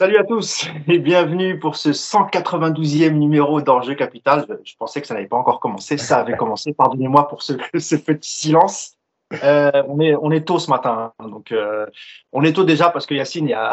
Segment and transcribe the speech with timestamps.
[0.00, 4.46] Salut à tous et bienvenue pour ce 192e numéro d'Enjeu Capital.
[4.62, 6.72] Je pensais que ça n'avait pas encore commencé, ça avait commencé.
[6.72, 7.54] Pardonnez-moi pour ce,
[7.96, 8.92] petit silence.
[9.42, 11.28] Euh, on, est, on est tôt ce matin, hein.
[11.28, 11.84] donc euh,
[12.32, 13.72] on est tôt déjà parce que Yacine, il y a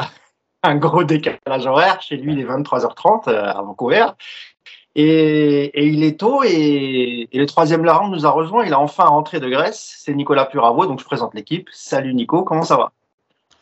[0.63, 2.01] un gros décalage horaire.
[2.01, 4.07] Chez lui, il est 23h30 euh, à Vancouver.
[4.95, 8.65] Et, et, il est tôt et, et le troisième larron nous a rejoint.
[8.65, 9.97] Il a enfin rentré de Grèce.
[9.99, 11.69] C'est Nicolas Puravo, donc je présente l'équipe.
[11.71, 12.93] Salut Nico, comment ça va?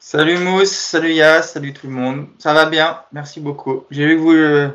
[0.06, 2.28] Salut Mousse, salut Yas, salut tout le monde.
[2.38, 3.86] Ça va bien, merci beaucoup.
[3.90, 4.70] J'ai vu que, vous, euh,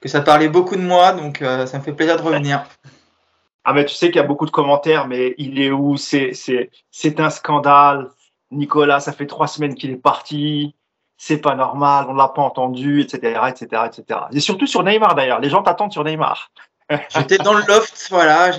[0.00, 2.64] que ça parlait beaucoup de moi, donc euh, ça me fait plaisir de revenir.
[3.64, 5.96] Ah mais tu sais qu'il y a beaucoup de commentaires, mais il est où?
[5.98, 8.08] C'est un scandale.
[8.50, 10.74] Nicolas, ça fait trois semaines qu'il est parti.
[11.18, 14.20] C'est pas normal, on l'a pas entendu, etc., etc., etc.
[14.32, 15.40] Et surtout sur Neymar d'ailleurs.
[15.40, 16.52] Les gens t'attendent sur Neymar.
[17.10, 18.52] J'étais dans le loft, voilà.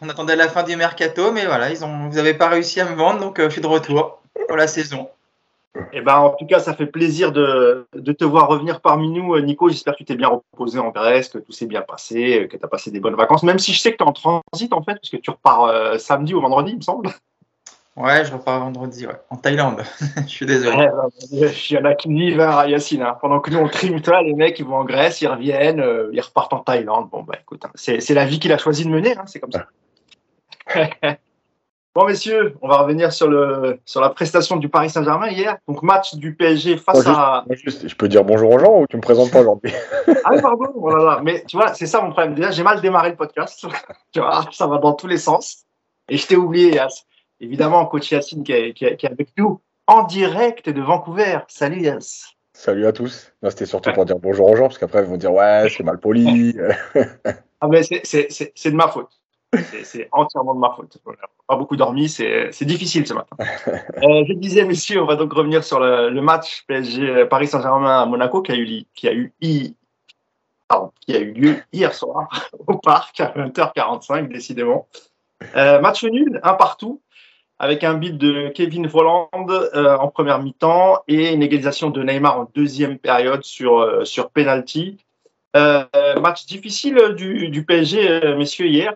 [0.00, 2.86] On attendait la fin du mercato, mais voilà, ils ont, vous n'avez pas réussi à
[2.86, 5.08] me vendre, donc euh, je suis de retour pour la saison.
[5.92, 9.34] Eh ben, en tout cas, ça fait plaisir de, de te voir revenir parmi nous,
[9.34, 9.70] euh, Nico.
[9.70, 12.64] J'espère que tu t'es bien reposé en Grèce, que tout s'est bien passé, que tu
[12.64, 14.82] as passé des bonnes vacances, même si je sais que tu es en transit, en
[14.82, 17.08] fait, parce que tu repars euh, samedi ou vendredi, il me semble.
[17.96, 19.82] Ouais, je repars vendredi, ouais, en Thaïlande.
[20.16, 20.88] je suis désolé.
[21.30, 23.02] il y en a qui vivent à Yacine.
[23.02, 23.16] Hein.
[23.20, 26.10] Pendant que nous, on trime, toi, les mecs, ils vont en Grèce, ils reviennent, euh,
[26.12, 27.08] ils repartent en Thaïlande.
[27.10, 29.52] Bon, bah écoute, hein, c'est la vie qu'il a choisi de mener, hein, c'est comme
[29.52, 29.66] ça.
[31.94, 35.58] Bon, messieurs, on va revenir sur, le, sur la prestation du Paris Saint-Germain hier.
[35.68, 37.44] Donc, match du PSG face à.
[37.50, 39.72] je peux dire bonjour aux gens ou tu me présentes pas aujourd'hui?
[40.24, 41.18] Ah, pardon, voilà.
[41.18, 42.34] Oh mais tu vois, c'est ça mon problème.
[42.34, 43.66] Déjà, j'ai mal démarré le podcast.
[44.12, 45.64] tu vois, ça va dans tous les sens.
[46.08, 47.04] Et je t'ai oublié, Yass.
[47.40, 51.40] Évidemment, coach Yacine qui est, qui, est, avec nous en direct de Vancouver.
[51.48, 52.34] Salut, Yass.
[52.54, 53.32] Salut à tous.
[53.48, 55.98] C'était surtout pour dire bonjour aux gens, parce qu'après, ils vont dire ouais, c'est mal
[55.98, 56.56] poli.
[57.60, 59.10] ah, mais c'est de ma faute.
[59.84, 60.96] C'est entièrement de ma faute.
[61.46, 63.36] Pas beaucoup dormi, c'est difficile ce matin.
[64.02, 68.06] Euh, je disais, messieurs, on va donc revenir sur le, match PSG Paris Saint-Germain à
[68.06, 69.76] Monaco qui a eu, qui a eu, qui
[71.14, 72.28] a eu lieu hier soir
[72.66, 74.88] au parc à 20h45, décidément.
[75.56, 77.00] Euh, match nul, un partout,
[77.58, 82.40] avec un beat de Kevin Volland euh, en première mi-temps et une égalisation de Neymar
[82.40, 84.96] en deuxième période sur, sur penalty.
[85.54, 88.94] match difficile du, du PSG, messieurs, hier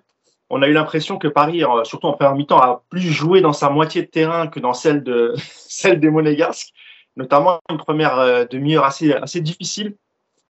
[0.50, 3.70] on a eu l'impression que Paris, surtout en première mi-temps, a plus joué dans sa
[3.70, 6.72] moitié de terrain que dans celle, de, celle des Monégasques,
[7.16, 9.96] notamment une première euh, demi-heure assez, assez difficile,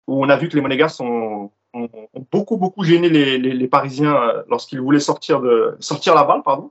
[0.06, 1.88] où on a vu que les Monégasques ont, ont,
[2.30, 6.42] beaucoup, beaucoup gêné les, les, Parisiens euh, lorsqu'ils voulaient sortir, de, sortir la balle.
[6.44, 6.70] Pardon.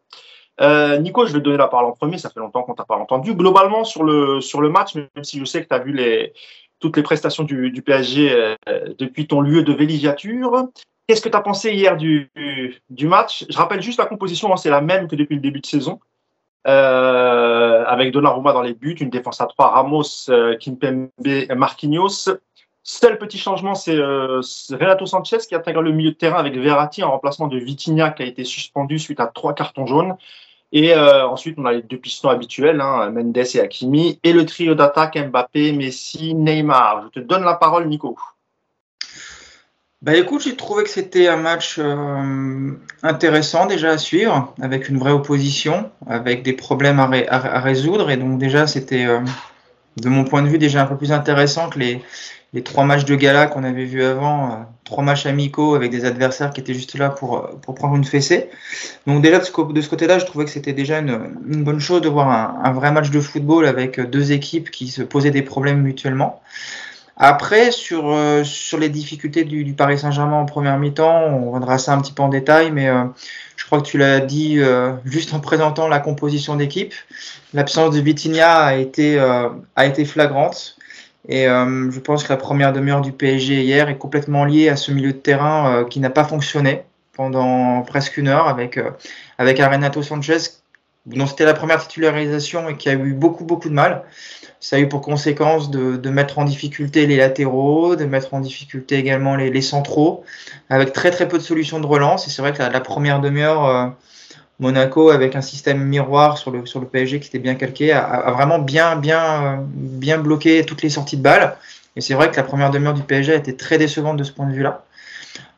[0.61, 2.85] Euh, Nico, je vais te donner la parole en premier, ça fait longtemps qu'on t'a
[2.85, 3.35] pas entendu.
[3.35, 6.33] Globalement, sur le, sur le match, même si je sais que tu as vu les,
[6.79, 8.55] toutes les prestations du, du PSG
[8.97, 10.69] depuis ton lieu de villégiature,
[11.07, 12.31] Qu'est-ce que tu as pensé hier du,
[12.89, 13.45] du, match?
[13.49, 15.99] Je rappelle juste la composition, hein, c'est la même que depuis le début de saison.
[16.67, 21.09] Euh, avec Donnarumma dans les buts, une défense à trois, Ramos, euh, Kimpembe,
[21.55, 22.29] Marquinhos.
[22.81, 27.03] Seul petit changement, c'est euh, Renato Sanchez qui intègre le milieu de terrain avec Verratti
[27.03, 30.15] en remplacement de Vitinha qui a été suspendu suite à trois cartons jaunes.
[30.71, 34.45] Et euh, ensuite, on a les deux pistons habituels, hein, Mendes et Hakimi, et le
[34.45, 37.05] trio d'attaque Mbappé, Messi, Neymar.
[37.05, 38.17] Je te donne la parole, Nico.
[40.05, 44.99] Bah écoute, j'ai trouvé que c'était un match euh, intéressant déjà à suivre, avec une
[44.99, 48.11] vraie opposition, avec des problèmes à, résoudre.
[48.11, 49.21] Et donc déjà, c'était, euh,
[49.97, 52.03] de mon point de vue, déjà un peu plus intéressant que les,
[52.53, 56.05] les trois matchs de gala qu'on avait vus avant, euh, trois matchs amicaux avec des
[56.05, 58.51] adversaires qui étaient juste là pour, pour prendre une fessée.
[59.07, 62.09] Donc déjà, de ce, côté-là, je trouvais que c'était déjà une, une, bonne chose de
[62.09, 62.29] voir
[62.63, 66.43] un, vrai match de football avec deux équipes qui se posaient des problèmes mutuellement.
[67.17, 71.77] Après, sur, euh, sur les difficultés du, du Paris Saint-Germain en première mi-temps, on reviendra
[71.77, 73.05] ça un petit peu en détail, mais euh,
[73.55, 76.93] je crois que tu l'as dit euh, juste en présentant la composition d'équipe.
[77.53, 80.77] L'absence de Vitinha a été, a été flagrante.
[81.27, 84.91] Et je pense que la première demi-heure du PSG hier est complètement liée à ce
[84.91, 86.83] milieu de terrain qui n'a pas fonctionné
[87.13, 88.77] pendant presque une heure avec,
[89.37, 90.37] avec Renato Sanchez,
[91.05, 94.03] dont c'était la première titularisation et qui a eu beaucoup, beaucoup de mal
[94.65, 98.95] ça a eu pour conséquence de, mettre en difficulté les latéraux, de mettre en difficulté
[98.95, 100.23] également les, centraux,
[100.71, 102.25] avec très très peu de solutions de relance.
[102.25, 103.85] Et c'est vrai que la, première demi-heure, euh,
[104.57, 108.31] Monaco, avec un système miroir sur le, sur le PSG qui était bien calqué, a,
[108.31, 111.55] vraiment bien, bien, bien bloqué toutes les sorties de balles.
[111.95, 114.31] Et c'est vrai que la première demi-heure du PSG a été très décevante de ce
[114.31, 114.83] point de vue-là.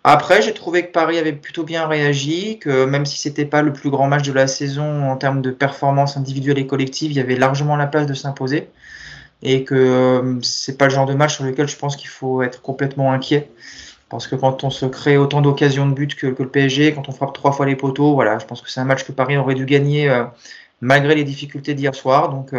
[0.03, 3.71] Après, j'ai trouvé que Paris avait plutôt bien réagi, que même si c'était pas le
[3.71, 7.21] plus grand match de la saison en termes de performance individuelle et collective, il y
[7.21, 8.67] avait largement la place de s'imposer
[9.41, 12.41] et que euh, c'est pas le genre de match sur lequel je pense qu'il faut
[12.41, 13.49] être complètement inquiet.
[14.09, 17.11] Parce que quand on se crée autant d'occasions de but que, le PSG, quand on
[17.11, 19.55] frappe trois fois les poteaux, voilà, je pense que c'est un match que Paris aurait
[19.55, 20.23] dû gagner euh,
[20.79, 22.29] malgré les difficultés d'hier soir.
[22.29, 22.53] Donc,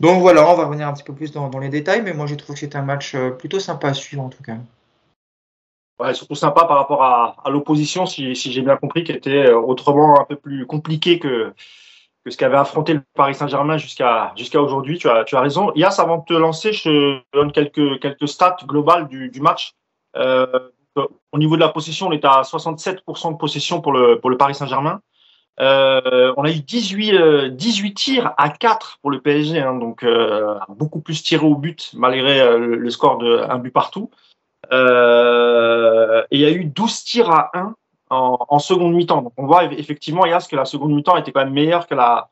[0.00, 2.36] donc voilà, on va revenir un petit peu plus dans, les détails, mais moi j'ai
[2.36, 4.56] trouvé que c'était un match plutôt sympa à suivre en tout cas.
[5.98, 10.20] Ouais, surtout sympa par rapport à, l'opposition, si, si j'ai bien compris, qui était autrement
[10.20, 11.52] un peu plus compliqué que,
[12.24, 14.98] que ce qu'avait affronté le Paris Saint-Germain jusqu'à jusqu'à aujourd'hui.
[14.98, 15.72] Tu as, tu as raison.
[15.74, 19.74] Yas, avant de te lancer, je te donne quelques, quelques stats globales du, du match.
[20.16, 20.46] Euh,
[20.96, 24.36] au niveau de la possession, on est à 67% de possession pour le, pour le
[24.36, 25.00] Paris Saint-Germain.
[25.60, 30.02] Euh, on a eu 18, 18 euh, tirs à 4 pour le PSG, hein, donc
[30.02, 34.10] euh, beaucoup plus tiré au but malgré euh, le, score de un but partout.
[34.70, 34.76] et
[36.30, 37.74] il y a eu 12 tirs à 1
[38.12, 39.22] en, seconde mi-temps.
[39.22, 42.30] Donc on voit effectivement, Yas, que la seconde mi-temps était quand même meilleure que la,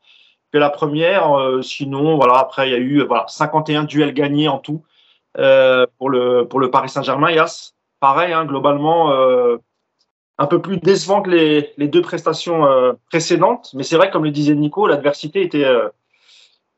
[0.51, 1.37] que la première.
[1.37, 4.83] Euh, sinon, voilà, après, il y a eu voilà, 51 duels gagnés en tout
[5.37, 7.31] euh, pour, le, pour le Paris Saint-Germain.
[7.31, 9.57] Yas, pareil, hein, globalement, euh,
[10.37, 12.65] un peu plus décevant que les, les deux prestations
[13.09, 13.71] précédentes.
[13.73, 15.67] Mais c'est vrai, comme le disait Nico, l'adversité était,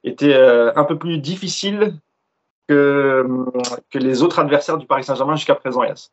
[0.04, 1.96] était un peu plus difficile
[2.68, 3.26] que,
[3.90, 6.12] que les autres adversaires du Paris Saint-Germain jusqu'à présent, Yas.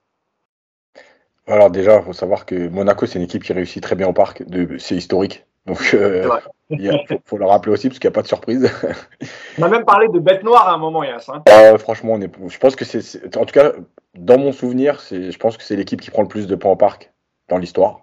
[1.50, 4.12] Alors déjà, il faut savoir que Monaco, c'est une équipe qui réussit très bien au
[4.12, 4.44] parc.
[4.78, 5.44] C'est historique.
[5.66, 6.28] Donc, euh,
[6.70, 6.90] il
[7.26, 8.70] faut, le rappeler aussi, parce qu'il n'y a pas de surprise.
[9.58, 11.28] on a même parlé de bête noire à un moment, Yass.
[11.28, 11.42] Hein.
[11.48, 13.36] Euh, franchement, on est, je pense que c'est.
[13.36, 13.72] En tout cas,
[14.14, 16.76] dans mon souvenir, je pense que c'est l'équipe qui prend le plus de points au
[16.76, 17.12] parc
[17.48, 18.02] dans l'histoire.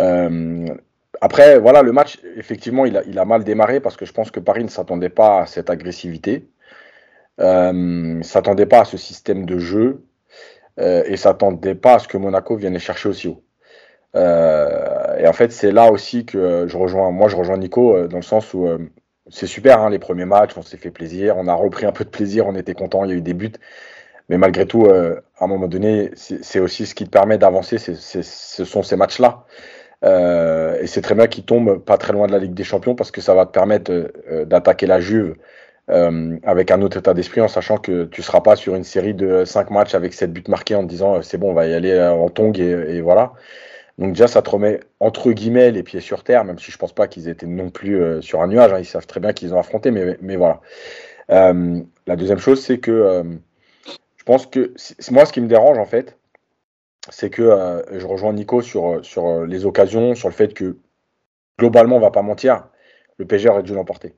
[0.00, 0.66] Euh,
[1.20, 4.30] après, voilà, le match, effectivement, il a, il a, mal démarré parce que je pense
[4.30, 6.48] que Paris ne s'attendait pas à cette agressivité.
[7.38, 10.02] ne s'attendait pas à ce système de jeu.
[10.80, 13.42] Euh, et s'attendait pas à ce que Monaco vienne les chercher aussi haut.
[14.16, 18.08] Euh, et en fait, c'est là aussi que je rejoins, moi je rejoins Nico euh,
[18.08, 18.66] dans le sens où
[19.28, 22.04] c'est super hein, les premiers matchs, on s'est fait plaisir, on a repris un peu
[22.04, 23.52] de plaisir, on était content, il y a eu des buts,
[24.28, 28.64] mais malgré tout, à un moment donné, c'est aussi ce qui te permet d'avancer, ce
[28.64, 29.44] sont ces matchs-là.
[30.02, 33.10] et c'est très bien qu'ils tombent pas très loin de la Ligue des Champions parce
[33.10, 33.92] que ça va te permettre
[34.44, 35.36] d'attaquer la Juve
[35.92, 39.14] euh, avec un autre état d'esprit en sachant que tu seras pas sur une série
[39.14, 41.66] de 5 matchs avec 7 buts marqués en te disant euh, c'est bon, on va
[41.66, 43.32] y aller euh, en tong et, voilà.
[43.98, 46.94] Donc déjà, ça te remet entre guillemets les pieds sur terre, même si je pense
[46.94, 48.72] pas qu'ils étaient non plus sur un nuage.
[48.72, 48.78] Hein.
[48.78, 50.60] ils savent très bien qu'ils ont affronté, mais, voilà.
[51.28, 53.22] la deuxième chose, c'est que
[54.16, 54.72] je pense que
[55.10, 56.16] moi, ce qui me dérange en fait,
[57.10, 60.78] c'est que je rejoins Nico sur, sur les occasions, sur le fait que
[61.58, 62.68] globalement, on va pas mentir,
[63.18, 64.14] le PSG aurait dû l'emporter.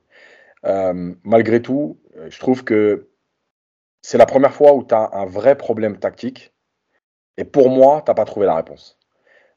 [0.65, 3.09] Euh, malgré tout, euh, je trouve que
[4.01, 6.53] c'est la première fois où tu as un vrai problème tactique.
[7.37, 8.97] Et pour moi, tu n'as pas trouvé la réponse.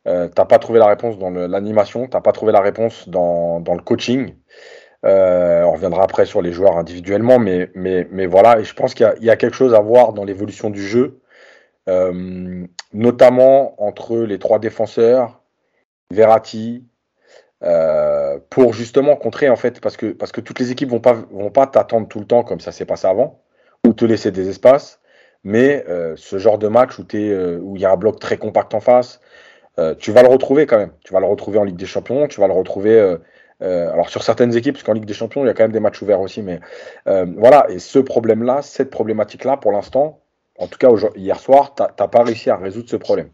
[0.06, 3.08] Euh, tu n'as pas trouvé la réponse dans l'animation, tu n'as pas trouvé la réponse
[3.08, 4.34] dans, dans le coaching.
[5.04, 8.94] Euh, on reviendra après sur les joueurs individuellement, mais, mais, mais voilà, et je pense
[8.94, 11.20] qu'il y, a quelque chose à voir dans l'évolution du jeu,
[12.92, 15.40] notamment entre les trois défenseurs,
[16.10, 16.84] Verratti,
[17.64, 21.14] euh, pour justement contrer en fait parce que parce que toutes les équipes vont pas
[21.32, 23.40] vont pas t'attendre tout le temps comme ça s'est passé avant
[23.84, 25.00] ou te laisser des espaces.
[25.44, 28.37] Mais euh, ce genre de match où euh, où il y a un bloc très
[28.38, 29.20] compact en face
[30.00, 30.90] tu vas le retrouver quand même.
[31.05, 33.16] Tu vas le retrouver en Ligue des Champions tu vas le retrouver
[33.60, 35.78] alors sur certaines équipes parce qu'en Ligue des Champions il y a quand même des
[35.78, 36.58] matchs ouverts aussi mais
[37.06, 37.66] voilà.
[37.70, 40.20] Et ce problème là cette problématique là pour l'instant
[40.58, 43.31] en tout cas hier soir t'as pas réussi à résoudre ce problème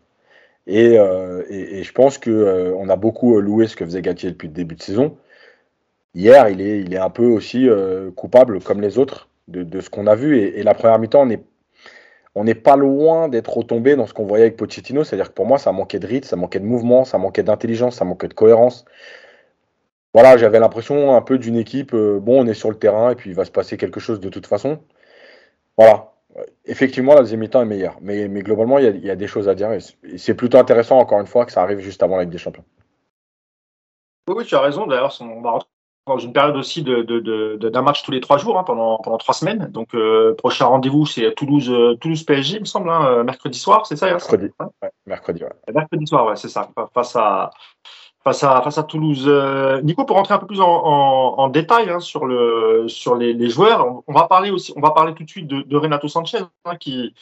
[0.68, 4.48] euh, et, je pense que euh, a beaucoup euh, loué ce que faisait Gatier depuis
[4.48, 5.16] le début de saison.
[6.14, 6.60] Hier, il
[6.94, 7.68] est, un peu aussi
[8.16, 10.38] coupable, comme les autres, de, ce qu'on a vu.
[10.38, 11.28] Et, la première mi-temps,
[12.36, 15.02] on n'est pas loin d'être retombé dans ce qu'on voyait avec Pochettino.
[15.04, 17.96] C'est-à-dire que pour moi, ça manquait de rythme, ça manquait de mouvement, ça manquait d'intelligence,
[17.96, 18.84] ça manquait de cohérence.
[20.14, 23.30] Voilà, j'avais l'impression un peu d'une équipe, bon, on est sur le terrain et puis
[23.30, 24.78] il va se passer quelque chose de toute façon.
[25.76, 26.13] Voilà,
[26.64, 29.54] Effectivement, la deuxième mi-temps est meilleure, mais, mais globalement, il y, a, des choses à
[29.54, 29.72] dire.
[29.72, 32.38] Et c'est plutôt intéressant, encore une fois, que ça arrive juste avant la Ligue des
[32.38, 32.64] Champions.
[34.28, 34.86] Oui, tu as raison.
[34.86, 35.68] D'ailleurs, on va rentrer
[36.06, 39.34] dans une période aussi d'un de, match tous les trois jours, hein, pendant, pendant trois
[39.34, 39.68] semaines.
[39.70, 43.86] Donc, euh, prochain rendez-vous, c'est Toulouse, euh, Toulouse PSG, il me semble, hein, mercredi soir,
[43.86, 44.50] c'est ça Mercredi,
[45.06, 46.68] mercredi, Mercredi soir, ouais, c'est ça.
[46.92, 47.50] Face à,
[48.24, 49.24] face à, face à Toulouse.
[49.26, 53.14] Euh, Nico, pour rentrer un peu plus en, en, en détail hein, sur, le, sur
[53.14, 55.76] les, les, joueurs, on, va parler aussi, on va parler tout de suite de, de
[55.76, 57.14] Renato Sanchez, hein, qui,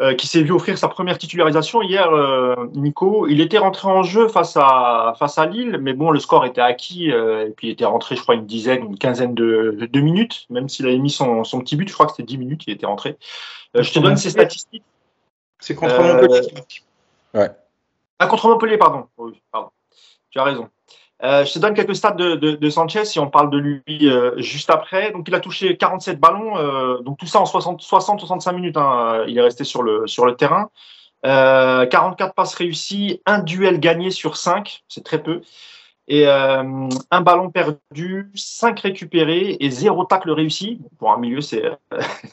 [0.00, 2.10] euh, qui s'est vu offrir sa première titularisation hier.
[2.12, 6.20] Euh, Nico, il était rentré en jeu face à, face à Lille, mais bon, le
[6.20, 9.34] score était acquis, euh, et puis il était rentré, je crois, une dizaine, une quinzaine
[9.34, 12.22] de, de minutes, même s'il avait mis son, son petit but, je crois que c'était
[12.22, 13.18] 10 minutes, il était rentré.
[13.74, 14.84] je te donne ses statistiques.
[15.58, 16.48] C'est contre Montpellier.
[17.34, 17.50] Ouais.
[18.20, 19.06] Ah, contre Montpellier, pardon.
[19.18, 19.70] Oui, pardon
[20.30, 20.68] tu as raison.
[21.22, 24.70] Euh, je te donne quelques stats de, Sanchez si on parle de lui euh, juste
[24.70, 25.10] après.
[25.10, 28.76] Donc, il a touché 47 ballons, euh, donc tout ça en 60-65 minutes.
[28.76, 30.70] Hein, il est resté sur le, terrain.
[31.22, 35.42] 44 passes réussies, un duel gagné sur 5, c'est très peu.
[36.08, 40.80] Et un ballon perdu, cinq récupérés et zéro tacle réussi.
[40.98, 41.62] Pour un milieu, c'est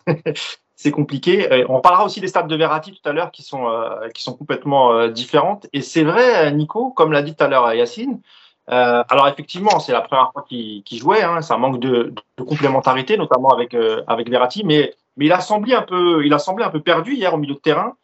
[0.77, 1.65] c'est compliqué.
[1.67, 4.33] On parlera aussi des stats de Verratti tout à l'heure qui sont euh, qui sont
[4.33, 5.67] complètement euh, différentes.
[5.73, 8.21] Et c'est vrai, Nico, comme l'a dit tout à l'heure Yacine.
[8.69, 11.23] Euh, alors effectivement, c'est la première fois qu'il jouait.
[11.23, 13.75] Hein, ça manque de, de, complémentarité, notamment avec
[14.07, 14.63] avec Verratti.
[14.63, 17.37] Mais mais il a semblé un peu il a semblé un peu perdu hier au
[17.37, 17.95] milieu de terrain,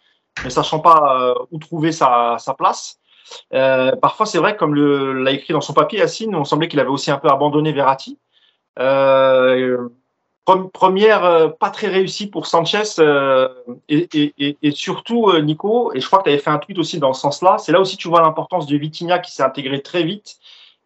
[0.44, 3.00] ne sachant pas où trouver sa sa place.
[3.54, 6.90] Euh, parfois, c'est vrai, comme l'a écrit dans son papier, Yacine, on semblait qu'il avait
[6.90, 8.20] aussi un peu abandonné Verratti.
[8.80, 9.90] Euh,
[10.46, 13.48] première euh, pas très réussie pour Sanchez euh,
[13.90, 16.78] et, et, et, surtout euh, Nico, et je crois que tu avais fait un tweet
[16.80, 19.82] aussi dans ce sens-là, c'est là aussi tu vois l'importance de Vitinha qui s'est intégré
[19.82, 20.38] très vite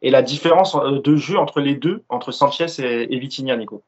[0.02, 3.82] et la différence de jeu entre les deux, entre Sanchez et, et Vitinha, Nico.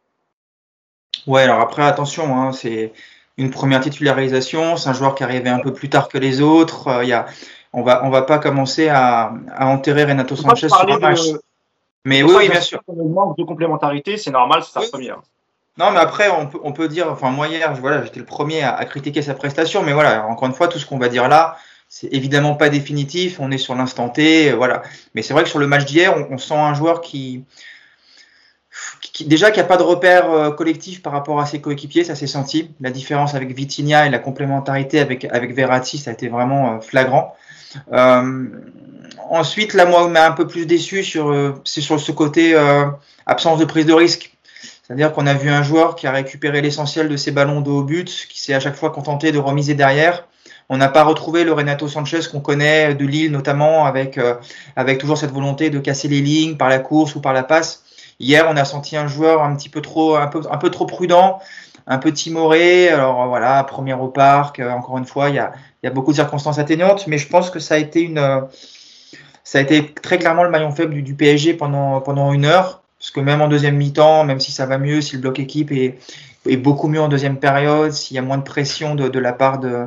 [1.28, 2.94] Ouais, alors après, attention, hein, c'est
[3.38, 7.04] une première titularisation, c'est un joueur qui arrivait un peu plus tard que les autres,
[7.04, 7.28] il y a
[7.72, 11.22] on va on va pas commencer à, à enterrer Renato Sanchez sur un match.
[12.06, 12.82] Mais oui, bien sûr.
[12.88, 15.22] Le manque de complémentarité, c'est normal, c'est sa première.
[15.80, 18.84] Non, mais après, on peut, on dire, enfin, moi hier, voilà, j'étais le premier à,
[18.84, 21.58] critiquer sa prestation, mais voilà, encore une fois, tout ce qu'on va dire là,
[21.88, 24.84] c'est évidemment pas définitif, on est sur l'instant T, voilà.
[25.16, 27.46] Mais c'est vrai que sur le match d'hier, on, sent un joueur qui,
[29.22, 32.28] déjà qui a pas de repère euh, collectif par rapport à ses coéquipiers, ça s'est
[32.28, 32.72] senti.
[32.82, 36.80] La différence avec Vitinha et la complémentarité avec, avec Verratti, ça a été vraiment euh,
[36.82, 37.36] flagrant.
[37.94, 38.50] Euh,
[39.30, 42.86] ensuite, là, moi, m'a un peu plus déçu sur, euh, c'est sur ce côté euh,
[43.26, 44.34] absence de prise de risque.
[44.90, 47.84] C'est-à-dire qu'on a vu un joueur qui a récupéré l'essentiel de ses ballons de haut
[47.84, 50.28] but, qui s'est à chaque fois contenté de remiser derrière.
[50.68, 54.20] On n'a pas retrouvé le Renato Sanchez qu'on connaît de Lille notamment, avec,
[54.76, 57.84] avec toujours cette volonté de casser les lignes par la course ou par la passe.
[58.20, 60.88] Hier, on a senti un joueur un petit peu trop, un peu, un peu trop
[60.88, 61.40] prudent,
[61.86, 62.90] un peu timoré.
[62.90, 65.54] Alors voilà, première au parc, encore une fois, il y a,
[65.84, 68.42] y a beaucoup de circonstances atténuantes, mais je pense que ça a été une, euh,
[69.44, 72.79] ça a été très clairement le maillon faible du, PSG pendant, pendant une heure.
[73.00, 75.72] Parce que même en deuxième mi-temps, même si ça va mieux, si le bloc équipe
[75.72, 75.98] est,
[76.58, 79.86] beaucoup mieux en deuxième période, s'il y a moins de pression de, la part de,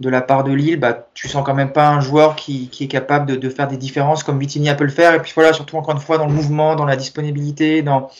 [0.00, 2.86] de la part de Lille, bah, tu sens quand même pas un joueur qui, est
[2.86, 5.14] capable de, de, faire des différences comme Vitigny peut le faire.
[5.14, 8.10] Et puis voilà, surtout encore une fois dans le mouvement, dans la disponibilité, dans,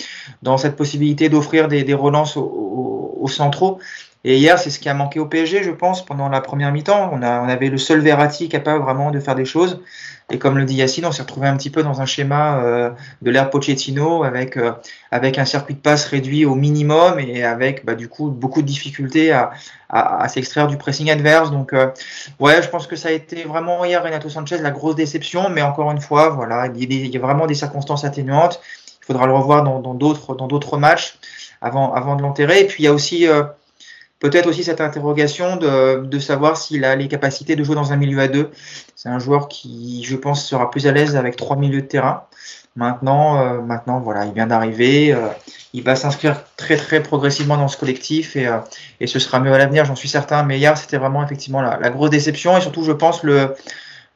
[0.43, 3.79] dans cette possibilité d'offrir des, des relances aux, aux centraux.
[4.25, 7.11] Et hier, c'est ce qui a manqué au PSG, je pense, pendant la première mi-temps.
[7.13, 9.81] On, on avait le seul Verratti capable vraiment de faire des choses.
[10.31, 12.91] Et comme le dit Yacine, on s'est retrouvé un petit peu dans un schéma euh,
[13.23, 14.73] de l'ère Pochettino avec, euh,
[15.11, 18.67] avec un circuit de passe réduit au minimum et avec bah, du coup beaucoup de
[18.67, 19.53] difficultés à,
[19.89, 21.51] à, à s'extraire du pressing adverse.
[21.51, 21.89] Donc euh,
[22.41, 25.63] ouais, je pense que ça a été vraiment hier Renato Sanchez la grosse déception, mais
[25.63, 28.61] encore une fois, voilà, il y a, vraiment des circonstances atténuantes.
[29.03, 31.19] Il faudra le revoir dans d'autres dans d'autres matchs
[31.63, 32.61] avant avant de l'enterrer.
[32.61, 33.27] Et puis il y a aussi
[34.21, 37.97] Peut-être aussi cette interrogation de, de savoir s'il a les capacités de jouer dans un
[37.97, 38.51] milieu à deux.
[38.97, 42.25] C'est un joueur qui, je pense, sera plus à l'aise avec trois milieux de terrain.
[42.79, 45.13] Maintenant, euh, maintenant, voilà, il vient d'arriver.
[45.13, 45.29] Euh,
[45.73, 48.59] il va s'inscrire très très progressivement dans ce collectif et, euh,
[49.01, 50.43] et ce sera mieux à l'avenir, j'en suis certain.
[50.45, 53.55] Mais hier, c'était vraiment effectivement la, la, grosse déception et surtout, je pense, le,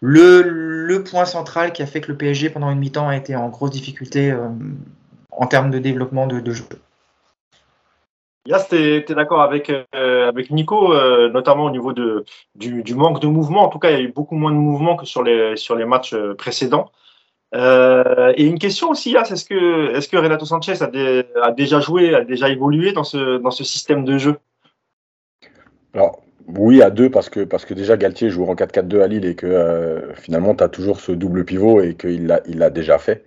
[0.00, 3.34] le, le point central qui a fait que le PSG pendant une mi-temps a été
[3.34, 4.32] en grosse difficulté
[5.30, 6.64] en termes de développement de, de jeu.
[8.46, 12.24] Là, tu es, d'accord avec, euh, avec Nico, euh, notamment au niveau de,
[12.56, 13.62] du, manque de mouvement.
[13.62, 15.76] En tout cas, il y a eu beaucoup moins de mouvement que sur les, sur
[15.76, 16.90] les matchs euh, précédents.
[17.54, 22.24] Et une question aussi, c'est est-ce que, est-ce que Renato Sanchez a, déjà joué, a
[22.24, 24.38] déjà évolué dans ce, dans ce système de jeu?
[25.94, 29.26] Alors, oui, à deux, parce que, parce que déjà Galtier joue en 4-4-2 à Lille
[29.26, 32.98] et que finalement, tu as toujours ce double pivot et qu'il l'a il l'a déjà
[32.98, 33.22] fait.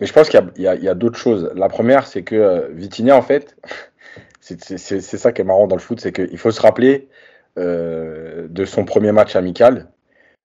[0.00, 1.50] Mais je pense qu'il y a, a, a d'autres choses.
[1.54, 3.56] La première, c'est que euh, Vitinha, en fait,
[4.40, 7.08] c'est ça qui est marrant dans le foot, c'est qu'il faut se rappeler
[7.58, 9.88] euh, de son premier match amical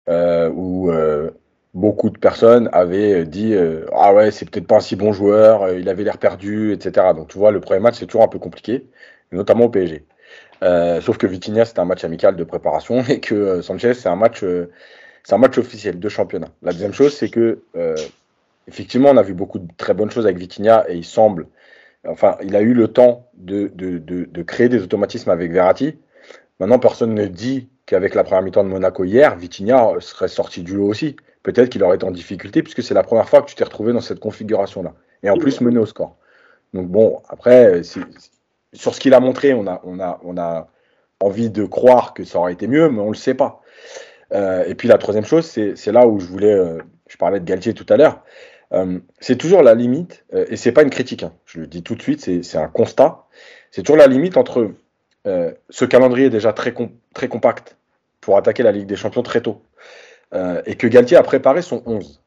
[0.09, 1.29] euh, où euh,
[1.73, 5.71] beaucoup de personnes avaient dit euh, Ah ouais, c'est peut-être pas un si bon joueur,
[5.71, 7.07] il avait l'air perdu, etc.
[7.15, 8.85] Donc tu vois, le premier match, c'est toujours un peu compliqué,
[9.31, 10.05] notamment au PSG.
[11.01, 14.43] sauf que Vitinha, c'est un match amical de préparation et que Sanchez, c'est un match.
[15.23, 16.49] c'est un match officiel de championnat.
[16.63, 17.61] La deuxième chose, c'est que
[18.69, 21.47] effectivement, on a vu beaucoup de très bonnes choses avec Vitinha et il semble,
[22.07, 25.97] enfin, il a eu le temps de, de, de, de créer des automatismes avec Verratti.
[26.59, 30.75] Maintenant, personne ne dit qu'avec la première mi-temps de Monaco hier, Vitinha serait sorti du
[30.75, 31.15] lot aussi.
[31.43, 33.93] Peut-être qu'il aurait été en difficulté puisque c'est la première fois que tu t'es retrouvé
[33.93, 34.93] dans cette configuration-là.
[35.23, 36.17] Et en plus, mené au score.
[36.73, 37.81] Donc bon, après,
[38.73, 40.67] sur ce qu'il a montré, on a, on, a, on a
[41.19, 43.61] envie de croire que ça aurait été mieux, mais on ne le sait pas.
[44.31, 47.45] Euh, et puis la troisième chose, c'est là où je voulais, euh, je parlais de
[47.45, 48.23] Galtier tout à l'heure,
[48.73, 51.81] euh, c'est toujours la limite, euh, et c'est pas une critique, hein, je le dis
[51.81, 53.25] tout de suite, c'est un constat,
[53.71, 54.71] c'est toujours la limite entre
[55.27, 56.73] euh, ce calendrier déjà très,
[57.13, 57.77] très compact
[58.21, 59.63] pour attaquer la Ligue des Champions très tôt,
[60.33, 62.21] euh, et que Galtier a préparé son 11.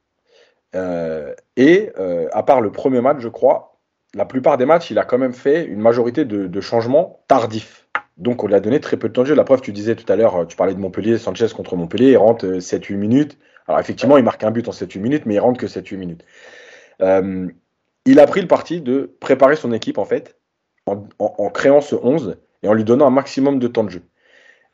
[1.57, 1.93] et
[2.33, 3.79] à part le premier match, je crois,
[4.15, 7.87] la plupart des matchs, il a quand même fait une majorité de, changements tardifs.
[8.19, 9.35] Donc on lui a donné très peu de temps de jeu.
[9.35, 12.17] La preuve, tu disais tout à l'heure, tu parlais de Montpellier, Sanchez contre Montpellier, il
[12.17, 13.39] rentre 7-8 minutes.
[13.69, 16.25] Alors effectivement, il marque un but en 7-8 minutes, mais il rentre que 7-8 minutes.
[17.01, 20.37] il a pris le parti de préparer son équipe en fait,
[20.87, 24.03] en créant ce 11 et en lui donnant un maximum de temps de jeu.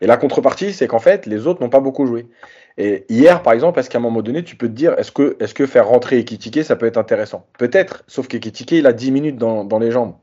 [0.00, 2.28] Et la contrepartie, c'est qu'en fait, les autres n'ont pas beaucoup joué.
[2.76, 5.36] Et hier, par exemple, est-ce qu'à un moment donné, tu peux te dire, est-ce que,
[5.40, 7.46] est que faire rentrer Ekitike, ça peut être intéressant?
[7.58, 10.14] Peut-être, sauf qu'Ekitike, il a 10 minutes dans, les jambes.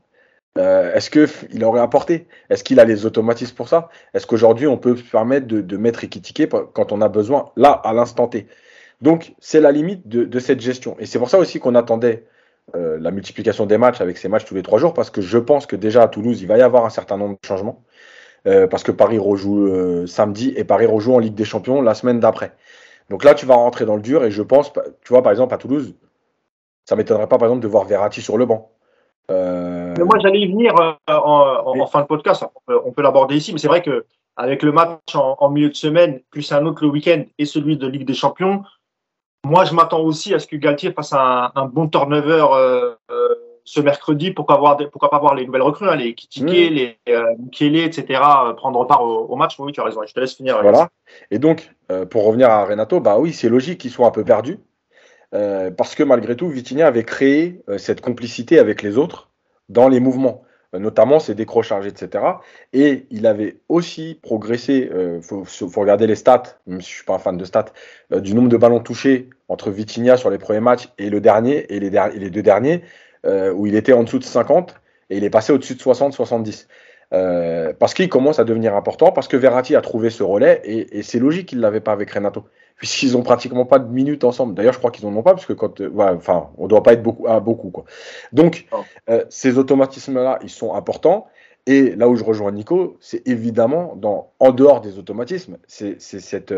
[0.58, 2.26] Euh, est-ce qu'il aurait apporté?
[2.50, 3.88] Est-ce qu'il a les automatismes pour ça?
[4.14, 7.92] Est-ce qu'aujourd'hui, on peut se permettre de, mettre Ekitike quand on a besoin, là, à
[7.92, 8.46] l'instant T?
[9.02, 10.96] Donc, c'est la limite de, cette gestion.
[10.98, 12.24] Et c'est pour ça aussi qu'on attendait
[12.74, 15.38] euh, la multiplication des matchs avec ces matchs tous les trois jours, parce que je
[15.38, 17.84] pense que déjà à Toulouse, il va y avoir un certain nombre de changements.
[18.46, 22.20] Euh, parce que Paris rejoue samedi et Paris rejoue en Ligue des Champions la semaine
[22.20, 22.52] d'après.
[23.10, 25.54] Donc là, tu vas rentrer dans le dur et je pense, tu vois, par exemple,
[25.54, 25.94] à Toulouse,
[26.84, 28.70] ça m'étonnerait pas, par exemple, de voir Verratti sur le banc.
[29.30, 30.74] Euh, mais moi, j'allais y venir
[31.08, 32.44] en, fin de podcast.
[32.68, 34.06] On peut, l'aborder ici, mais c'est vrai que
[34.36, 37.86] avec le match en, milieu de semaine, plus un autre le week-end et celui de
[37.86, 38.62] Ligue des Champions,
[39.44, 42.46] moi, je m'attends aussi à ce que Galtier fasse un, un bon turnover
[43.66, 46.74] ce mercredi, pourquoi, avoir, pourquoi pas voir les nouvelles recrues, hein, les Kitike, mmh.
[46.74, 50.34] les euh, etc., euh, prendre part au, match Oui, tu as raison, je te laisse
[50.34, 50.62] finir.
[50.62, 50.88] Voilà.
[51.32, 54.24] Et donc, euh, pour revenir à Renato, bah oui, c'est logique qu'ils soient un peu
[54.24, 54.60] perdus,
[55.34, 59.30] euh, parce que malgré tout, Vitinha avait créé cette complicité avec les autres
[59.68, 60.42] dans les mouvements,
[60.72, 62.24] notamment ses décrochages, etc.
[62.72, 67.04] Et il avait aussi progressé, il faut, regarder les stats, même si je ne suis
[67.04, 67.72] pas un fan de stats,
[68.10, 71.80] du nombre de ballons touchés entre Vitinha sur les premiers matchs et le dernier, et
[71.80, 72.82] les, et deux derniers.
[73.26, 74.74] Euh, où il était en dessous de 50
[75.10, 76.66] et il est passé au-dessus de 60-70.
[77.12, 81.02] Euh, parce qu'il commence à devenir important, parce que Verratti a trouvé ce relais et,
[81.02, 82.44] c'est logique qu'il ne l'avait pas avec Renato,
[82.76, 84.54] puisqu'ils ont pratiquement pas de minutes ensemble.
[84.54, 86.82] D'ailleurs, je crois qu'ils n'en ont pas, parce que quand, euh, enfin, on ne doit
[86.82, 87.70] pas être beaucoup à beaucoup.
[87.70, 87.84] Quoi.
[88.32, 89.14] Donc, oh.
[89.28, 91.26] ces automatismes-là, ils sont importants.
[91.68, 96.52] Et là où je rejoins Nico, c'est évidemment dans, en dehors des automatismes, c'est cette,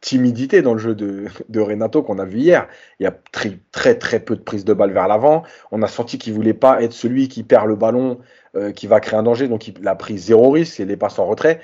[0.00, 0.94] timidité dans le jeu
[1.48, 2.68] de, Renato qu'on a vu hier.
[2.98, 5.42] Il y a très, très très peu de prise de balle vers l'avant.
[5.70, 8.18] On a senti qu'il voulait pas être celui qui perd le ballon,
[8.56, 9.48] euh, qui va créer un danger.
[9.48, 11.60] Donc il a pris zéro risque et les passes en retrait.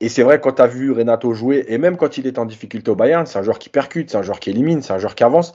[0.00, 2.44] Et c'est vrai, quand tu as vu Renato jouer, et même quand il est en
[2.44, 4.98] difficulté au Bayern, c'est un joueur qui percute, c'est un joueur qui élimine, c'est un
[4.98, 5.54] joueur qui avance.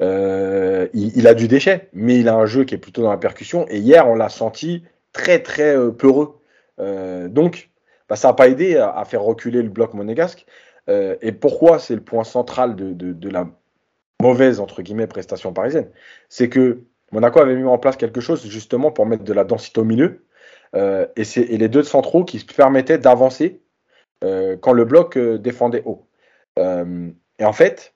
[0.00, 3.16] Euh, il, a du déchet, mais il a un jeu qui est plutôt dans la
[3.16, 3.66] percussion.
[3.68, 6.38] Et hier, on l'a senti très très euh, peureux.
[6.78, 7.70] donc,
[8.08, 10.46] bah, ça n'a pas aidé à, faire reculer le bloc monégasque.
[10.88, 13.48] Euh, et pourquoi c'est le point central de, la
[14.22, 15.90] mauvaise entre guillemets prestation parisienne?
[16.28, 16.80] C'est que
[17.12, 20.24] Monaco avait mis en place quelque chose justement pour mettre de la densité au milieu.
[20.74, 23.67] Euh, et, et, les deux centraux qui permettaient d'avancer euh,
[24.20, 26.06] quand le bloc défendait haut.
[26.56, 27.94] et en fait,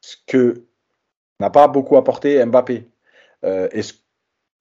[0.00, 0.64] ce que
[1.40, 2.88] n'a pas beaucoup apporté Mbappé
[3.44, 3.94] et ce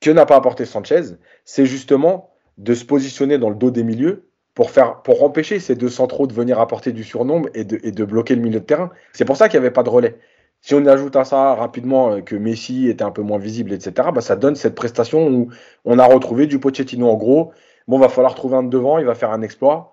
[0.01, 4.29] que n'a pas apporté Sanchez, c'est justement de se positionner dans le dos des milieux
[4.53, 7.91] pour, faire, pour empêcher ces deux centraux de venir apporter du surnombre et de, et
[7.91, 8.91] de bloquer le milieu de terrain.
[9.13, 10.19] C'est pour ça qu'il n'y avait pas de relais.
[10.61, 14.09] Si on ajoute à ça rapidement euh, que Messi était un peu moins visible, etc.,
[14.13, 15.49] bah ça donne cette prestation où
[15.83, 17.51] on a retrouvé du Pochettino en gros.
[17.87, 19.92] Bon, va falloir trouver un devant, il va faire un exploit,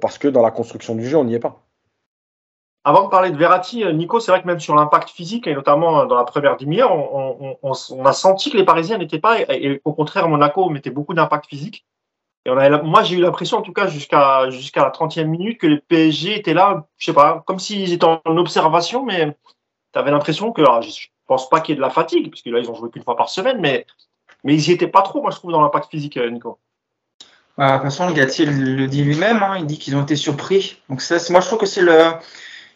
[0.00, 1.64] parce que dans la construction du jeu, on n'y est pas.
[2.86, 5.54] Avant de parler de Verratti, euh, Nico, c'est vrai que même sur l'impact physique, et
[5.54, 9.94] notamment dans la première demi-heure, on, a senti que les Parisiens n'étaient pas, et, au
[9.94, 11.86] contraire, Monaco mettait beaucoup d'impact physique.
[12.44, 14.50] Et moi, j'ai eu l'impression, en tout cas, jusqu'à
[14.82, 18.20] la 30e minute, que le PSG était là, je sais pas, comme s'ils étaient en
[18.36, 19.34] observation, mais
[19.94, 22.42] tu avais l'impression que, alors, je pense pas qu'il y ait de la fatigue, parce
[22.42, 23.86] que là, ils ont joué qu'une fois par semaine, mais,
[24.44, 26.58] ils y étaient pas trop, moi, je trouve, dans l'impact physique, euh, Nico.
[27.56, 30.78] Bah, de toute façon, Gatti le dit lui-même, hein, il dit qu'ils ont été surpris.
[30.88, 31.98] Donc, ça, moi, je trouve que c'est le.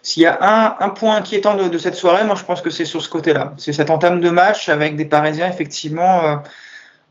[0.03, 3.03] S'il y a un, point inquiétant de, cette soirée, moi, je pense que c'est sur
[3.03, 3.55] ce côté-là.
[3.59, 6.25] C'est cette entame de match avec des Parisiens, effectivement.
[6.25, 6.37] Euh,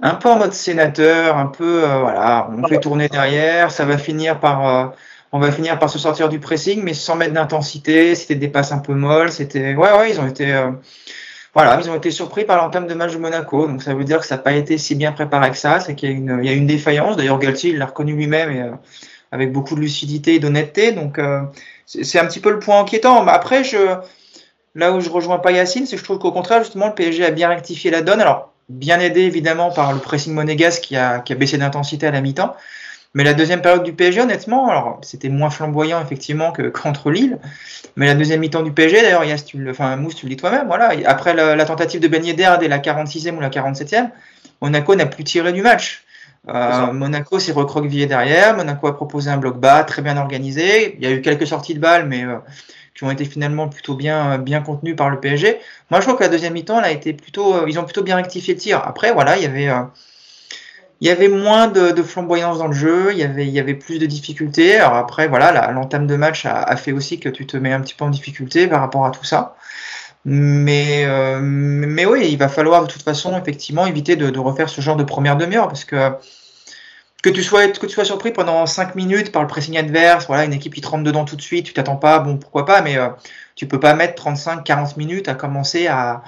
[0.02, 3.98] un peu en mode sénateur, un peu, euh, voilà, on fait tourner derrière, ça va
[3.98, 4.88] finir par, euh,
[5.32, 8.16] on va finir par se sortir du pressing, mais sans mettre d'intensité.
[8.16, 10.56] C'était des passes un peu molles, c'était, ouais, ouais, ils ont été,
[11.58, 13.66] voilà, ils ont été surpris par l'entame de match de Monaco.
[13.66, 15.96] Donc ça veut dire que ça n'a pas été si bien préparé que ça, c'est
[15.96, 17.18] qu'il y a une, défaillance.
[17.18, 18.64] D'ailleurs, Galtier, il l'a reconnu lui-même et
[19.32, 20.92] avec beaucoup de lucidité et d'honnêteté.
[20.92, 21.20] Donc
[21.88, 23.24] c'est un petit peu le point inquiétant.
[23.24, 23.64] Mais après,
[24.76, 27.26] là où je rejoins pas Yacine, c'est que je trouve qu'au contraire, justement, le PSG
[27.26, 28.22] a bien rectifié la donne.
[28.22, 32.12] Alors bien aidé évidemment par le pressing monégasque qui a, qui a baissé d'intensité à
[32.12, 32.56] la mi-temps.
[33.18, 37.40] Mais la deuxième période du PSG, honnêtement, alors c'était moins flamboyant effectivement que contre Lille,
[37.96, 40.38] mais la deuxième mi-temps du PSG, d'ailleurs, Yass, tu le, enfin Mousse, tu le dis
[40.38, 40.92] toi-même, voilà.
[41.08, 44.12] Après la, tentative de Ben Yedder dès la 46e ou la 47e,
[44.62, 46.04] Monaco n'a plus tiré du match.
[46.48, 48.56] Euh, Monaco s'est recroquevillé derrière.
[48.56, 50.96] Monaco a proposé un bloc bas très bien organisé.
[50.98, 52.38] Il y a eu quelques sorties de balles, mais euh,
[52.94, 55.58] qui ont été finalement plutôt bien, bien contenus par le PSG.
[55.90, 58.54] Moi, je trouve que la deuxième mi-temps, a été plutôt, ils ont plutôt bien rectifié
[58.54, 58.80] le tir.
[58.86, 59.70] Après, voilà, il y avait,
[61.00, 63.76] il y avait moins de, flamboyance dans le jeu, il y avait, il y avait
[63.76, 64.78] plus de difficultés.
[64.78, 67.94] Alors après, voilà, l'entame de match a, fait aussi que tu te mets un petit
[67.94, 69.56] peu en difficulté par rapport à tout ça.
[70.26, 74.82] Mais, euh, mais oui, il va falloir de toute façon, effectivement, éviter de, refaire ce
[74.82, 76.12] genre de première demi-heure parce que
[77.24, 80.46] que tu sois que tu sois surpris pendant 5 minutes par le pressing adverse, voilà,
[80.46, 82.82] une équipe qui te rentre dedans tout de suite, tu t'attends pas, bon, pourquoi pas,
[82.82, 83.10] mais euh,
[83.58, 86.22] tu peux pas mettre 35-40 minutes à commencer à,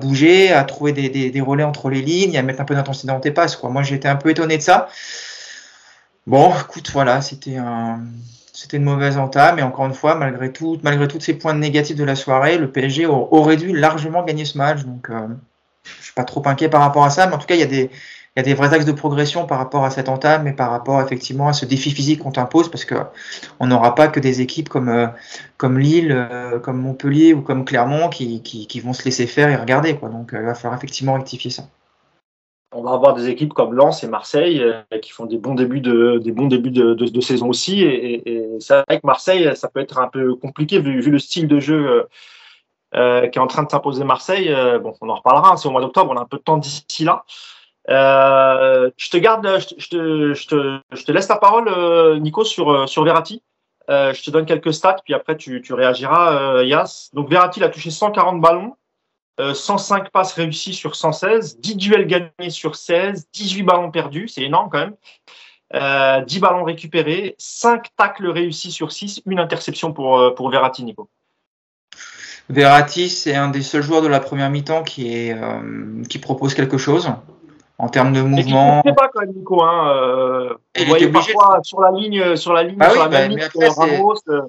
[0.00, 3.32] bouger, à trouver des, relais entre les lignes, à mettre un peu d'intensité dans tes
[3.32, 3.56] passes.
[3.56, 3.70] Quoi.
[3.70, 4.88] Moi, j'étais un peu étonné de ça.
[6.28, 8.02] Bon, écoute, voilà, c'était un,
[8.52, 9.58] c'était une mauvaise entame.
[9.58, 12.70] Et encore une fois, malgré tout, malgré tous ces points négatifs de la soirée, le
[12.70, 14.84] PSG aurait dû largement gagner ce match.
[14.84, 15.26] Donc, euh,
[15.98, 17.26] je suis pas trop inquiet par rapport à ça.
[17.26, 17.90] Mais en tout cas, il y a des,
[18.36, 20.70] il y a des vrais axes de progression par rapport à cette entame et par
[20.70, 22.94] rapport effectivement à ce défi physique qu'on t'impose parce que
[23.60, 25.06] on n'aura pas que des équipes comme, euh,
[25.56, 29.56] comme Lille, euh, comme Montpellier ou comme Clermont qui, qui, vont se laisser faire et
[29.56, 29.96] regarder.
[29.96, 30.10] Quoi.
[30.10, 31.62] Donc euh, il va falloir effectivement rectifier ça.
[32.74, 34.62] On va avoir des équipes comme Lens et Marseille
[35.00, 37.82] qui font des bons débuts de, des bons débuts de, saison aussi.
[37.82, 41.18] Et, et, c'est vrai que Marseille, ça peut être un peu compliqué vu, vu le
[41.18, 42.06] style de jeu
[42.92, 44.54] qui est en train de s'imposer Marseille.
[44.82, 46.58] bon, on en reparlera, hein, c'est au mois d'octobre, on a un peu de temps
[46.58, 47.24] d'ici là.
[47.88, 49.46] Euh, je te garde,
[49.78, 53.42] je te, laisse la parole, euh, Nico, sur, euh, sur Verratti.
[53.88, 57.10] Je te donne quelques stats, puis après tu, réagiras, Yas.
[57.12, 58.74] Donc Verratti, a touché 140 ballons,
[59.38, 64.70] 105 passes réussies sur 116, 10 duels gagnés sur 16, 18 ballons perdus, c'est énorme
[64.72, 64.96] quand même.
[65.74, 71.08] Euh, 10 ballons récupérés, 5 tacles réussis sur 6, une interception pour, pour Verratti, Nico.
[72.48, 75.32] Verratti, c'est un des seuls joueurs de la première mi-temps qui
[76.20, 77.12] propose quelque chose
[77.78, 78.82] en termes de mouvement.
[78.84, 79.62] Je ne pas quand même, Nico.
[79.62, 83.26] Hein, euh, on voyait parfois sur la ligne, sur la ligne, ah sur la bah,
[83.26, 84.14] ligne, Ramos.
[84.28, 84.42] Euh.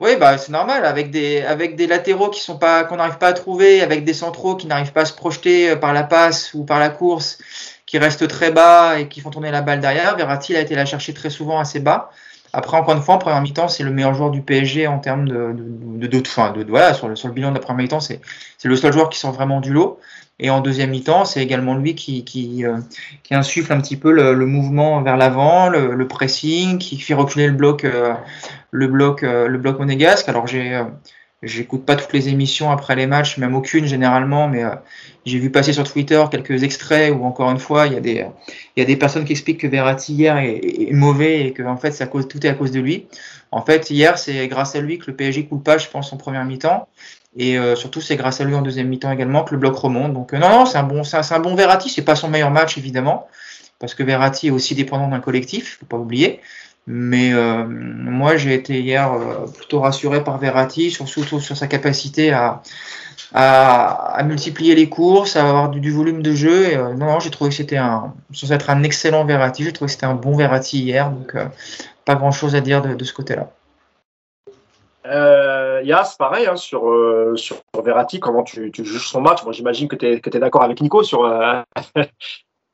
[0.00, 0.84] Oui, bah, c'est normal.
[0.86, 4.14] Avec des, avec des latéraux qui sont pas, qu'on n'arrive pas à trouver, avec des
[4.14, 7.38] centraux qui n'arrivent pas à se projeter euh, par la passe ou par la course,
[7.86, 10.16] qui restent très bas et qui font tourner la balle derrière.
[10.16, 12.10] Verratti a été la chercher très souvent assez bas.
[12.52, 15.28] Après, encore une fois, en première mi-temps, c'est le meilleur joueur du PSG en termes
[15.28, 18.00] de, de, de, de, de voilà, sur le, sur le bilan de la première mi-temps,
[18.00, 18.20] c'est,
[18.58, 20.00] c'est le seul joueur qui sort vraiment du lot.
[20.42, 22.78] Et en deuxième mi-temps, c'est également lui qui, qui, euh,
[23.30, 27.84] insuffle un petit peu le, mouvement vers l'avant, le, pressing, qui fait reculer le bloc,
[27.84, 28.14] euh,
[28.70, 30.30] le bloc, euh, le bloc monégasque.
[30.30, 30.82] Alors j'ai,
[31.42, 34.64] j'écoute pas toutes les émissions après les matchs, même aucune généralement, mais
[35.26, 38.24] j'ai vu passer sur Twitter quelques extraits où encore une fois il y a des,
[38.76, 41.62] il y a des personnes qui expliquent que Verratti hier est, est mauvais et que
[41.62, 43.08] en fait ça cause, tout est à cause de lui.
[43.50, 46.16] En fait hier c'est grâce à lui que le PSG coule pas, je pense en
[46.16, 46.88] première mi-temps.
[47.36, 50.12] Et euh, surtout, c'est grâce à lui en deuxième mi-temps également que le bloc remonte.
[50.12, 51.88] Donc, euh, non, non, c'est un bon, c'est un, bon Verratti.
[51.88, 53.28] C'est pas son meilleur match, évidemment,
[53.78, 56.40] parce que Verratti est aussi dépendant d'un collectif, faut pas oublier.
[56.86, 62.32] Mais euh, moi, j'ai été hier euh, plutôt rassuré par Verratti, surtout sur sa capacité
[62.32, 62.62] à,
[63.32, 66.72] à, à, multiplier les courses, à avoir du, volume de jeu.
[66.72, 69.86] Et, non, non, j'ai trouvé que c'était un, sans être un excellent Verratti, j'ai trouvé
[69.86, 71.10] que c'était un bon Verratti hier.
[71.10, 71.36] Donc,
[72.04, 73.50] pas grand chose à dire de, de ce côté-là.
[75.10, 79.42] Euh, Yas, pareil, hein, sur, euh, sur Verratti, comment tu, tu, juges son match?
[79.42, 81.62] Moi, j'imagine que tu es, es d'accord avec Nico sur, euh,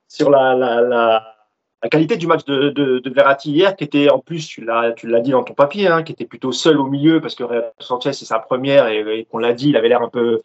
[0.08, 4.46] sur la, la, la, qualité du match de, de, Verratti hier, qui était en plus,
[4.46, 7.44] tu l'as dit dans ton papier, hein, qui était plutôt seul au milieu parce que
[7.78, 10.42] Sanchez, c'est sa première et, qu'on l'a dit, il avait l'air un peu,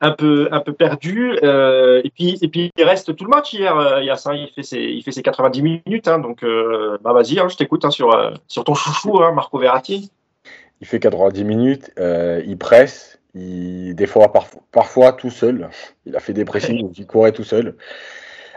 [0.00, 1.36] un peu, un peu perdu.
[1.42, 4.22] Euh, et, puis, et puis, il reste tout le match hier, euh, Yas.
[4.26, 6.04] Hein, il, fait ses, il fait ses 90 minutes.
[6.06, 10.12] Donc, euh, bah, vas-y, je t'écoute sur, sur ton chouchou, Marco Verratti
[10.84, 14.30] il fait 90 minutes, euh, il presse, il, des fois,
[14.70, 15.70] parfois, tout seul.
[16.04, 17.76] Il a fait des pressings, il courait tout seul.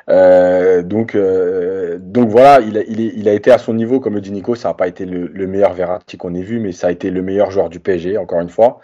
[0.10, 4.20] Euh, donc, euh, donc voilà, il a, il, a, été à son niveau, comme le
[4.20, 6.92] dit Nico, ça n'a pas été le, meilleur Verratti qu'on ait vu, mais ça a
[6.92, 8.82] été le meilleur joueur du PSG, encore une fois.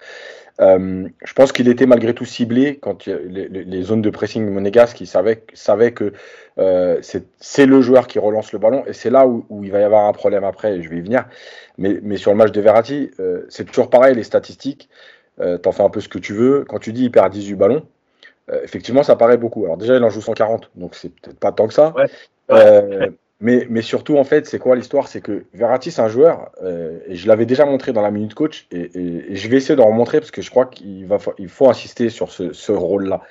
[0.62, 5.02] Euh, je pense qu'il était malgré tout ciblé quand les, les, zones de pressing monégasques,
[5.02, 6.14] il savait, savait que
[6.60, 9.80] euh, c'est le joueur qui relance le ballon et c'est là où, où, il va
[9.80, 11.26] y avoir un problème après, je vais y venir.
[11.80, 14.90] Mais, mais sur le match de Verratti, euh, c'est toujours pareil, les statistiques,
[15.64, 16.64] t'en fais un peu ce que tu veux.
[16.68, 17.84] Quand tu dis il perd 18 ballons,
[18.62, 19.66] effectivement, ça paraît beaucoup.
[19.66, 21.92] Alors déjà, il en joue 140, donc c'est peut-être pas tant que ça.
[21.96, 22.06] Ouais.
[22.50, 23.12] Ouais.
[23.44, 25.10] Mais, surtout, en fait, c'est quoi l'histoire?
[25.10, 28.34] C'est que Verratti, c'est un joueur, euh, et je l'avais déjà montré dans la minute
[28.34, 31.06] coach, et, je vais essayer d'en remontrer parce que je crois qu'il
[31.50, 33.22] faut insister sur ce, rôle-là.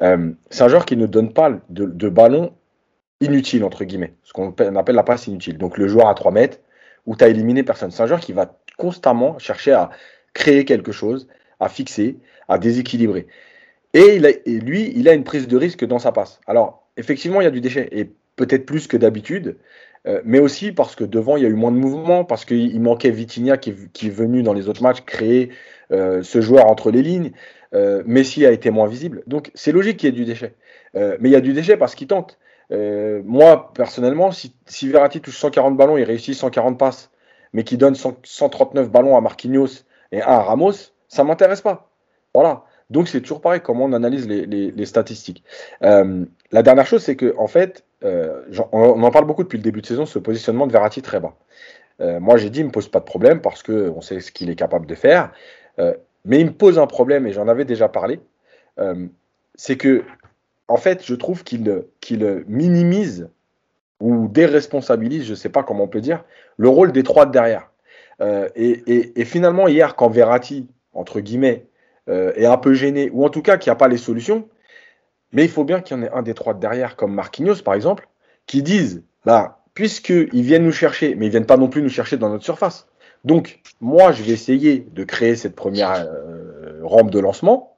[0.00, 2.54] Euh, c'est un joueur qui ne donne pas de, ballon
[3.20, 5.58] inutile, entre guillemets, ce qu'on appelle la passe inutile.
[5.58, 6.56] Donc le joueur à 3 mètres,
[7.04, 7.90] où tu as éliminé personne.
[7.90, 9.90] C'est un joueur qui va constamment chercher à
[10.32, 11.28] créer quelque chose,
[11.60, 12.16] à fixer,
[12.48, 13.26] à déséquilibrer.
[13.92, 16.40] Et, lui, il a une prise de risque dans sa passe.
[16.46, 17.90] Alors, effectivement, il y a du déchet.
[17.92, 19.56] Et peut-être plus que d'habitude.
[20.06, 22.80] euh, mais aussi parce que devant, il y a eu moins de mouvement, parce qu'il
[22.80, 25.50] manquait Vitinha qui, est venu dans les autres matchs créer
[25.92, 27.32] euh, ce joueur entre les lignes.
[27.74, 29.22] Euh, Messi a été moins visible.
[29.26, 30.54] Donc c'est logique qu'il y ait du déchet.
[30.94, 32.38] mais il y a du déchet parce qu'il tente.
[32.70, 37.10] moi, personnellement, si, si, Verratti touche 140 ballons, il réussit 140 passes,
[37.52, 41.90] mais qu'il donne 139 ballons à Marquinhos et un à Ramos, ça m'intéresse pas.
[42.34, 42.64] Voilà.
[42.88, 45.44] Donc c'est toujours pareil comment on analyse les statistiques.
[45.82, 49.80] la dernière chose, c'est que en fait, euh, on en parle beaucoup depuis le début
[49.80, 51.34] de saison, ce positionnement de Verratti très bas.
[52.00, 54.48] Euh, moi, j'ai dit, il me pose pas de problème parce qu'on sait ce qu'il
[54.50, 55.32] est capable de faire.
[55.78, 58.20] Euh, mais il me pose un problème, et j'en avais déjà parlé,
[59.56, 60.04] c'est que,
[60.68, 61.84] en fait, je trouve qu'il
[62.46, 63.28] minimise
[64.00, 66.24] ou déresponsabilise, je ne sais pas comment on peut dire,
[66.56, 67.70] le rôle des trois de derrière.
[68.54, 71.64] Et, et, finalement, hier, quand Verratti, entre guillemets,
[72.06, 74.46] est un peu gêné, ou en tout cas qu'il n'y a pas les solutions,
[75.32, 77.74] mais il faut bien qu'il y en ait un des trois derrière, comme Marquinhos par
[77.74, 78.08] exemple,
[78.46, 82.16] qui disent bah, puisqu'ils viennent nous chercher, mais ils viennent pas non plus nous chercher
[82.16, 82.86] dans notre surface.
[83.24, 87.76] Donc, moi, je vais essayer de créer cette première euh, rampe de lancement.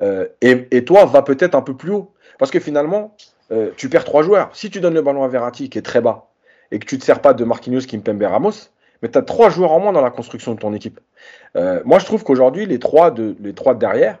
[0.00, 2.12] Euh, et, toi, va peut-être un peu plus haut.
[2.38, 3.16] Parce que finalement,
[3.50, 4.50] euh, tu perds trois joueurs.
[4.54, 6.28] Si tu donnes le ballon à Verratti, qui est très bas,
[6.70, 8.70] et que tu ne te sers pas de Marquinhos, Kimpembe, Ramos,
[9.02, 11.00] mais tu as trois joueurs en moins dans la construction de ton équipe.
[11.84, 14.18] moi, je trouve qu'aujourd'hui, les trois de, les trois de derrière,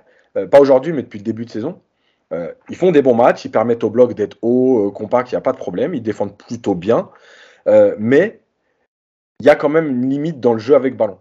[0.50, 1.80] pas aujourd'hui, mais depuis le début de saison,
[2.32, 5.34] euh, ils font des bons matchs, ils permettent au bloc d'être haut, euh, compact, il
[5.34, 7.08] n'y a pas de problème, ils défendent plutôt bien.
[7.66, 8.40] Euh, mais
[9.40, 11.18] il y a quand même une limite dans le jeu avec ballon.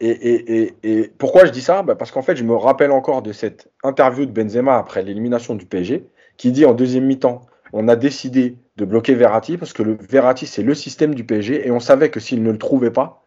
[0.00, 1.82] Et, pourquoi je dis ça?
[1.82, 5.54] Bah, Parce qu'en fait, je me rappelle encore de cette interview de Benzema après l'élimination
[5.54, 9.82] du PSG, qui dit en deuxième mi-temps, on a décidé de bloquer Verratti parce que
[9.82, 12.90] le Verratti, c'est le système du PSG et on savait que s'il ne le trouvait
[12.90, 13.22] pas,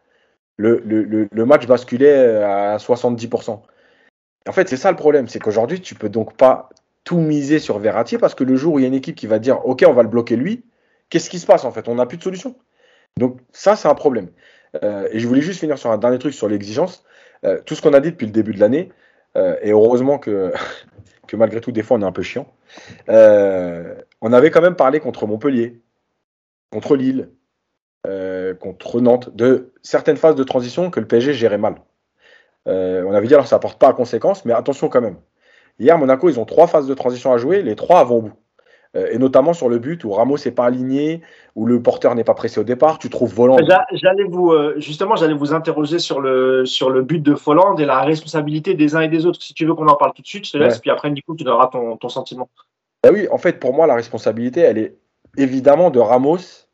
[0.56, 3.62] le, le match basculait à 70%.
[4.48, 6.68] En fait, c'est ça le problème, c'est qu'aujourd'hui, tu peux donc pas
[7.04, 9.26] tout miser sur Verratti parce que le jour où il y a une équipe qui
[9.26, 10.64] va dire OK, on va le bloquer lui,
[11.08, 11.88] qu'est-ce qui se passe en fait?
[11.88, 12.54] On n'a plus de solution.
[13.16, 14.28] Donc ça, c'est un problème.
[14.82, 17.04] Euh, et je voulais juste finir sur un dernier truc sur l'exigence.
[17.44, 18.90] Euh, tout ce qu'on a dit depuis le début de l'année,
[19.36, 20.52] euh, et heureusement que,
[21.26, 22.46] que malgré tout, des fois, on est un peu chiant.
[23.08, 25.80] on avait quand même parlé contre Montpellier,
[26.70, 27.30] contre Lille,
[28.60, 31.76] contre Nantes, de certaines phases de transition que le PSG gérait mal.
[32.66, 35.16] on avait dit alors ça apporte pas à conséquence, mais attention quand même.
[35.80, 38.32] Hier, Monaco, ils ont trois phases de transition à jouer, les trois vont au bout.
[38.96, 41.22] Euh, et notamment sur le but où Ramos n'est pas aligné,
[41.54, 43.56] où le porteur n'est pas pressé au départ, tu trouves Voland.
[43.92, 47.86] J'allais vous euh, justement, j'allais vous interroger sur le sur le but de Folland et
[47.86, 49.40] la responsabilité des uns et des autres.
[49.40, 51.36] Si tu veux qu'on en parle tout de suite, je te laisse, puis après Nico,
[51.36, 52.48] tu donneras ton, ton sentiment.
[53.04, 54.96] Bah oui, en fait, pour moi, la responsabilité, elle est
[55.38, 56.66] évidemment de Ramos,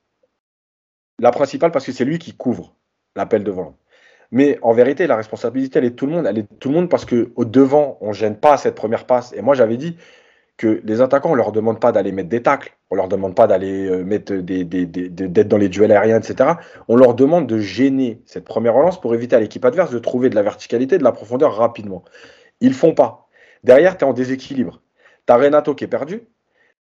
[1.19, 2.75] la principale parce que c'est lui qui couvre
[3.15, 3.77] l'appel de Voland.
[4.31, 6.27] Mais en vérité, la responsabilité, elle est de tout le monde.
[6.27, 9.07] Elle est de tout le monde parce qu'au devant, on ne gêne pas cette première
[9.07, 9.33] passe.
[9.33, 9.97] Et moi, j'avais dit
[10.57, 13.09] que les attaquants, on ne leur demande pas d'aller mettre des tacles, on ne leur
[13.09, 16.51] demande pas d'aller euh, mettre des, d'être dans les duels aériens, etc.
[16.89, 20.31] On leur demande de gêner cette première relance pour éviter à l'équipe adverse de trouver
[20.31, 22.05] de la verticalité, de la profondeur rapidement.
[22.61, 23.29] Ils font pas.
[23.65, 24.81] Derrière, tu es en déséquilibre.
[25.27, 26.23] Tu as Renato qui est perdu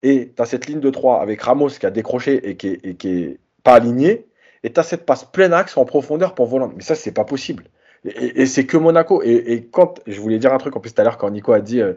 [0.02, 3.10] et tu as cette ligne de 3 avec Ramos qui a décroché et qui n'est
[3.10, 4.26] est pas aligné
[4.64, 6.72] et tu as cette passe plein axe en profondeur pour Volant.
[6.74, 7.64] Mais ça, c'est pas possible.
[8.04, 9.22] Et, c'est que Monaco.
[9.22, 11.60] Et, quand, je voulais dire un truc en plus tout à l'heure, quand Nico a
[11.60, 11.92] dit euh,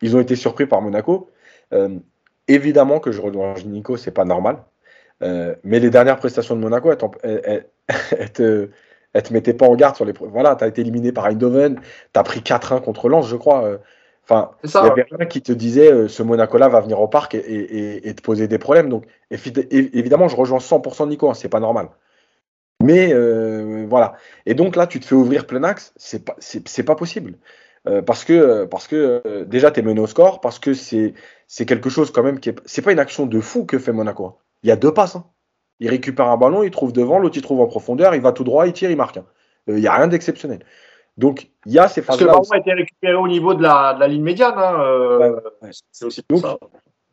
[0.00, 1.30] ils ont été surpris par Monaco,
[1.74, 1.98] euh,
[2.48, 4.58] évidemment que je rejoins Nico, c'est pas normal.
[5.22, 7.66] Euh, mais les dernières prestations de Monaco, elles,
[8.32, 8.70] te,
[9.14, 10.12] te mettaient pas en garde sur les.
[10.12, 11.80] Voilà, tu as été éliminé par Eindhoven,
[12.14, 13.78] tu as pris 4-1 contre Lens, je crois.
[14.24, 18.14] Enfin, il n'y avait rien qui te disait ce Monaco-là va venir au parc et,
[18.14, 18.88] te poser des problèmes.
[18.88, 21.88] Donc, évidemment, je rejoins 100% Nico, hein, c'est pas normal.
[22.82, 24.14] Mais euh, voilà.
[24.46, 27.34] Et donc là, tu te fais ouvrir plein axe, c'est pas, c'est, pas possible.
[27.88, 31.14] Euh, parce que, parce que euh, déjà, tu es mené au score, parce que c'est,
[31.46, 32.60] c'est quelque chose quand même qui est.
[32.64, 34.26] C'est pas une action de fou que fait Monaco.
[34.26, 34.34] Hein.
[34.62, 35.16] Il y a deux passes.
[35.16, 35.24] Hein.
[35.80, 38.44] Il récupère un ballon, il trouve devant, l'autre il trouve en profondeur, il va tout
[38.44, 39.16] droit, il tire, il marque.
[39.16, 39.26] Hein.
[39.66, 40.64] Il n'y a rien d'exceptionnel.
[41.18, 42.32] Donc, il y a ces phases-là.
[42.32, 44.54] Parce que le ballon a été récupéré au niveau de la, de la ligne médiane.
[45.90, 46.56] C'est aussi pour ça.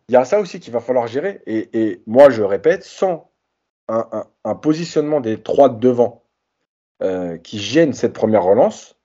[0.07, 1.41] Il y a ça aussi qu'il va falloir gérer.
[1.45, 3.28] Et, et moi, je répète, sans
[3.89, 6.23] un, positionnement des trois devant
[7.01, 8.95] euh, qui gêne cette première relance,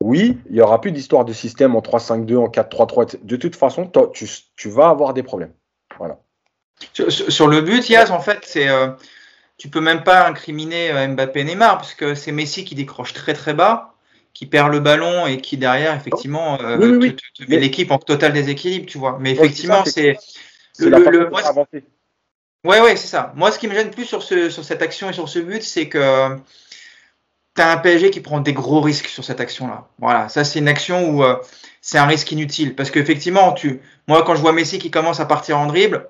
[0.00, 3.22] oui, il n'y aura plus d'histoire de système en 3-5-2, en 4-3-3.
[3.22, 3.90] De toute façon,
[4.56, 5.52] tu, vas avoir des problèmes.
[5.98, 6.18] Voilà.
[6.94, 8.88] Sur, le but, Yaz, en fait, c'est euh,
[9.58, 13.12] tu peux même pas incriminer euh, Mbappé et Neymar, parce que c'est Messi qui décroche
[13.12, 13.94] très très bas,
[14.32, 19.18] qui perd le ballon et qui derrière, effectivement, met l'équipe en total déséquilibre, tu vois.
[19.20, 20.16] Mais effectivement, c'est.
[20.78, 21.28] Le,
[22.64, 23.32] Ouais, ouais, c'est ça.
[23.36, 25.62] Moi, ce qui me gêne plus sur, ce, sur cette action et sur ce but,
[25.62, 26.36] c'est que
[27.56, 29.88] tu as un PSG qui prend des gros risques sur cette action-là.
[29.98, 31.36] Voilà, ça, c'est une action où euh,
[31.80, 32.76] c'est un risque inutile.
[32.76, 33.80] Parce qu'effectivement, tu...
[34.06, 36.08] moi, quand je vois Messi qui commence à partir en dribble,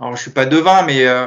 [0.00, 1.26] alors je suis pas devin, mais euh,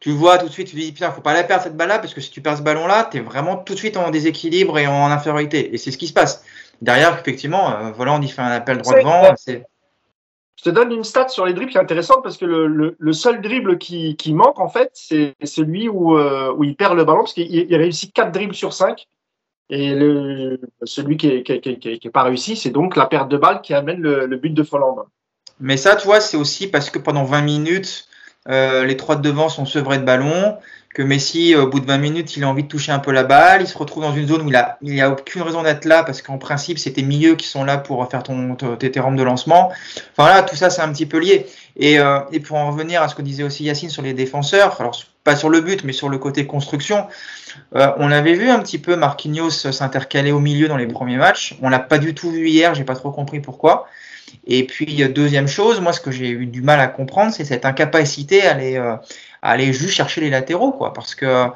[0.00, 1.98] tu vois tout de suite, tu te dis, putain, faut pas la perdre cette balle-là,
[1.98, 4.78] parce que si tu perds ce ballon-là, tu es vraiment tout de suite en déséquilibre
[4.78, 5.74] et en infériorité.
[5.74, 6.44] Et c'est ce qui se passe.
[6.82, 9.34] Derrière, effectivement, euh, voilà, on y fait un appel droit devant.
[10.60, 13.40] Je te donne une stat sur les dribbles qui est intéressante parce que le, seul
[13.40, 17.20] dribble qui, qui, manque, en fait, c'est celui où, euh, où il perd le ballon
[17.20, 19.06] parce qu'il réussit 4 dribbles sur 5.
[19.70, 23.62] Et le, celui qui n'est qui, qui, pas réussi, c'est donc la perte de balle
[23.62, 25.06] qui amène le, le but de Folland.
[25.60, 28.06] Mais ça, tu vois, c'est aussi parce que pendant 20 minutes,
[28.50, 30.58] euh, les trois de devant sont sevrés de ballon,
[30.92, 33.22] que Messi, au bout de 20 minutes, il a envie de toucher un peu la
[33.22, 35.84] balle, il se retrouve dans une zone où il a, il a aucune raison d'être
[35.84, 39.14] là, parce qu'en principe, tes milieux qui sont là pour faire ton, tes, tes rampes
[39.14, 39.70] de lancement.
[40.16, 41.46] Enfin là, tout ça, c'est un petit peu lié.
[41.76, 44.80] Et, euh, et, pour en revenir à ce que disait aussi Yacine sur les défenseurs,
[44.80, 47.06] alors pas sur le but, mais sur le côté construction,
[47.76, 51.56] euh, on avait vu un petit peu Marquinhos s'intercaler au milieu dans les premiers matchs.
[51.62, 53.86] On l'a pas du tout vu hier, j'ai pas trop compris pourquoi.
[54.46, 57.64] Et puis, deuxième chose, moi, ce que j'ai eu du mal à comprendre, c'est cette
[57.64, 58.96] incapacité à aller, euh,
[59.42, 60.92] aller juste chercher les latéraux, quoi.
[60.92, 61.46] Parce que,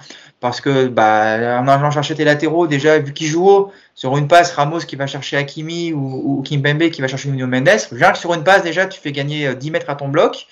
[0.41, 4.29] parce que, bah, en allant chercher tes latéraux, déjà, vu qu'ils jouent haut, sur une
[4.29, 8.19] passe, Ramos qui va chercher Hakimi ou, ou Kimpembe qui va chercher Nuno Mendes, que
[8.19, 10.47] sur une passe, déjà, tu fais gagner 10 euh, mètres à ton bloc.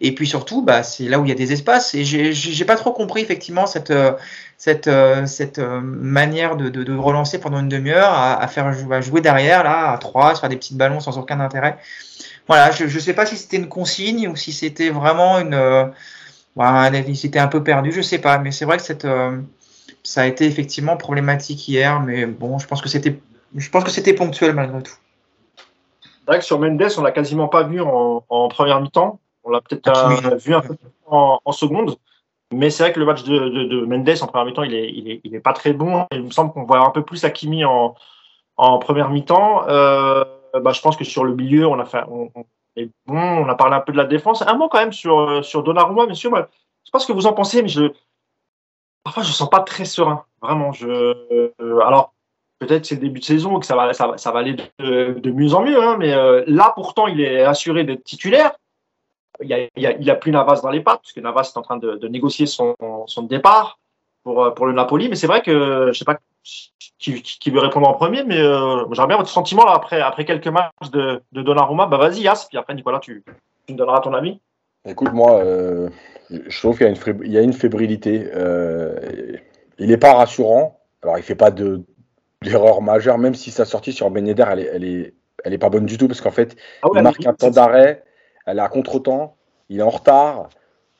[0.00, 1.94] Et puis surtout, bah, c'est là où il y a des espaces.
[1.94, 4.12] Et j'ai pas trop compris effectivement cette, euh,
[4.56, 9.20] cette, euh, cette manière de, de, relancer pendant une demi-heure, à, à, faire jouer, jouer
[9.20, 11.78] derrière, là, à trois, se faire des petites ballons sans aucun intérêt.
[12.48, 15.92] Voilà, je ne sais pas si c'était une consigne ou si c'était vraiment une.
[16.58, 18.38] Euh, voilà, c'était un peu perdu, je sais pas.
[18.38, 19.06] Mais c'est vrai que cette,
[20.02, 22.00] ça a été effectivement problématique hier.
[22.00, 23.18] Mais bon, je pense que c'était,
[23.54, 24.94] je pense que c'était ponctuel malgré tout.
[26.02, 29.20] C'est vrai que sur Mendes, on l'a quasiment pas vu en, en première mi-temps.
[29.44, 31.96] On l'a peut-être vu un peu en, en seconde.
[32.52, 34.90] Mais c'est vrai que le match de, de, de Mendes en première mi-temps, il est,
[34.90, 36.06] il, est, il est pas très bon.
[36.12, 37.94] Il me semble qu'on voit un peu plus Hakimi en,
[38.56, 39.68] en première mi-temps.
[39.68, 40.24] Euh,
[40.62, 42.44] bah, je pense que sur le milieu, on a fait, on, on,
[42.76, 43.18] est bon.
[43.18, 44.42] On a parlé un peu de la défense.
[44.42, 46.30] Un mot quand même sur, sur Donnarumma, monsieur.
[46.30, 47.92] Je sais pas ce que vous en pensez, mais je,
[49.02, 50.24] parfois, je sens pas très serein.
[50.42, 50.72] Vraiment.
[50.72, 52.12] Je, euh, alors,
[52.58, 55.62] peut-être c'est le début de saison que ça va, ça va, aller de, mieux en
[55.62, 55.82] mieux.
[55.82, 58.52] Hein, mais euh, là, pourtant, il est assuré d'être titulaire
[59.42, 62.08] il a, il, a, plus Navas dans les pattes, puisque Navas est en train de,
[62.08, 62.74] négocier son,
[63.22, 63.78] départ
[64.26, 65.08] pour, pour le Napoli.
[65.08, 66.18] Mais c'est vrai que je sais pas
[66.98, 70.24] qui, qui, veut répondre en premier, mais euh, j'aimerais bien votre sentiment là, après, après
[70.24, 71.86] quelques matchs de, de Donnarumma.
[71.86, 73.22] Bah vas-y, Yas, puis après Nicolas, tu,
[73.66, 74.40] tu me donneras ton avis.
[74.84, 75.88] Écoute, moi, euh,
[76.30, 78.28] je trouve qu'il y, a une fébrilité.
[78.34, 79.36] Euh,
[79.78, 80.80] il n'est pas rassurant.
[81.02, 81.82] Alors, il fait pas de
[82.42, 85.58] d'erreur majeure, même si sa sortie sur Ben Yedder, elle est, elle est, elle est
[85.58, 88.04] pas bonne du tout, parce qu'en fait, ah ouais, il marque un temps d'arrêt
[88.46, 89.36] elle est à contre-temps,
[89.68, 90.48] il est en retard, euh,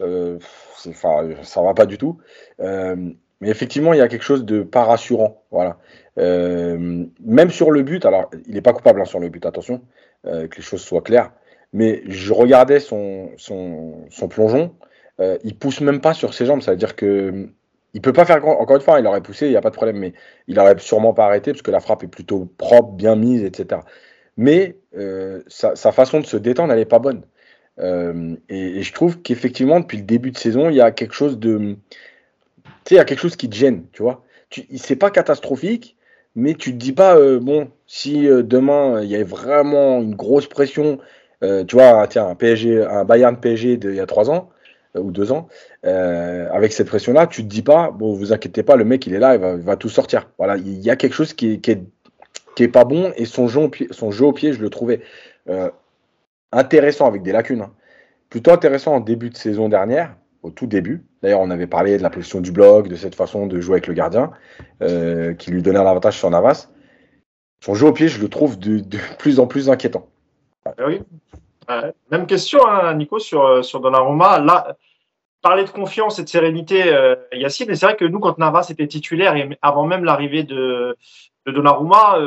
[0.00, 2.18] enfin, ça va pas du tout.
[2.60, 2.96] Euh,
[3.40, 5.42] mais effectivement, il y a quelque chose de pas rassurant.
[5.50, 5.78] Voilà.
[6.18, 9.82] Euh, même sur le but, alors il n'est pas coupable hein, sur le but, attention,
[10.26, 11.32] euh, que les choses soient claires.
[11.72, 14.74] Mais je regardais son, son, son plongeon,
[15.20, 17.48] euh, il pousse même pas sur ses jambes, ça veut dire que
[17.94, 18.58] il peut pas faire grand.
[18.60, 20.12] Encore une fois, il aurait poussé, il n'y a pas de problème, mais
[20.48, 23.80] il aurait sûrement pas arrêté parce que la frappe est plutôt propre, bien mise, etc.
[24.36, 27.22] Mais euh, sa, façon de se détendre, elle n'est pas bonne.
[27.78, 31.38] Euh, et, je trouve qu'effectivement, depuis le début de saison, il y a quelque chose
[31.38, 31.76] de.
[32.84, 34.24] Tu sais, il y a quelque chose qui te gêne, tu vois.
[34.76, 35.96] C'est pas catastrophique,
[36.34, 40.14] mais tu te dis pas, euh, bon, si euh, demain il y a vraiment une
[40.14, 40.98] grosse pression,
[41.42, 44.50] tu vois, tiens, un PSG, un Bayern PSG d'il y a trois ans
[44.94, 45.48] ou deux ans,
[45.84, 49.18] avec cette pression-là, tu te dis pas, bon, vous inquiétez pas, le mec il est
[49.18, 50.28] là, il va, tout sortir.
[50.38, 53.86] Voilà, il y a quelque chose qui est pas bon et son jeu, au pied,
[53.90, 55.02] son jeu au pied, je le trouvais
[56.52, 57.62] intéressant avec des lacunes.
[57.62, 57.72] Hein.
[58.30, 61.04] Plutôt intéressant en début de saison dernière, au tout début.
[61.22, 63.86] D'ailleurs, on avait parlé de la position du bloc, de cette façon de jouer avec
[63.86, 64.30] le gardien,
[64.82, 66.68] euh, qui lui donnait un avantage sur Navas.
[67.64, 68.80] Son jeu au pied, je le trouve de,
[69.18, 70.08] plus en plus inquiétant.
[70.64, 71.02] Ah oui.
[71.70, 74.38] Euh, même question, hein, Nico, sur, euh, sur Donnarumma.
[74.40, 74.76] Là,
[75.42, 76.92] parler de confiance et de sérénité,
[77.32, 80.96] Yacine, mais c'est vrai que nous, quand Navas était titulaire et avant même l'arrivée de,
[81.46, 82.18] de Donnarumma,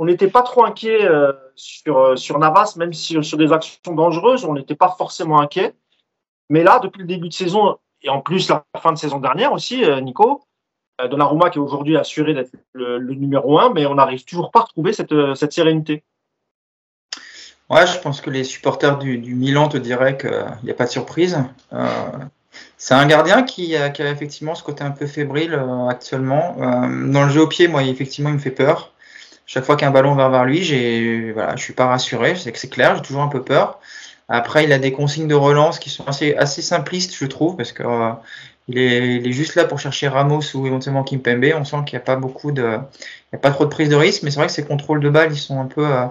[0.00, 3.94] on n'était pas trop inquiet euh, sur, euh, sur Navas, même si sur des actions
[3.94, 5.74] dangereuses, on n'était pas forcément inquiet.
[6.48, 9.52] Mais là, depuis le début de saison, et en plus la fin de saison dernière
[9.52, 10.40] aussi, euh, Nico,
[11.02, 14.60] euh, Donnarumma qui est aujourd'hui assuré d'être le, numéro un, mais on n'arrive toujours pas
[14.60, 16.02] à retrouver cette, sérénité.
[17.68, 20.90] Ouais, je pense que les supporters du, Milan te diraient qu'il n'y a pas de
[20.90, 21.44] surprise.
[21.74, 21.86] Euh,
[22.78, 26.56] c'est un gardien qui a, qui a, effectivement ce côté un peu fébrile euh, actuellement.
[26.58, 28.94] Euh, dans le jeu au pied, moi, effectivement, il me fait peur
[29.52, 32.36] chaque fois qu'un ballon va vers lui, j'ai, voilà, je suis pas rassuré.
[32.36, 33.80] Sais que c'est clair, j'ai toujours un peu peur.
[34.28, 37.72] Après, il a des consignes de relance qui sont assez, assez simplistes, je trouve, parce
[37.72, 38.12] que euh,
[38.68, 41.46] il est, juste là pour chercher Ramos ou éventuellement Kimpembe.
[41.56, 43.88] On sent qu'il n'y a pas beaucoup de, il y a pas trop de prise
[43.88, 46.06] de risque, mais c'est vrai que ses contrôles de balles, ils sont un peu, euh,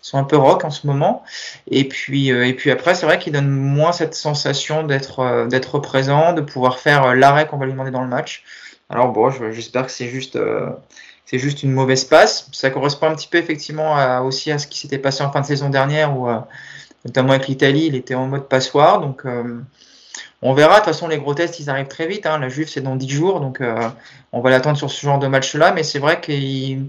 [0.00, 1.24] sont un peu rock en ce moment.
[1.68, 5.46] Et puis, euh, et puis après, c'est vrai qu'il donne moins cette sensation d'être, euh,
[5.48, 8.44] d'être présent, de pouvoir faire l'arrêt qu'on va lui demander dans le match.
[8.88, 10.38] Alors bon, j'espère que c'est juste,
[11.26, 12.48] c'est juste une mauvaise passe.
[12.52, 15.46] Ça correspond un petit peu effectivement aussi à ce qui s'était passé en fin de
[15.46, 16.28] saison dernière où
[17.04, 19.00] notamment avec l'Italie, il était en mode passoire.
[19.00, 19.60] Donc, euh,
[20.42, 20.74] on verra.
[20.74, 22.26] De toute façon, les gros tests, ils arrivent très vite.
[22.26, 22.38] Hein.
[22.38, 23.40] La Juve, c'est dans 10 jours.
[23.40, 23.88] Donc, euh,
[24.32, 25.72] on va l'attendre sur ce genre de match-là.
[25.72, 26.86] Mais c'est vrai qu'il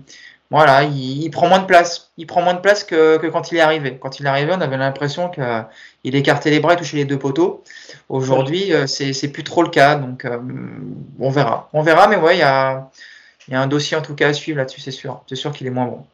[0.51, 2.11] voilà, il, prend moins de place.
[2.17, 3.97] Il prend moins de place que, quand il est arrivé.
[3.99, 7.19] Quand il est arrivé, on avait l'impression qu'il écartait les bras et touchait les deux
[7.19, 7.63] poteaux.
[8.09, 9.95] Aujourd'hui, euh, c'est plus trop le cas.
[9.95, 10.25] Donc,
[11.19, 11.69] on verra.
[11.73, 12.07] On verra.
[12.07, 12.89] Mais ouais, il y a,
[13.53, 15.21] y a un dossier en tout cas à suivre là-dessus, c'est sûr.
[15.27, 16.05] C'est sûr qu'il est moins bon.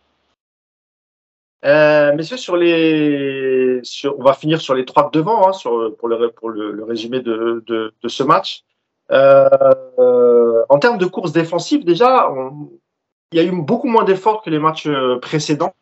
[1.64, 2.38] Euh, messieurs,
[4.18, 5.52] on va finir sur les trois de devant hein,
[6.00, 8.64] pour, le, résumé de, ce match.
[9.12, 12.30] Euh, en termes de course défensive, déjà,
[13.32, 15.74] il y a eu beaucoup moins d'efforts que les matchs euh, précédents.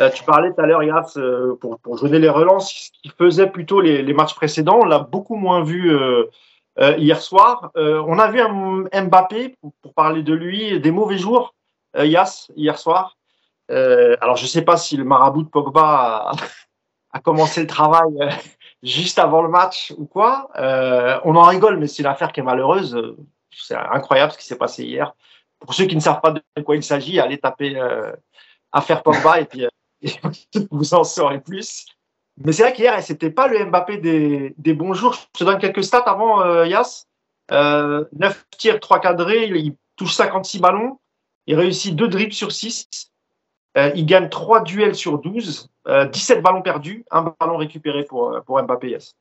[0.00, 0.80] Euh, tu parlais tout à l'heure,
[1.60, 4.80] pour, pour jouer les relances, ce qui faisait plutôt les, les matchs précédents.
[4.82, 5.94] On l'a beaucoup moins vu
[6.78, 7.70] hier soir.
[7.74, 11.54] on a vu un Mbappé, pour, parler de lui, des mauvais jours,
[11.96, 13.16] Yass, hier soir.
[13.72, 16.32] Euh, alors, je ne sais pas si le marabout de Pogba
[17.12, 18.30] a, commencé le travail euh,
[18.82, 20.50] juste avant le match ou quoi.
[20.56, 23.16] Euh, on en rigole, mais c'est une affaire qui est malheureuse.
[23.50, 25.14] C'est incroyable ce qui s'est passé hier.
[25.58, 27.80] Pour ceux qui ne savent pas de quoi il s'agit, allez taper
[28.72, 29.66] affaire Pogba et puis
[30.70, 31.86] vous en saurez plus.
[32.38, 35.14] Mais c'est vrai qu'hier, c'était pas le Mbappé des, des, bons jours.
[35.14, 37.06] Je te donne quelques stats avant, Yas.
[37.50, 40.98] 9 tirs, 3 cadrés, il touche 56 ballons.
[41.46, 43.12] Il réussit 2 dribbles sur 6.
[43.78, 45.70] Euh, il gagne 3 duels sur 12,
[46.12, 48.90] 17 euh, ballons perdus, un ballon récupéré pour, euh, pour Mbappé.
[48.90, 49.16] Yes.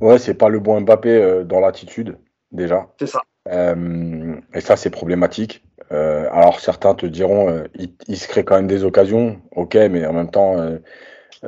[0.00, 2.18] Ouais, c'est pas le bon Mbappé dans l'attitude,
[2.50, 2.88] déjà.
[2.98, 3.20] C'est ça.
[3.46, 5.62] et ça, c'est problématique.
[5.90, 10.30] alors, certains te diront, il, se crée quand même des occasions, ok, mais en même
[10.30, 10.56] temps,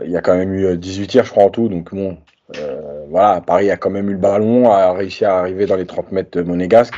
[0.02, 1.68] il y a quand même eu 18 tirs, je crois, en tout.
[1.68, 2.18] Donc, bon,
[3.08, 6.12] voilà, Paris a quand même eu le ballon, a réussi à arriver dans les 30
[6.12, 6.94] mètres de Monégasque.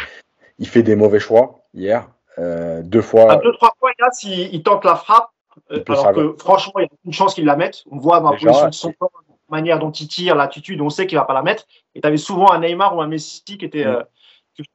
[0.58, 2.08] Il fait des mauvais choix hier.
[2.38, 3.32] Euh, deux fois.
[3.32, 3.90] À deux, trois fois,
[4.22, 5.30] il, il tente la frappe,
[5.72, 7.84] euh, alors que franchement, il y a une chance qu'il la mette.
[7.90, 10.90] On voit dans la position de son corps, la manière dont il tire, l'attitude, on
[10.90, 11.66] sait qu'il va pas la mettre.
[11.94, 13.88] Et tu avais souvent un Neymar ou un Messi qui était, mm.
[13.88, 14.02] euh,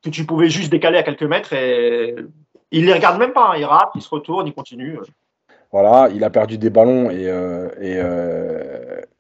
[0.04, 2.16] que, tu pouvais juste décaler à quelques mètres et
[2.72, 3.52] il les regarde même pas.
[3.52, 3.58] Hein.
[3.58, 4.98] Il rate, il se retourne, il continue.
[5.72, 7.28] Voilà, il a perdu des ballons et,
[7.82, 8.02] et,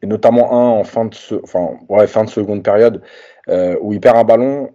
[0.01, 3.01] et, notamment un en fin de, enfin, ouais, fin de seconde période
[3.47, 4.69] où il perd un ballon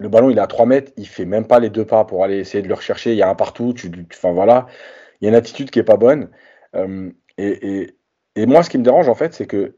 [0.00, 2.24] le ballon, il est à 3 mètres, il fait même pas les deux pas pour
[2.24, 3.12] aller essayer de le rechercher.
[3.12, 3.74] Il y a un partout.
[4.10, 4.66] Enfin, voilà.
[5.20, 6.30] Il y a une attitude qui est pas bonne.
[6.74, 7.92] Euh, et,
[8.46, 9.76] moi, ce qui me dérange, en fait, c'est que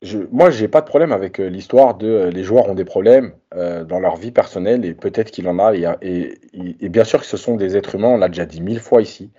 [0.00, 2.86] je, moi, j'ai pas de problème avec euh, l'histoire de euh, les joueurs ont des
[2.86, 5.74] problèmes dans leur vie personnelle et peut-être qu'il en a.
[5.74, 6.38] Et,
[6.80, 8.08] et, bien sûr que ce sont des êtres humains.
[8.08, 9.30] On l'a déjà dit mille fois ici.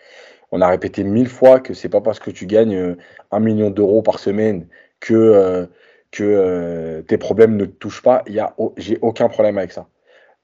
[0.51, 2.97] On a répété mille fois que c'est pas parce que tu gagnes
[3.31, 4.67] un million d'euros par semaine
[4.99, 5.69] que
[6.11, 8.21] que tes problèmes ne te touchent pas.
[8.27, 9.87] Il y a, j'ai aucun problème avec ça.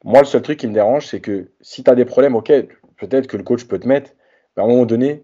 [0.03, 2.51] Moi, le seul truc qui me dérange, c'est que si tu as des problèmes, ok,
[2.97, 4.11] peut-être que le coach peut te mettre,
[4.55, 5.23] mais à un moment donné,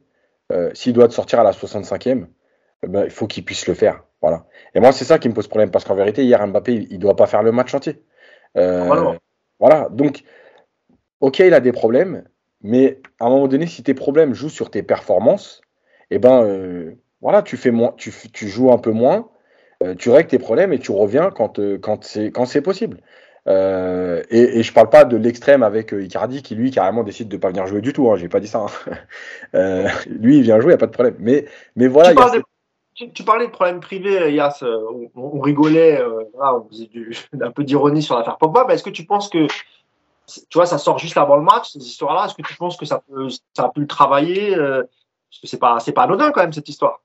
[0.52, 2.26] euh, s'il doit te sortir à la 65e,
[2.84, 4.04] eh ben, il faut qu'il puisse le faire.
[4.22, 4.46] Voilà.
[4.74, 7.02] Et moi, c'est ça qui me pose problème, parce qu'en vérité, hier, Mbappé, il ne
[7.02, 8.04] doit pas faire le match entier.
[8.58, 9.18] Euh,
[9.60, 9.90] voilà.
[9.92, 10.24] Donc,
[11.20, 12.24] ok, il a des problèmes,
[12.64, 15.62] mais à un moment donné, si tes problèmes jouent sur tes performances,
[16.10, 19.30] eh ben, euh, voilà, tu, fais moins, tu, tu, joues un peu moins,
[19.98, 23.00] tu règles tes problèmes et tu reviens quand, quand c'est possible.
[23.48, 27.28] Euh, et, et, je parle pas de l'extrême avec euh, Icardi qui lui carrément décide
[27.28, 28.10] de pas venir jouer du tout.
[28.10, 28.66] Hein, J'ai pas dit ça.
[28.66, 28.94] Hein.
[29.56, 31.16] Euh, lui il vient jouer, y a pas de problème.
[31.20, 31.46] Mais
[31.76, 32.10] mais voilà.
[32.10, 32.42] Tu, parlais,
[33.14, 34.64] tu, parlais de problèmes privés, Yass.
[34.64, 36.02] On, on rigolait,
[36.34, 38.66] on faisait du, un peu d'ironie sur l'affaire Pogba.
[38.68, 39.46] Mais est-ce que tu penses que
[40.28, 42.86] tu vois ça sort juste avant le match ces histoires-là Est-ce que tu penses que
[42.86, 46.42] ça peut ça a pu le travailler Parce que c'est pas c'est pas anodin quand
[46.42, 47.02] même cette histoire.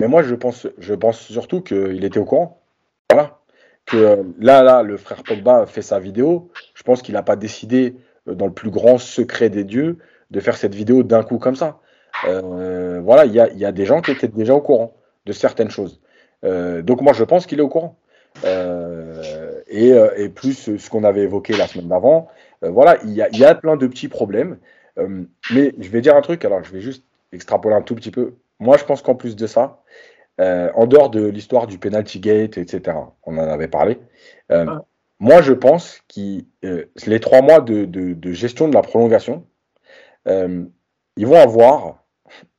[0.00, 2.62] Mais moi je pense je pense surtout qu'il était au courant.
[3.10, 3.42] Voilà
[3.86, 6.50] que euh, là, là, le frère Pogba fait sa vidéo.
[6.74, 7.96] Je pense qu'il n'a pas décidé,
[8.28, 9.98] euh, dans le plus grand secret des dieux,
[10.30, 11.80] de faire cette vidéo d'un coup comme ça.
[12.26, 14.94] Euh, voilà, il y a, y a, des gens qui étaient déjà au courant
[15.26, 16.00] de certaines choses.
[16.42, 17.96] donc moi, je pense qu'il est au courant.
[19.68, 22.28] Et, plus ce qu'on avait évoqué la semaine d'avant.
[22.62, 24.58] Voilà, il y a, y a, plein de petits problèmes.
[24.96, 28.34] mais je vais dire un truc, alors je vais juste extrapoler un tout petit peu.
[28.60, 29.82] Moi, je pense qu'en plus de ça,
[30.40, 33.98] euh, en dehors de l'histoire du penalty gate, etc., on en avait parlé.
[34.50, 34.84] Euh, ah.
[35.18, 39.44] Moi, je pense que euh, les trois mois de, gestion de la prolongation,
[40.26, 42.04] ils vont avoir,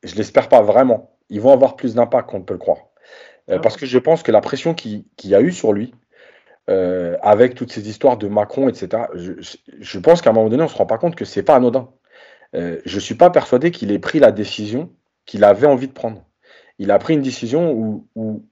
[0.03, 2.79] je l'espère pas vraiment, ils vont avoir plus d'impact qu'on ne peut le croire.
[3.49, 3.59] Ah.
[3.59, 5.93] parce que je pense que la pression qu'il y a eu sur lui,
[6.69, 9.03] euh, avec toutes ces histoires de Macron, etc.
[9.13, 11.91] Je, pense qu'à un moment donné, on se rend pas compte que c'est pas anodin.
[12.55, 14.89] Euh, je suis pas persuadé qu'il ait pris la décision
[15.25, 16.23] qu'il avait envie de prendre.
[16.79, 17.73] Il a pris une décision
[18.15, 18.47] où,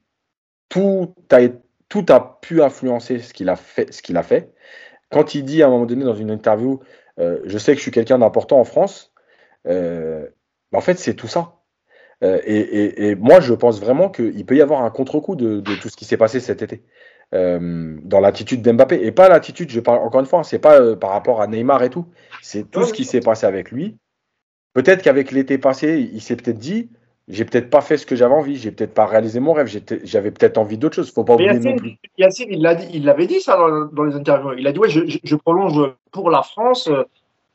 [0.68, 1.39] tout, a,
[1.88, 4.53] tout a pu influencer ce qu'il a, fait.
[5.09, 6.82] Quand il dit à un moment donné dans une interview,
[7.18, 9.14] euh, je sais que je suis quelqu'un d'important en France,
[9.64, 9.72] bah,
[10.74, 11.62] en fait, c'est tout ça.
[12.22, 16.03] Et, moi, je pense vraiment qu'il peut y avoir un contre-coup de, tout ce qui
[16.03, 16.84] s'est passé cet été.
[17.34, 19.06] Euh, dans l'attitude d'Mbappé.
[19.06, 21.82] Et pas l'attitude, je parle encore une fois, c'est pas euh, par rapport à Neymar
[21.82, 22.06] et tout.
[22.42, 23.96] C'est tout ce qui s'est passé avec lui.
[24.74, 26.90] Peut-être qu'avec l'été passé, il s'est peut-être dit
[27.30, 29.68] j'ai peut-être pas fait ce que j'avais envie, j'ai peut-être pas réalisé mon rêve,
[30.04, 31.10] j'avais peut-être envie d'autre chose.
[31.14, 31.96] Faut pas oublier non plus.
[32.18, 33.58] Yassine, il l'avait dit, il dit ça
[33.94, 34.54] dans, les interviews.
[34.58, 35.80] Il a dit ouais, je, je, prolonge
[36.12, 36.90] pour la France.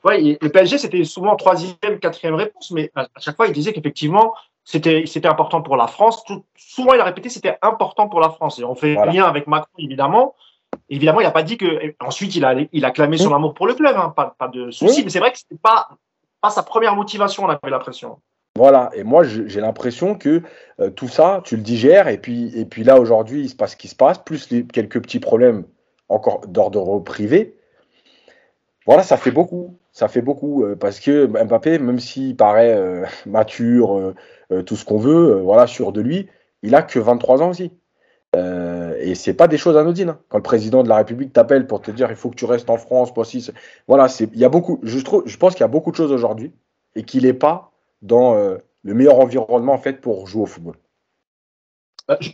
[0.05, 4.33] Ouais, le PSG, c'était souvent troisième, quatrième réponse, mais à, chaque fois, il disait qu'effectivement,
[4.67, 6.25] c'était c'était important pour la France.
[6.57, 8.59] souvent, il a répété c'était important pour la France.
[8.59, 10.35] Et on fait rien avec Macron, évidemment.
[10.91, 11.95] Évidemment, il n'a pas dit que.
[12.01, 14.73] Ensuite, il a, il a clamé son amour pour le club, hein, pas, pas, de
[14.73, 15.05] souci.
[15.05, 15.89] Mais c'est vrai que ce n'était pas,
[16.41, 18.19] pas sa première motivation, on avait l'impression.
[18.57, 20.43] Voilà, et moi j'ai l'impression que
[20.81, 23.73] euh, tout ça, tu le digères, et puis, et puis là aujourd'hui, il se passe
[23.73, 25.65] ce qui se passe, plus les, quelques petits problèmes
[26.09, 27.55] encore d'ordre privé.
[28.87, 29.79] Voilà, ça fait beaucoup.
[29.93, 34.15] Ça fait beaucoup euh, parce que Mbappé, même s'il paraît euh, mature,
[34.53, 36.29] euh, tout ce qu'on veut, euh, voilà, sûr de lui,
[36.63, 37.73] il a que 23 ans aussi.
[38.35, 40.11] Euh, et c'est pas des choses anodines.
[40.11, 40.21] Hein.
[40.29, 42.71] Quand le président de la République t'appelle pour te dire il faut que tu restes
[42.71, 43.51] en France, voici,
[43.89, 45.97] voilà, c'est, il y a beaucoup, je trouve, je pense qu'il y a beaucoup de
[45.97, 46.53] choses aujourd'hui
[46.95, 47.73] et qu'il n'est pas
[48.03, 50.77] dans le meilleur environnement en fait pour jouer au football.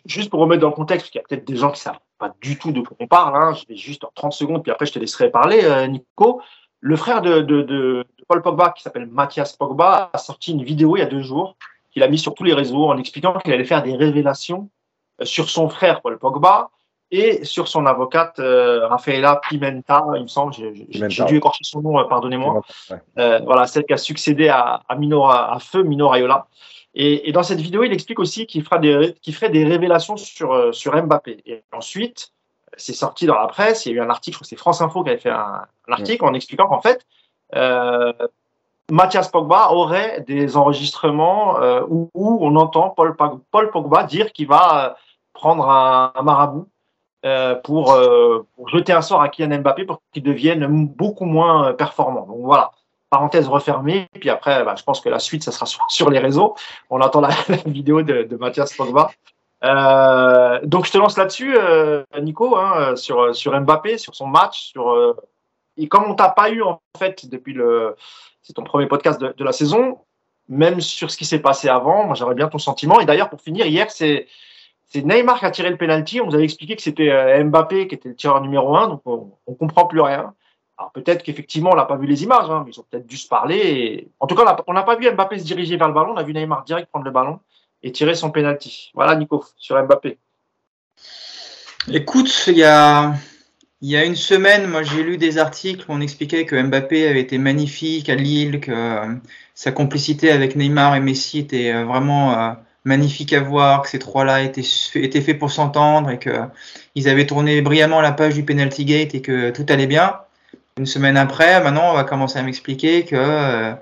[0.05, 1.99] Juste pour remettre dans le contexte, parce qu'il y a peut-être des gens qui savent
[2.19, 3.37] pas du tout de quoi on parle.
[3.37, 6.43] Hein, je vais juste en 30 secondes, puis après je te laisserai parler, Nico.
[6.81, 10.97] Le frère de, de, de Paul Pogba, qui s'appelle Mathias Pogba, a sorti une vidéo
[10.97, 11.57] il y a deux jours
[11.93, 14.71] qu'il a mis sur tous les réseaux en expliquant qu'il allait faire des révélations
[15.21, 16.71] euh, sur son frère Paul Pogba
[17.11, 22.01] et sur son avocate euh, Rafaela Pimenta, il me semble, j'ai dû écorcher son nom,
[22.01, 22.63] euh, pardonnez-moi.
[23.17, 26.47] voilà, celle qui a succédé à, à, à feu Mino Raiola.
[26.95, 30.95] Et, dans cette vidéo, il explique aussi qu'il fera des, ferait des révélations sur, sur
[31.03, 31.43] Mbappé.
[31.47, 32.33] Et ensuite,
[32.77, 33.87] c'est sorti dans la presse.
[33.87, 35.31] Il y a eu un article, je crois que c'est France Info qui avait fait
[35.31, 37.07] un, article en expliquant qu'en fait,
[37.55, 38.13] euh,
[38.91, 43.17] Mathias Pogba aurait des enregistrements euh, où, on entend Paul,
[43.71, 44.95] Pogba dire qu'il va euh,
[45.33, 46.69] prendre un, marabout
[47.25, 47.97] euh, pour,
[48.67, 52.27] jeter un sort à Kylian Mbappé pour qu'il devienne beaucoup moins performant.
[52.27, 52.73] Donc voilà,
[53.13, 54.09] parenthèse refermée.
[54.19, 56.57] Puis après, bah, je pense que la suite, ça sera sur, les réseaux.
[56.91, 57.31] On entend la,
[57.67, 59.11] vidéo de, Mathias Pogba.
[60.65, 61.57] donc je te lance là-dessus,
[62.21, 65.15] Nico, hein, sur, sur Mbappé, sur son match, sur
[65.77, 67.97] et comme on t'a pas eu en fait depuis le
[68.43, 69.99] c'est ton premier podcast de, la saison.
[70.49, 73.01] Même sur ce qui s'est passé avant, moi j'aimerais bien ton sentiment.
[73.01, 74.27] Et d'ailleurs, pour finir, hier, c'est
[74.95, 76.21] Neymar qui a tiré le penalty.
[76.21, 79.03] On vous avait expliqué que c'était euh, Mbappé qui était le tireur numéro un, donc
[79.07, 80.35] on, ne comprend plus rien.
[80.95, 83.29] Peut-être qu'effectivement, on n'a pas vu les images, hein, mais ils ont peut-être dû se
[83.29, 84.09] parler.
[84.21, 86.13] En tout cas, on n'a pas vu Mbappé se diriger vers le ballon.
[86.13, 87.41] On a vu Neymar direct prendre le ballon
[87.83, 88.91] et tirer son penalty.
[88.95, 90.19] Voilà, Nico, sur Mbappé.
[91.91, 93.15] Écoute, il y a,
[93.81, 97.09] il y a une semaine, moi j'ai lu des articles où on expliquait que Mbappé
[97.09, 99.15] avait été magnifique à Lille, que euh,
[99.55, 102.53] sa complicité avec Neymar et Messi était euh, vraiment euh,
[102.85, 104.63] magnifique à voir, que ces trois-là étaient,
[104.95, 109.21] étaient faits pour s'entendre et qu'ils avaient tourné brillamment la page du penalty gate et
[109.21, 110.21] que tout allait bien.
[110.79, 113.75] Une semaine après, maintenant on va commencer à m'expliquer que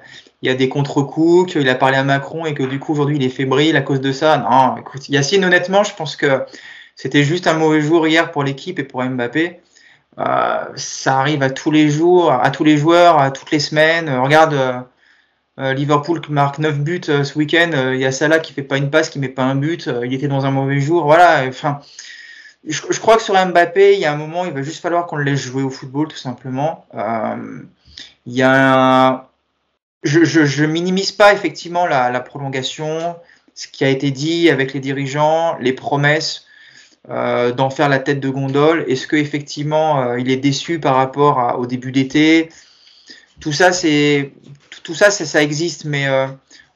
[0.42, 3.16] il y a des contre-coups, qu'il a parlé à Macron et que du coup aujourd'hui
[3.16, 4.38] il est fébrile à cause de ça.
[4.38, 6.44] Non, écoute, Yacine, honnêtement, je pense que
[6.96, 9.60] c'était juste un mauvais jour hier pour l'équipe et pour Mbappé.
[10.18, 14.08] Euh, ça arrive à tous les jours, à tous les joueurs, à toutes les semaines.
[14.08, 14.54] Euh, regarde
[15.58, 17.70] euh, Liverpool marque 9 buts ce week-end.
[17.92, 19.88] Il y a Salah qui fait pas une passe, qui met pas un but.
[20.04, 21.04] il était dans un mauvais jour.
[21.04, 21.44] Voilà.
[21.48, 21.80] Enfin,
[22.66, 25.16] je, crois que sur Mbappé, il y a un moment, il va juste falloir qu'on
[25.16, 26.86] le laisse jouer au football, tout simplement.
[28.26, 29.26] il y a
[30.02, 33.16] je, je, minimise pas effectivement la, la, prolongation,
[33.54, 36.46] ce qui a été dit avec les dirigeants, les promesses.
[37.08, 40.96] Euh, d'en faire la tête de gondole Est-ce que effectivement euh, il est déçu par
[40.96, 42.50] rapport au début d'été?
[43.40, 44.32] Tout ça, c'est
[44.84, 46.26] tout ça, ça, existe, mais euh,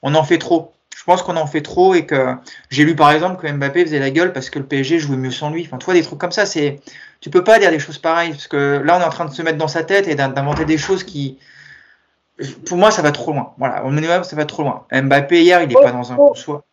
[0.03, 0.74] on en fait trop.
[1.05, 2.34] Je pense qu'on en fait trop et que
[2.70, 5.30] j'ai lu par exemple que Mbappé faisait la gueule parce que le PSG jouait mieux
[5.30, 5.62] sans lui.
[5.66, 6.80] Enfin, tu vois des trucs comme ça, c'est
[7.20, 9.30] tu peux pas dire des choses pareilles parce que là on est en train de
[9.30, 11.38] se mettre dans sa tête et d'inventer des choses qui
[12.64, 13.52] pour moi ça va trop loin.
[13.59, 14.86] Voilà, au minimum ça va trop loin.
[14.90, 16.64] Mbappé hier, il n'est pas dans un coup soi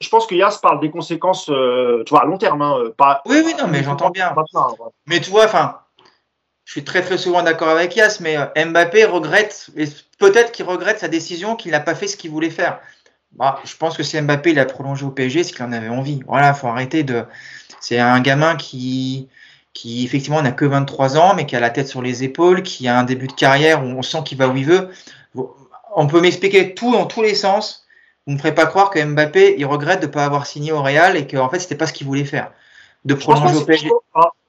[0.00, 2.62] je pense que Yass parle des conséquences, euh, tu vois, à long terme.
[2.62, 4.34] Hein, pas, oui, oui, non, mais j'entends bien.
[5.06, 5.80] Mais tu vois, enfin,
[6.64, 9.70] je suis très très souvent d'accord avec Yass, mais euh, Mbappé regrette,
[10.18, 12.80] peut-être qu'il regrette sa décision, qu'il n'a pas fait ce qu'il voulait faire.
[13.32, 15.88] Bah, je pense que si Mbappé il a prolongé au PSG, c'est qu'il en avait
[15.88, 16.20] envie.
[16.26, 17.24] Voilà, faut arrêter de.
[17.80, 19.28] C'est un gamin qui
[19.74, 22.88] qui effectivement n'a que 23 ans, mais qui a la tête sur les épaules, qui
[22.88, 24.90] a un début de carrière où on sent qu'il va où il veut.
[25.94, 27.86] On peut m'expliquer tout dans tous les sens.
[28.26, 30.72] Vous ne me ferez pas croire que Mbappé, il regrette de ne pas avoir signé
[30.72, 32.50] au Real et qu'en fait, c'était pas ce qu'il voulait faire.
[33.04, 33.88] De prolonger au PSG.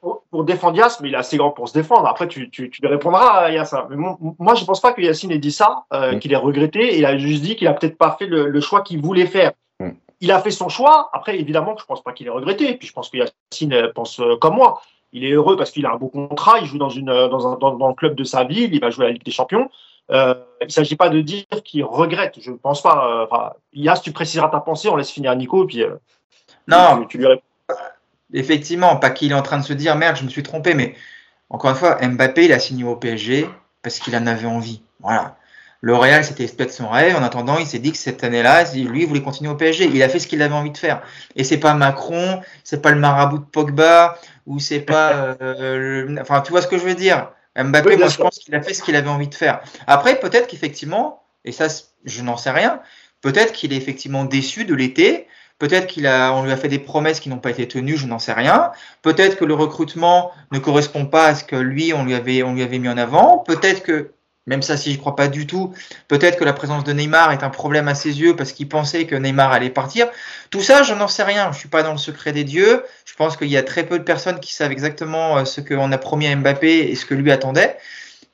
[0.02, 2.08] Pour, défendre Yass, mais il est assez grand pour se défendre.
[2.08, 3.76] Après, tu, tu, tu lui répondras, Yass.
[3.90, 6.20] Mais moi, je ne pense pas que Yacine ait dit ça, euh, mm.
[6.20, 6.98] qu'il ait regretté.
[6.98, 9.52] Il a juste dit qu'il a peut-être pas fait le, choix qu'il voulait faire.
[9.80, 9.90] Mm.
[10.22, 11.10] Il a fait son choix.
[11.14, 12.76] Après, évidemment, je ne pense pas qu'il ait regretté.
[12.76, 14.82] Puis je pense que Yacine euh, pense euh, comme moi
[15.12, 17.58] il est heureux parce qu'il a un beau contrat, il joue dans, une, dans, un,
[17.58, 19.68] dans, le club de sa ville, il va jouer à la Ligue des Champions.
[20.12, 23.26] Euh, il ne s'agit pas de dire qu'il regrette, je ne pense pas.
[23.28, 25.96] Enfin, Yas, tu préciseras ta pensée, on laisse finir Nico, puis euh,
[26.68, 27.44] non, tu, lui réponds.
[28.34, 30.96] Effectivement, pas qu'il est en train de se dire merde, je me suis trompé, mais
[31.50, 33.50] encore une fois, Mbappé, il a signé au PSG
[33.82, 34.82] parce qu'il en avait envie.
[35.00, 35.36] Voilà.
[35.82, 37.16] Le Real, c'était peut-être son rêve.
[37.16, 39.86] En attendant, il s'est dit que cette année-là, lui, il voulait continuer au PSG.
[39.86, 41.02] Il a fait ce qu'il avait envie de faire.
[41.36, 45.38] Et c'est pas Macron, c'est pas le marabout de Pogba, ou c'est pas.
[45.42, 47.32] Euh, enfin, tu vois ce que je veux dire?
[47.56, 49.62] Mbappé, moi, je pense qu'il a fait ce qu'il avait envie de faire.
[49.88, 51.68] Après, peut-être qu'effectivement, et ça,
[52.06, 52.82] je n'en sais rien,
[53.22, 55.28] peut-être qu'il est effectivement déçu de l'été.
[55.60, 58.18] Peut-être qu'il a, lui a fait des promesses qui n'ont pas été tenues, je n'en
[58.18, 58.72] sais rien.
[59.02, 62.54] Peut-être que le recrutement ne correspond pas à ce que lui, on lui avait, on
[62.54, 63.40] lui avait mis en avant.
[63.40, 64.14] Peut-être que
[64.50, 65.74] même ça, si je ne crois pas du tout,
[66.08, 69.06] peut-être que la présence de Neymar est un problème à ses yeux parce qu'il pensait
[69.06, 70.08] que Neymar allait partir.
[70.50, 71.52] Tout ça, je n'en sais rien.
[71.52, 72.84] Je suis pas dans le secret des dieux.
[73.06, 75.92] Je pense qu'il y a très peu de personnes qui savent exactement euh, ce qu'on
[75.92, 77.78] a promis à Mbappé et ce que lui attendait.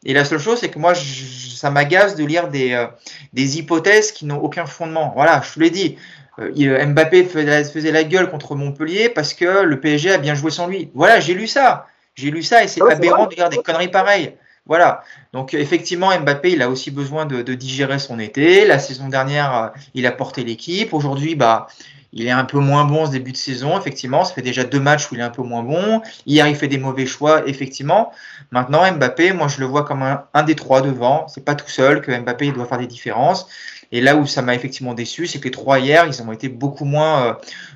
[0.05, 2.85] Et la seule chose, c'est que moi, ça m'agace de lire des, euh,
[3.33, 5.11] des hypothèses qui n'ont aucun fondement.
[5.15, 5.97] Voilà, je vous l'ai dit.
[6.39, 10.67] Euh, Mbappé faisait la gueule contre Montpellier parce que le PSG a bien joué sans
[10.67, 10.89] lui.
[10.93, 11.87] Voilà, j'ai lu ça.
[12.15, 14.33] J'ai lu ça et c'est aberrant de lire des conneries pareilles.
[14.65, 15.03] Voilà.
[15.31, 18.65] Donc effectivement, Mbappé, il a aussi besoin de, digérer son été.
[18.65, 20.93] La saison dernière, euh, il a porté l'équipe.
[20.93, 21.67] Aujourd'hui, bah,
[22.13, 23.77] il est un peu moins bon ce début de saison.
[23.77, 26.01] Effectivement, ça fait déjà deux matchs où il est un peu moins bon.
[26.25, 27.47] Hier, il fait des mauvais choix.
[27.47, 28.11] Effectivement.
[28.51, 31.27] Maintenant, Mbappé, moi, je le vois comme un, des trois devant.
[31.27, 33.47] C'est pas tout seul que Mbappé il doit faire des différences.
[33.91, 36.49] Et là où ça m'a effectivement déçu, c'est que les trois hier, ils ont été
[36.49, 37.33] beaucoup moins, euh,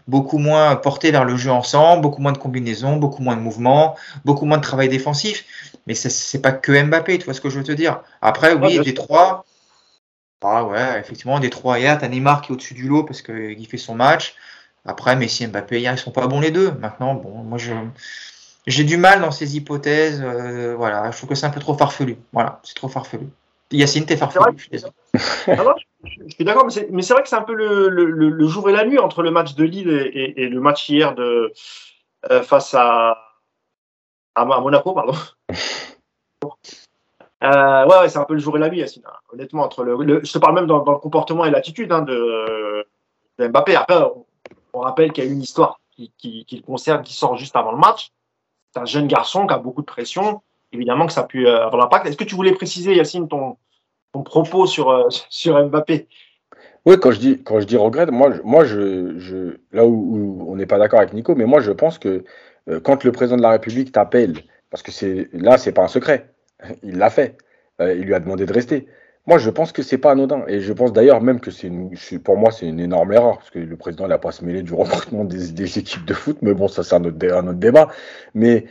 [0.08, 3.96] beaucoup moins portés vers le jeu ensemble, beaucoup moins de combinaisons, beaucoup moins de mouvements,
[4.26, 5.46] beaucoup moins de travail défensif.
[5.88, 8.02] Mais c'est pas que Mbappé, tu vois ce que je veux te dire.
[8.22, 9.46] Après, oui, des trois.
[10.42, 13.68] Ah ouais, effectivement, des trois hier, t'as Neymar qui est au-dessus du lot parce qu'il
[13.68, 14.36] fait son match.
[14.86, 16.72] Après, Messi et Mbappé, hier, ils sont pas bons les deux.
[16.80, 17.74] Maintenant, bon, moi, je.
[18.68, 20.22] J'ai du mal dans ces hypothèses.
[20.24, 22.18] Euh, voilà, je trouve que c'est un peu trop farfelu.
[22.34, 23.28] Voilà, c'est trop farfelu.
[23.72, 24.58] Yacine, t'es farfelu.
[24.58, 24.86] Je suis
[25.48, 28.86] je suis d'accord, mais c'est vrai que c'est un peu le, le, jour et la
[28.86, 31.52] nuit entre le match de Lille et, et, le match hier de,
[32.32, 33.18] euh, face à,
[34.36, 35.14] à, Monaco, pardon.
[37.42, 39.04] Euh, ouais, ouais c'est un peu le jour et la nuit, Yacine.
[39.08, 39.16] Hein.
[39.32, 42.86] Honnêtement, entre le, je te parle même dans, le comportement et l'attitude hein, de,
[43.40, 43.78] Mbappé.
[43.78, 43.96] Après,
[44.74, 47.56] on, rappelle qu'il y a une histoire qui, qui, qui, le concerne, qui sort juste
[47.56, 48.12] avant le match.
[48.74, 50.42] C'est un jeune garçon qui a beaucoup de pression.
[50.74, 52.08] Évidemment que ça a pu euh, avoir l'impact.
[52.08, 53.56] Est-ce que tu voulais préciser, Yacine, ton,
[54.14, 56.08] ton propos sur, euh, sur Mbappé.
[56.86, 60.56] Oui, quand je dis, quand je dis regrette, moi, moi je, je, là où, on
[60.56, 62.24] n'est pas d'accord avec Nico, mais moi je pense que
[62.70, 64.34] euh, quand le président de la République t'appelle,
[64.70, 66.30] parce que c'est là, c'est pas un secret,
[66.84, 67.38] il l'a fait,
[67.82, 68.88] euh, il lui a demandé de rester.
[69.28, 70.44] Moi, je pense que c'est pas anodin.
[70.48, 71.70] Et je pense d'ailleurs même que c'est
[72.24, 74.74] pour moi, c'est une énorme erreur, parce que le président n'a pas se mêler du
[74.74, 77.90] recrutement des, équipes de foot, mais bon, ça, c'est un un autre débat.
[78.34, 78.66] Mais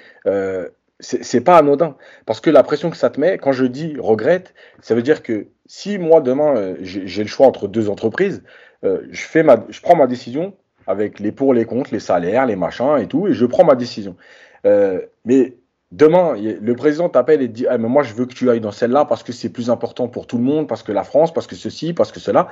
[1.01, 1.97] c'est pas anodin.
[2.27, 5.23] Parce que la pression que ça te met, quand je dis regrette, ça veut dire
[5.23, 8.43] que si moi demain euh, j'ai le choix entre deux entreprises,
[8.85, 10.55] euh, je, fais ma, je prends ma décision
[10.87, 13.75] avec les pour, les contre, les salaires, les machins et tout, et je prends ma
[13.75, 14.17] décision.
[14.65, 15.57] Euh, mais
[15.93, 18.61] demain, le président t'appelle et te dit ah, mais Moi, je veux que tu ailles
[18.61, 21.33] dans celle-là parce que c'est plus important pour tout le monde, parce que la France,
[21.33, 22.49] parce que ceci, parce que cela.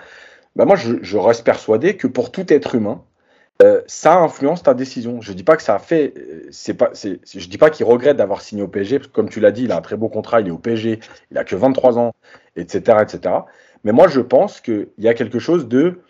[0.55, 3.03] Ben moi, je, je reste persuadé que pour tout être humain,
[3.63, 5.21] euh, ça influence ta décision.
[5.21, 8.63] Je dis pas que ça a fait, euh, je dis pas qu'il regrette d'avoir signé
[8.63, 10.49] au PSG, parce que comme tu l'as dit, il a un très beau contrat, il
[10.49, 11.01] est au PSG,
[11.31, 12.13] il a que 23 ans,
[12.57, 13.35] etc., etc.
[13.85, 16.01] Mais moi, je pense qu'il y a quelque chose de,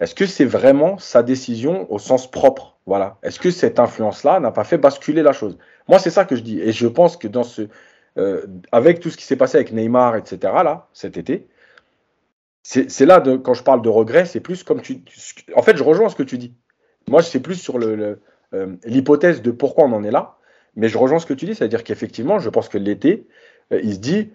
[0.00, 3.18] est-ce que c'est vraiment sa décision au sens propre, voilà.
[3.22, 5.58] Est-ce que cette influence-là n'a pas fait basculer la chose?
[5.88, 7.68] Moi, c'est ça que je dis, et je pense que dans ce,
[8.18, 10.38] euh, avec tout ce qui s'est passé avec Neymar, etc.
[10.64, 11.48] là, cet été,
[12.62, 15.02] c'est là quand je parle de regret, c'est plus comme tu,
[15.54, 16.54] en fait, je rejoins ce que tu dis.
[17.08, 18.16] Moi, c'est plus sur euh,
[18.84, 20.36] l'hypothèse de pourquoi on en est là.
[20.76, 23.26] Mais je rejoins ce que tu dis, c'est-à-dire qu'effectivement, je pense que l'été,
[23.72, 24.30] euh, il se dit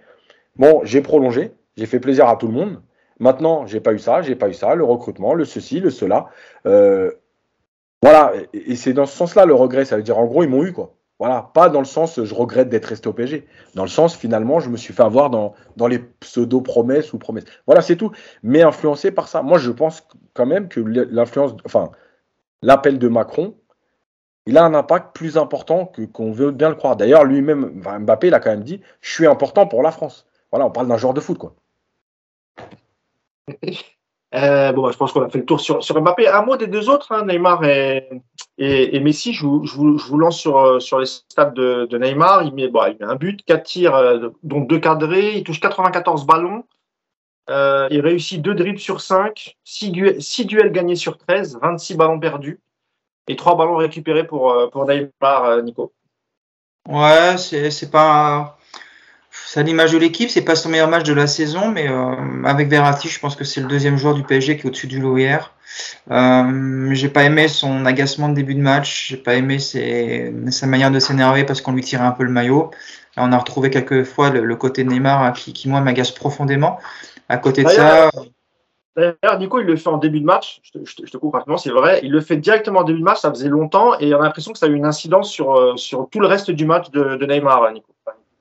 [0.56, 2.82] bon, j'ai prolongé, j'ai fait plaisir à tout le monde.
[3.20, 6.28] Maintenant, j'ai pas eu ça, j'ai pas eu ça, le recrutement, le ceci, le cela.
[6.66, 7.12] Euh,
[8.02, 9.84] voilà, et, c'est dans ce sens-là le regret.
[9.84, 10.96] Ça veut dire en gros, ils m'ont eu quoi.
[11.20, 13.46] Voilà, pas dans le sens je regrette d'être resté au PSG.
[13.76, 17.44] Dans le sens finalement, je me suis fait avoir dans, dans les pseudo-promesses ou promesses.
[17.66, 18.12] Voilà, c'est tout.
[18.42, 19.42] Mais influencé par ça.
[19.42, 21.92] Moi, je pense quand même que l'influence, enfin,
[22.62, 23.56] l'appel de Macron,
[24.46, 26.96] il a un impact plus important que qu'on veut bien le croire.
[26.96, 30.26] D'ailleurs, lui-même, Mbappé, il a quand même dit Je suis important pour la France.
[30.52, 31.56] Voilà, on parle d'un joueur de foot, quoi.
[34.36, 36.28] Euh, bon, bah, je pense qu'on a fait le tour sur, Mbappé.
[36.28, 38.10] Un mot des deux autres, hein, Neymar et,
[38.60, 39.34] Messi.
[39.34, 42.44] Je vous, vous, lance sur, euh, sur les stats de, Neymar.
[42.44, 45.38] Il met, bon, il met un but, quatre tirs, euh, dont deux cadrés.
[45.38, 46.64] Il touche 94 ballons.
[47.50, 49.92] Euh, il réussit deux dribbles sur 5, 6,
[50.46, 52.60] duels gagnés sur 13, 26 ballons perdus
[53.28, 55.94] et 3 ballons récupérés pour, pour Neymar, Nico.
[56.88, 58.60] Ouais, c'est pas
[59.52, 62.68] c'est l'image de l'équipe, c'est pas son meilleur match de la saison, mais euh, avec
[62.68, 65.18] Verratti, je pense que c'est le deuxième joueur du PSG qui est au-dessus du lot
[65.18, 65.54] hier.
[66.12, 70.92] Euh, j'ai pas aimé son agacement de début de match, j'ai pas aimé sa manière
[70.92, 72.70] de s'énerver parce qu'on lui tirait un peu le maillot.
[73.18, 76.80] on a retrouvé quelques fois le, côté Neymar hein, qui, moi, m'agace profondément.
[77.30, 78.10] À côté de ça.
[78.96, 80.60] D'ailleurs, Nico, il le fait en début de match.
[80.64, 82.02] Je te, je te, coupe rapidement, c'est vrai.
[82.04, 83.20] Il le fait directement en début de match.
[83.20, 85.78] Ça faisait longtemps et on a l'impression que ça a eu une incidence sur, euh,
[85.78, 87.94] sur tout le reste du match de, de Neymar, Nico.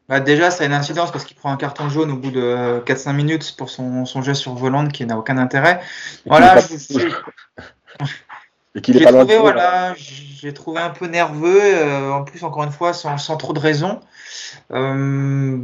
[0.08, 2.80] Bah déjà, ça a une incidence parce qu'il prend un carton jaune au bout de
[2.86, 5.82] 4-5 minutes pour son, son geste sur volante qui n'a aucun intérêt.
[6.24, 6.58] Voilà,
[8.74, 13.18] j'ai trouvé, voilà, j'ai trouvé un peu nerveux, euh, en plus, encore une fois, sans,
[13.18, 14.00] sans trop de raison.
[14.72, 15.58] Euh,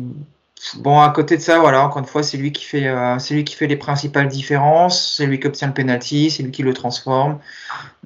[0.76, 3.34] bon, à côté de ça, voilà, encore une fois, c'est lui qui fait, euh, c'est
[3.34, 6.62] lui qui fait les principales différences, c'est lui qui obtient le penalty, c'est lui qui
[6.62, 7.38] le transforme.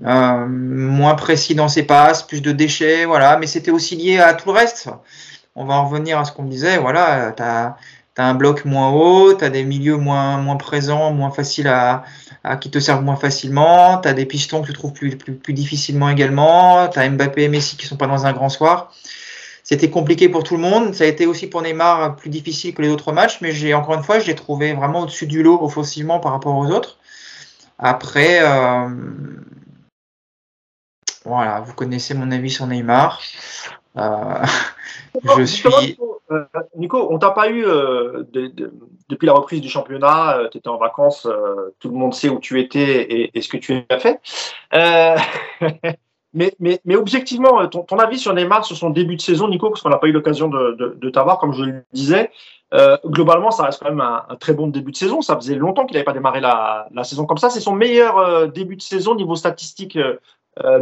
[0.00, 4.48] moins précis dans ses passes, plus de déchets, voilà, mais c'était aussi lié à tout
[4.48, 4.88] le reste
[5.59, 6.78] on va en revenir à ce qu'on disait.
[6.78, 7.76] Voilà, tu as,
[8.16, 12.04] un bloc moins haut, tu as des milieux moins, moins présents, moins faciles à,
[12.61, 16.09] qui te servent moins facilement, tu as des pistons que tu trouves plus, plus, difficilement
[16.09, 18.92] également, tu as Mbappé et Messi qui sont pas dans un grand soir.
[19.70, 20.94] C'était compliqué pour tout le monde.
[20.94, 23.96] Ça a été aussi pour Neymar plus difficile que les autres matchs, mais j'ai encore
[23.96, 26.96] une fois, je l'ai trouvé vraiment au-dessus du lot offensivement par rapport aux autres.
[27.78, 28.88] Après, euh,
[31.26, 33.20] voilà, vous connaissez mon avis sur Neymar.
[33.98, 34.42] Euh,
[35.36, 35.98] je suis.
[36.30, 36.44] Euh,
[36.74, 40.48] Nico, on t'a pas eu euh, depuis la reprise du championnat.
[40.50, 41.28] tu étais en vacances,
[41.78, 44.18] tout le monde sait où tu étais et, ce que tu as fait.
[46.35, 49.83] mais, mais, mais, objectivement, ton, avis sur Neymar, sur son début de saison, Nico, parce
[49.83, 52.31] qu'on n'a pas eu l'occasion de, de, t'avoir, comme je le disais.
[53.07, 55.22] globalement, ça reste quand même un, très bon début de saison.
[55.22, 57.51] Ça faisait longtemps qu'il n'avait pas démarré la, la, saison comme ça.
[57.51, 59.99] C'est son meilleur début de saison niveau statistique,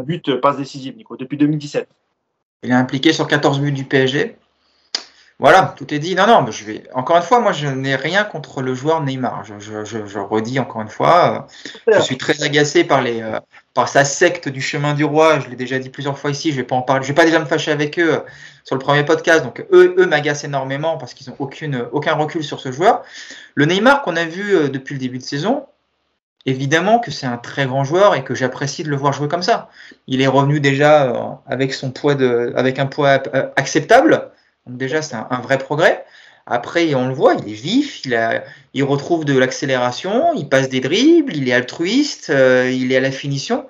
[0.05, 1.89] but, passe décisive, Nico, depuis 2017.
[2.63, 4.37] Il est impliqué sur 14 buts du PSG.
[5.39, 6.15] Voilà, tout est dit.
[6.15, 6.85] Non, non, mais je vais.
[6.95, 9.45] Encore une fois, moi, je n'ai rien contre le joueur Neymar.
[9.45, 11.47] Je, redis encore une fois,
[11.89, 13.39] euh, je suis très agacé par les, euh,
[13.75, 15.41] par sa secte du chemin du roi.
[15.41, 16.53] Je l'ai déjà dit plusieurs fois ici.
[16.53, 17.03] Je vais pas en parler.
[17.03, 18.21] Je vais pas déjà me fâcher avec eux euh,
[18.65, 19.45] sur le premier podcast.
[19.45, 23.03] Donc eux, eux m'agacent énormément parce qu'ils n'ont aucune, aucun recul sur ce joueur.
[23.55, 25.67] Le Neymar qu'on a vu depuis le début de saison,
[26.47, 29.43] évidemment que c'est un très grand joueur et que j'apprécie de le voir jouer comme
[29.43, 29.69] ça.
[30.07, 33.21] Il est revenu déjà avec son poids de, avec un poids
[33.57, 34.31] acceptable.
[34.67, 36.05] Donc déjà c'est un, vrai progrès.
[36.47, 41.37] Après on le voit, il est vif, il, retrouve de l'accélération, il passe des dribbles,
[41.37, 43.67] il est altruiste, euh, il est à la finition.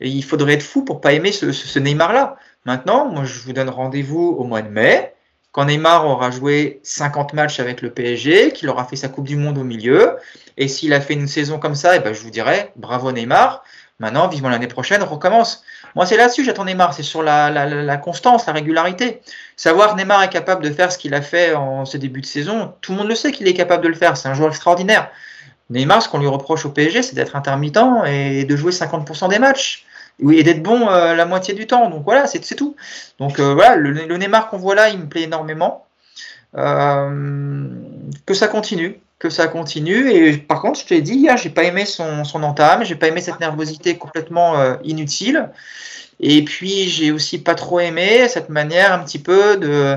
[0.00, 2.36] Il faudrait être fou pour pas aimer ce, ce Neymar là.
[2.64, 5.14] Maintenant, moi je vous donne rendez-vous au mois de mai
[5.52, 9.36] quand Neymar aura joué 50 matchs avec le PSG, qu'il aura fait sa Coupe du
[9.36, 10.16] Monde au milieu,
[10.56, 13.64] et s'il a fait une saison comme ça, eh ben je vous dirais bravo Neymar.
[13.98, 15.62] Maintenant, vivement l'année prochaine, recommence.
[15.96, 19.20] Moi, c'est là-dessus, j'attends Neymar, c'est sur la, constance, la régularité.
[19.56, 22.74] Savoir Neymar est capable de faire ce qu'il a fait en ce début de saison,
[22.80, 25.10] tout le monde le sait qu'il est capable de le faire, c'est un joueur extraordinaire.
[25.68, 29.38] Neymar, ce qu'on lui reproche au PSG, c'est d'être intermittent et de jouer 50% des
[29.38, 29.86] matchs
[30.20, 31.88] oui, et d'être bon euh, la moitié du temps.
[31.90, 32.76] Donc voilà, c'est tout.
[33.18, 35.86] Donc euh, voilà, le, Neymar qu'on voit là, il me plaît énormément.
[36.56, 37.68] Euh,
[38.26, 40.10] que ça continue, que ça continue.
[40.10, 42.96] Et par contre, je te l'ai dit hier, j'ai pas aimé son, son entame, j'ai
[42.96, 45.50] pas aimé cette nervosité complètement inutile.
[46.22, 49.96] Et puis j'ai aussi pas trop aimé cette manière un petit peu de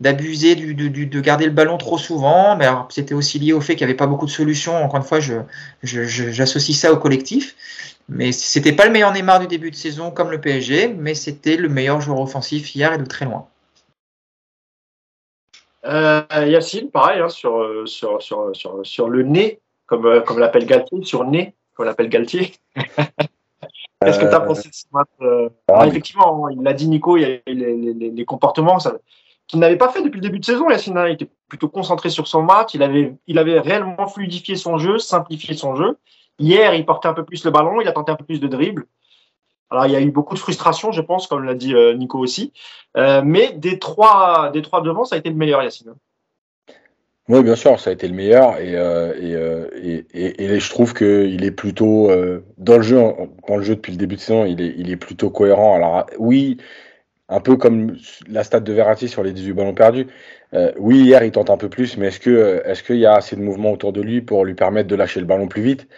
[0.00, 2.56] d'abuser du, de garder le ballon trop souvent.
[2.56, 4.76] Mais c'était aussi lié au fait qu'il n'y avait pas beaucoup de solutions.
[4.76, 5.40] Encore une fois, je,
[5.82, 7.56] j'associe ça au collectif.
[8.08, 11.56] Mais c'était pas le meilleur Neymar du début de saison comme le PSG, mais c'était
[11.56, 13.48] le meilleur joueur offensif hier et de très loin.
[15.86, 20.66] Euh, Yacine, pareil, hein, sur, sur, sur, sur, sur le nez, comme, euh, comme l'appelle
[20.66, 22.52] Galtier, sur nez, comme l'appelle Galtier.
[24.04, 26.88] Qu'est-ce que tu as euh, pensé de ce match euh, ah, Effectivement, il l'a dit
[26.88, 28.78] Nico, il y a les, les, les comportements
[29.46, 30.68] qu'il n'avait pas fait depuis le début de saison.
[30.70, 31.08] Yacine, hein.
[31.08, 34.98] il était plutôt concentré sur son match, il avait, il avait réellement fluidifié son jeu,
[34.98, 35.96] simplifié son jeu.
[36.38, 38.48] Hier, il portait un peu plus le ballon, il a tenté un peu plus de
[38.48, 38.86] dribble.
[39.74, 42.20] Alors, il y a eu beaucoup de frustration, je pense, comme l'a dit euh, Nico
[42.20, 42.52] aussi.
[42.96, 45.94] Euh, mais des trois, des trois devant, ça a été le meilleur, Yacine.
[47.28, 50.94] Oui, bien sûr, ça a été le meilleur et, euh, et, et, et, je trouve
[50.94, 52.10] qu'il est plutôt
[52.58, 53.00] dans le jeu,
[53.48, 55.74] dans le jeu depuis le début de saison, il est, il est plutôt cohérent.
[55.74, 56.58] Alors oui,
[57.28, 57.96] un peu comme
[58.28, 60.06] la stat de Verratti sur les 18 ballons perdus.
[60.78, 63.36] oui, hier il tente un peu plus, mais est-ce que est-ce qu'il y a assez
[63.36, 65.88] de mouvement autour de lui pour lui permettre de lâcher le ballon plus vite?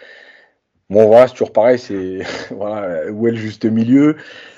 [0.89, 2.19] Bon, voilà, c'est toujours pareil, c'est
[2.51, 4.15] voilà, où est le juste milieu?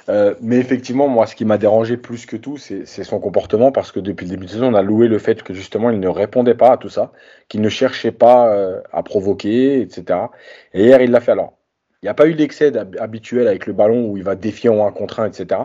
[0.10, 3.92] Euh, mais effectivement, moi, ce qui m'a dérangé plus que tout, c'est son comportement, parce
[3.92, 6.08] que depuis le début de saison, on a loué le fait que justement, il ne
[6.08, 7.12] répondait pas à tout ça,
[7.48, 10.20] qu'il ne cherchait pas euh, à provoquer, etc.
[10.74, 11.32] Et hier, il l'a fait.
[11.32, 11.58] Alors,
[12.02, 14.86] il n'y a pas eu l'excès habituel avec le ballon où il va défier en
[14.86, 15.62] un contre un, etc.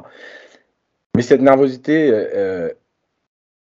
[1.14, 2.70] Mais cette nervosité, euh,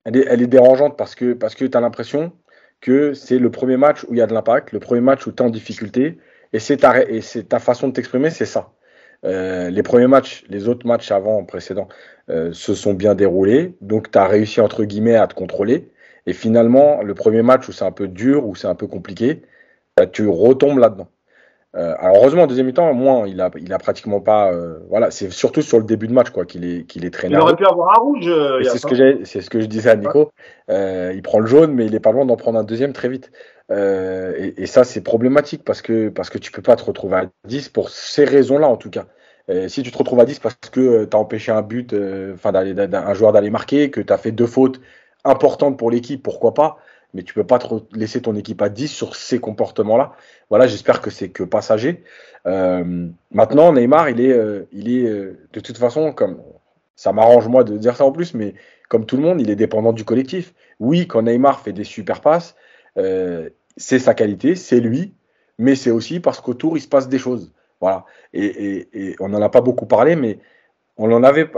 [0.04, 2.32] elle, est, elle, est, dérangeante parce que, parce que tu as l'impression
[2.80, 5.32] que c'est le premier match où il y a de l'impact, le premier match où
[5.32, 6.18] tu es en difficulté,
[6.52, 8.70] et c'est ta, et ta façon de t'exprimer, c'est ça.
[9.24, 11.88] Euh, les premiers matchs, les autres matchs avant, précédents,
[12.30, 13.74] euh, se sont bien déroulés.
[13.80, 15.90] Donc, tu as réussi, entre guillemets, à te contrôler.
[16.26, 19.42] Et finalement, le premier match où c'est un peu dur, où c'est un peu compliqué,
[19.96, 21.08] bah, tu retombes là-dedans.
[21.74, 24.50] Euh, alors heureusement en deuxième mi-temps, moins il a, il a pratiquement pas.
[24.88, 27.36] Voilà, c'est surtout sur le début de match quoi qu'il est qu'il est très Il
[27.36, 28.32] aurait pu avoir un rouge.
[28.62, 30.30] C'est ce que c'est ce que je disais à Nico.
[30.70, 33.30] il prend le jaune, mais il est pas loin d'en prendre un deuxième très vite.
[33.70, 37.30] Et, et, ça c'est problématique parce que parce que tu peux pas te retrouver à
[37.46, 39.06] 10 pour ces raisons-là en tout cas.
[39.68, 41.92] si tu te retrouves à 10 parce que tu as empêché un but,
[42.34, 44.80] enfin un joueur d'aller marquer, que tu as fait deux fautes
[45.24, 46.78] importantes pour l'équipe, pourquoi pas
[47.16, 47.58] mais tu peux pas
[47.92, 50.12] laisser ton équipe à 10 sur ces comportements-là.
[50.50, 52.04] Voilà, j'espère que c'est que passager.
[52.46, 56.42] Euh, maintenant, Neymar, il est, euh, il est euh, de toute façon, comme
[56.94, 58.54] ça m'arrange moi de dire ça en plus, mais
[58.90, 60.54] comme tout le monde, il est dépendant du collectif.
[60.78, 62.54] Oui, quand Neymar fait des super passes,
[62.96, 65.14] c'est sa qualité, c'est lui,
[65.58, 67.52] mais c'est aussi parce qu'autour il se passe des choses.
[67.80, 68.04] Voilà.
[68.32, 70.38] Et, et on n'en a pas beaucoup parlé, mais
[70.96, 71.50] on en avait.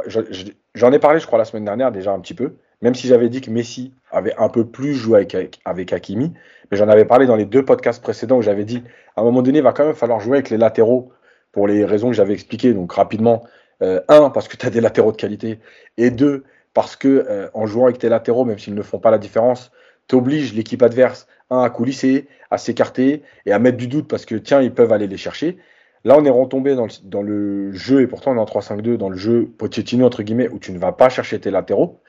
[0.74, 2.54] J'en ai parlé, je crois, la semaine dernière déjà un petit peu.
[2.80, 6.32] Même si j'avais dit que Messi avait un peu plus joué avec, avec, Hakimi,
[6.70, 8.84] mais j'en avais parlé dans les deux podcasts précédents où j'avais dit
[9.16, 11.10] à un moment donné, il va quand même falloir jouer avec les latéraux
[11.50, 12.74] pour les raisons que j'avais expliquées.
[12.74, 13.44] Donc rapidement,
[13.82, 15.58] euh, un, parce que tu as des latéraux de qualité,
[15.96, 19.10] et deux, parce que euh, en jouant avec tes latéraux, même s'ils ne font pas
[19.10, 19.72] la différence,
[20.08, 24.26] tu obliges l'équipe adverse, un, à coulisser, à s'écarter et à mettre du doute parce
[24.26, 25.58] que tiens, ils peuvent aller les chercher.
[26.04, 29.16] Là, on est retombé dans le, jeu, et pourtant on est en 3-5-2, dans le
[29.16, 32.00] jeu Pochettino, entre guillemets, où tu ne vas pas chercher tes latéraux.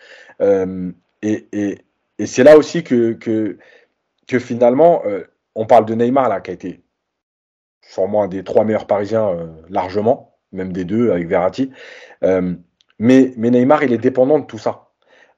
[0.41, 0.91] Euh,
[1.21, 1.79] et, et,
[2.19, 3.57] et c'est là aussi que, que,
[4.27, 5.23] que finalement, euh,
[5.55, 6.81] on parle de Neymar, là, qui a été
[7.81, 11.71] sûrement un des trois meilleurs Parisiens euh, largement, même des deux avec Verratti.
[12.21, 14.88] mais, mais Neymar, il est dépendant de tout ça.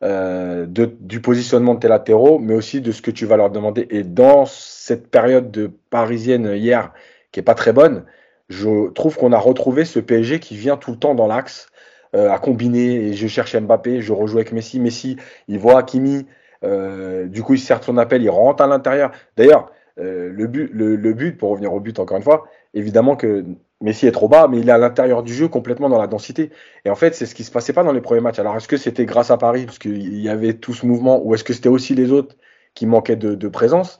[0.01, 3.87] De, du positionnement de tes latéraux, mais aussi de ce que tu vas leur demander.
[3.91, 6.91] Et dans cette période de parisienne hier,
[7.31, 8.05] qui est pas très bonne,
[8.49, 11.67] je trouve qu'on a retrouvé ce PSG qui vient tout le temps dans l'axe,
[12.13, 15.15] euh, à combiner, et je cherche Mbappé, je rejoue avec Messi, Messi,
[15.47, 16.25] il voit Hakimi,
[16.63, 19.11] euh, du coup il sert son appel, il rentre à l'intérieur.
[19.37, 23.45] D'ailleurs, euh, le, but, le, but, pour revenir au but encore une fois, évidemment que
[23.81, 26.51] Messi est trop bas, mais il est à l'intérieur du jeu, complètement dans la densité.
[26.85, 28.39] Et en fait, c'est ce qui se passait pas dans les premiers matchs.
[28.39, 31.33] Alors, est-ce que c'était grâce à Paris, parce qu'il y avait tout ce mouvement, ou
[31.33, 32.35] est-ce que c'était aussi les autres
[32.73, 33.99] qui manquaient de, présence?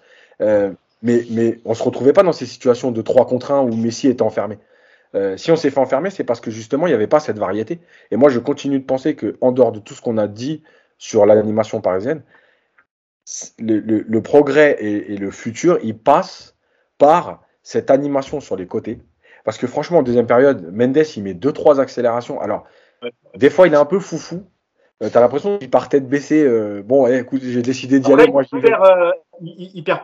[1.04, 4.08] Mais, mais on se retrouvait pas dans ces situations de 3 contre 1 où Messi
[4.08, 4.58] était enfermé.
[5.16, 7.40] Euh, si on s'est fait enfermer, c'est parce que justement, il n'y avait pas cette
[7.40, 7.80] variété.
[8.12, 10.64] Et moi, je continue de penser que, en dehors de tout ce qu'on a dit
[10.98, 12.22] sur l'animation parisienne,
[13.60, 16.56] le, le, progrès et, et, le futur, il passe
[16.98, 19.00] par cette animation sur les côtés.
[19.44, 22.40] Parce que franchement, en deuxième période, Mendes, il met 2-3 accélérations.
[22.40, 22.66] Alors,
[23.36, 24.44] des fois, il est un peu foufou.
[25.02, 26.44] Euh, T'as l'impression qu'il part tête baissée.
[26.44, 28.28] Euh, bon, écoute, j'ai décidé d'y aller.
[28.28, 29.12] Moi, il, perd, euh,
[29.42, 30.02] il, il, perd,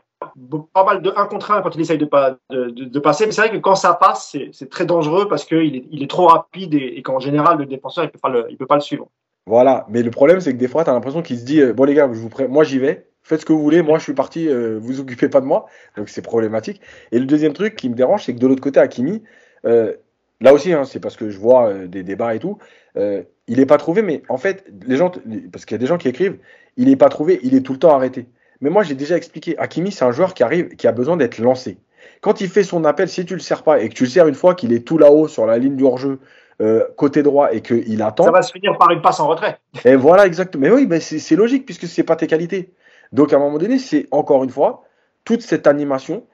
[0.74, 2.10] pas mal de 1 contre 1 quand il essaye de,
[2.50, 3.26] de, de, passer.
[3.26, 6.10] Mais c'est vrai que quand ça passe, c'est très dangereux parce qu'il est, il est
[6.10, 8.76] trop rapide et, et qu'en général, le défenseur, il peut pas le, il peut pas
[8.76, 9.08] le suivre.
[9.46, 9.86] Voilà.
[9.90, 11.94] Mais le problème, c'est que des fois, tu as l'impression qu'il se dit Bon, les
[11.94, 13.08] gars, je vous moi, j'y vais.
[13.28, 13.82] Faites ce que vous voulez.
[13.82, 14.48] Moi, je suis parti.
[14.48, 15.66] Euh, vous occupez pas de moi.
[15.98, 16.80] Donc, c'est problématique.
[17.12, 19.22] Et le deuxième truc qui me dérange, c'est que de l'autre côté, Hakimi,
[19.66, 19.92] euh,
[20.40, 22.58] là aussi, hein, c'est parce que je vois euh, des débats et tout.
[22.96, 25.12] Euh, il n'est pas trouvé, mais en fait, les gens,
[25.52, 26.38] parce qu'il y a des gens qui écrivent,
[26.78, 28.28] il n'est pas trouvé, il est tout le temps arrêté.
[28.62, 31.38] Mais moi, j'ai déjà expliqué, Hakimi, c'est un joueur qui arrive, qui a besoin d'être
[31.38, 31.80] lancé.
[32.22, 34.26] Quand il fait son appel, si tu le sers pas et que tu le sers
[34.26, 36.20] une fois qu'il est tout là-haut sur la ligne du hors-jeu,
[36.60, 38.24] euh, côté droit et qu'il attend.
[38.24, 39.60] Ça va se finir par une passe en retrait.
[39.86, 40.64] Et voilà, exactement.
[40.64, 42.72] Mais oui, mais c'est logique puisque c'est pas tes qualités.
[43.12, 44.84] Donc à un moment donné, c'est encore une fois
[45.24, 46.26] toute cette animation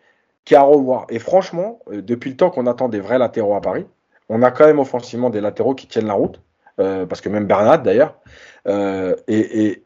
[0.45, 1.05] qui a à revoir.
[1.09, 3.86] Et franchement, euh, depuis le temps qu'on attend des vrais latéraux à Paris,
[4.30, 6.41] on a quand même offensivement des latéraux qui tiennent la route.
[6.80, 8.15] Euh, parce que même Bernat d'ailleurs.
[8.67, 9.84] Euh, et,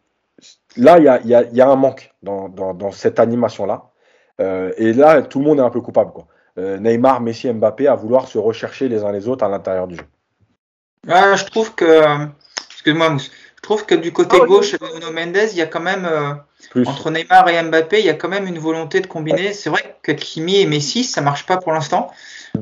[0.77, 3.89] là, il y a, un manque dans, cette animation-là.
[4.39, 6.11] Euh, et là, tout le monde est un peu coupable.
[6.11, 6.27] Quoi.
[6.57, 10.05] Neymar, Messi, Mbappé à vouloir se rechercher les uns les autres à l'intérieur du jeu.
[11.05, 12.27] je trouve que,
[12.71, 15.79] excuse-moi, je trouve que du côté ah, gauche de Nuno Mendes, il y a quand
[15.79, 16.07] même
[16.75, 19.53] Entre Neymar et Mbappé, il y a quand même une volonté de combiner.
[19.53, 22.11] C'est vrai que Kimi et Messi, ça marche pas pour l'instant.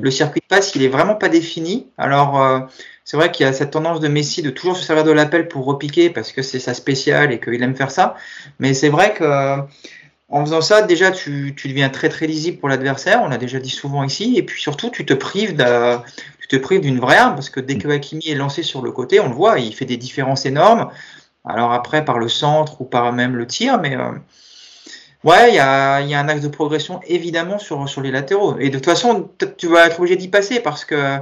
[0.00, 1.86] Le circuit de passe, il est vraiment pas défini.
[1.98, 2.60] Alors, euh,
[3.04, 5.48] c'est vrai qu'il y a cette tendance de Messi de toujours se servir de l'appel
[5.48, 8.14] pour repiquer parce que c'est sa spéciale et qu'il aime faire ça.
[8.58, 9.58] Mais c'est vrai que
[10.28, 13.20] en faisant ça, déjà, tu, tu deviens très très lisible pour l'adversaire.
[13.22, 14.34] On l'a déjà dit souvent ici.
[14.36, 15.98] Et puis surtout, tu te prives de,
[16.40, 18.92] tu te prives d'une vraie arme parce que dès que Hakimi est lancé sur le
[18.92, 20.90] côté, on le voit, il fait des différences énormes.
[21.46, 24.10] Alors après, par le centre ou par même le tir, mais euh,
[25.24, 28.56] ouais, il y a, un axe de progression évidemment sur, sur les latéraux.
[28.58, 31.18] Et de toute façon, tu vas être obligé d'y passer parce que,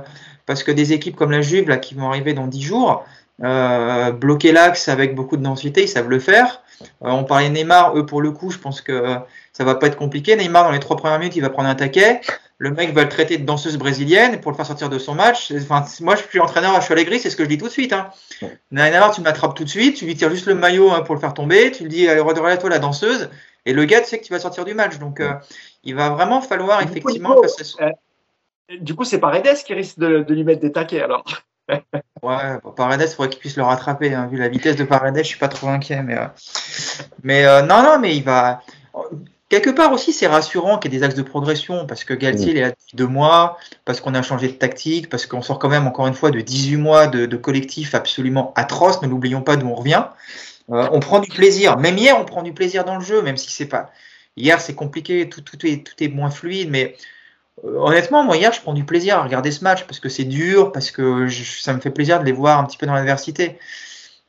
[0.46, 3.04] parce que des équipes comme la Juve, là, qui vont arriver dans 10 jours,
[3.42, 6.62] euh, bloquer l'axe avec beaucoup de densité, ils savent le faire.
[7.02, 9.16] Euh, on parlait Neymar, eux pour le coup, je pense que
[9.52, 10.36] ça va pas être compliqué.
[10.36, 12.20] Neymar, dans les trois premières minutes, il va prendre un taquet.
[12.58, 15.52] Le mec va le traiter de danseuse brésilienne pour le faire sortir de son match.
[15.52, 17.70] Enfin, moi, je suis entraîneur, je suis Allegri, c'est ce que je dis tout de
[17.70, 17.92] suite.
[17.92, 18.10] Hein.
[18.70, 21.20] Neymar, tu m'attrapes tout de suite, tu lui tires juste le maillot hein, pour le
[21.20, 23.28] faire tomber, tu lui dis, allez, à toi la danseuse.
[23.66, 24.98] Et le gars, tu sais que tu vas sortir du match.
[24.98, 25.32] Donc, euh,
[25.82, 27.30] il va vraiment falloir Du coup, effectivement.
[27.30, 27.90] Nico, passer euh,
[28.80, 31.24] Du coup, c'est Paredes qui risque de, de lui mettre des taquets alors.
[32.22, 34.14] Ouais, bon, Paredes, il faudrait qu'il puisse le rattraper.
[34.14, 34.26] hein.
[34.30, 36.02] Vu la vitesse de Paredes, je suis pas trop inquiet.
[36.02, 36.26] Mais, euh,
[37.22, 38.62] mais euh, non, non, mais il va.
[39.54, 42.56] Quelque part aussi, c'est rassurant qu'il y ait des axes de progression parce que Galtier,
[42.58, 45.68] est là depuis deux mois, parce qu'on a changé de tactique, parce qu'on sort quand
[45.68, 49.00] même, encore une fois, de 18 mois de, de collectif absolument atroce.
[49.02, 50.02] Ne l'oublions pas d'où on revient.
[50.72, 51.76] Euh, on prend du plaisir.
[51.76, 53.90] Même hier, on prend du plaisir dans le jeu, même si c'est pas.
[54.36, 56.96] Hier, c'est compliqué, tout, tout, est, tout est moins fluide, mais
[57.64, 60.24] euh, honnêtement, moi, hier, je prends du plaisir à regarder ce match parce que c'est
[60.24, 62.94] dur, parce que je- ça me fait plaisir de les voir un petit peu dans
[62.94, 63.56] l'adversité.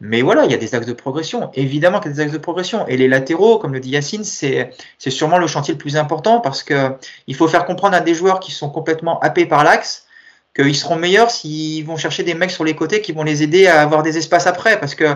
[0.02, 1.50] Mais voilà, il y a des axes de progression.
[1.54, 2.86] Évidemment qu'il y a des axes de progression.
[2.88, 6.64] Et les latéraux, comme le dit Yacine, c'est, sûrement le chantier le plus important parce
[6.64, 6.92] que
[7.28, 10.06] il faut faire comprendre à des joueurs qui sont complètement happés par l'axe
[10.56, 13.68] qu'ils seront meilleurs s'ils vont chercher des mecs sur les côtés qui vont les aider
[13.68, 14.80] à avoir des espaces après.
[14.80, 15.16] Parce que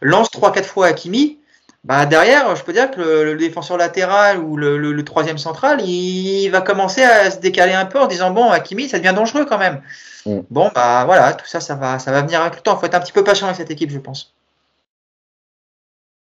[0.00, 1.38] lance 3-4 fois Hakimi,
[1.84, 6.60] bah derrière, je peux dire que le, défenseur latéral ou le troisième central, il va
[6.60, 9.80] commencer à se décaler un peu en disant bon, Hakimi, ça devient dangereux quand même.
[10.26, 10.40] Mm.
[10.50, 12.74] Bon, bah voilà, tout ça, ça va, ça va venir avec le temps.
[12.76, 14.34] Il faut être un petit peu patient avec cette équipe, je pense.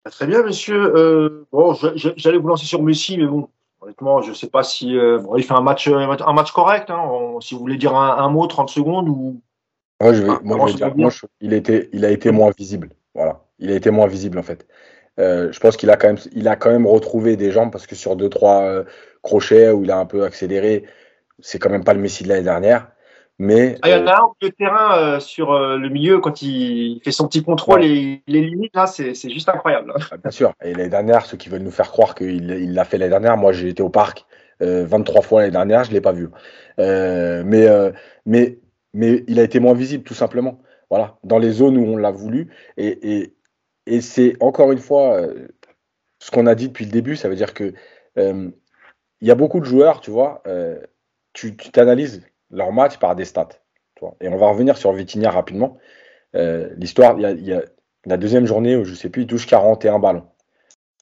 [0.05, 0.77] Bah, Très bien, monsieur.
[0.97, 3.49] Euh, bon, j'allais vous lancer sur Messi, mais bon,
[3.81, 6.91] honnêtement, je sais pas si euh, bon, il fait un match, euh, un match correct.
[6.91, 9.41] Hein, On- si vous voulez dire un, un mot, 30 secondes ou?
[10.01, 12.11] Moi, je vais, Ah, moi, je vais dire, moi, je- il, a été, il a
[12.11, 12.91] été moins visible.
[13.15, 13.41] Voilà.
[13.59, 14.67] Il a été moins visible, en fait.
[15.21, 17.87] Euh, je pense qu'il a quand même, il a quand même retrouvé des jambes parce
[17.87, 18.85] que sur deux, trois euh,
[19.23, 20.85] crochets où il a un peu accéléré,
[21.39, 22.89] c'est quand même pas le Messi de l'année dernière.
[23.39, 25.77] Mais Ah, il y en euh, a un au milieu de terrain euh, sur euh,
[25.77, 27.87] le milieu quand il fait son petit contrôle Ouais.
[27.89, 29.93] et les limites là, c'est c'est juste incroyable.
[30.11, 30.53] Ah, Bien sûr.
[30.63, 33.37] Et l'année dernière, ceux qui veulent nous faire croire qu'il il l'a fait l'année dernière,
[33.37, 34.25] moi j'ai été au parc
[34.63, 36.29] euh, 23 fois l'année dernière, je ne l'ai pas vu.
[36.79, 37.91] Euh, mais, euh,
[38.25, 38.59] mais,
[38.93, 40.61] mais il a été moins visible tout simplement.
[40.91, 42.51] Voilà, dans les zones où on l'a voulu.
[42.77, 43.35] Et, et,
[43.87, 45.49] et c'est encore une fois euh,
[46.21, 47.75] ce qu'on a dit depuis le début, ça veut dire que
[48.17, 48.49] euh,
[49.21, 50.79] il y a beaucoup de joueurs, tu vois, euh,
[51.33, 52.23] tu tu t'analyses
[52.55, 53.61] leur match par des stats.
[54.21, 55.79] Et on va revenir sur Vitinha rapidement.
[56.35, 57.63] Euh, L'histoire, il y a,
[58.07, 60.27] la deuxième journée où je sais plus, il touche 41 ballons.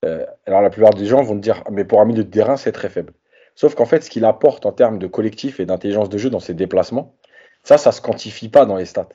[0.05, 2.57] Euh, alors la plupart des gens vont te dire, mais pour un milieu de terrain,
[2.57, 3.13] c'est très faible.
[3.55, 6.41] Sauf qu'en fait, ce qu'il apporte en termes de collectif et d'intelligence de jeu dans
[6.41, 7.17] ses déplacements,
[7.63, 9.09] ça, ça se quantifie pas dans les stats.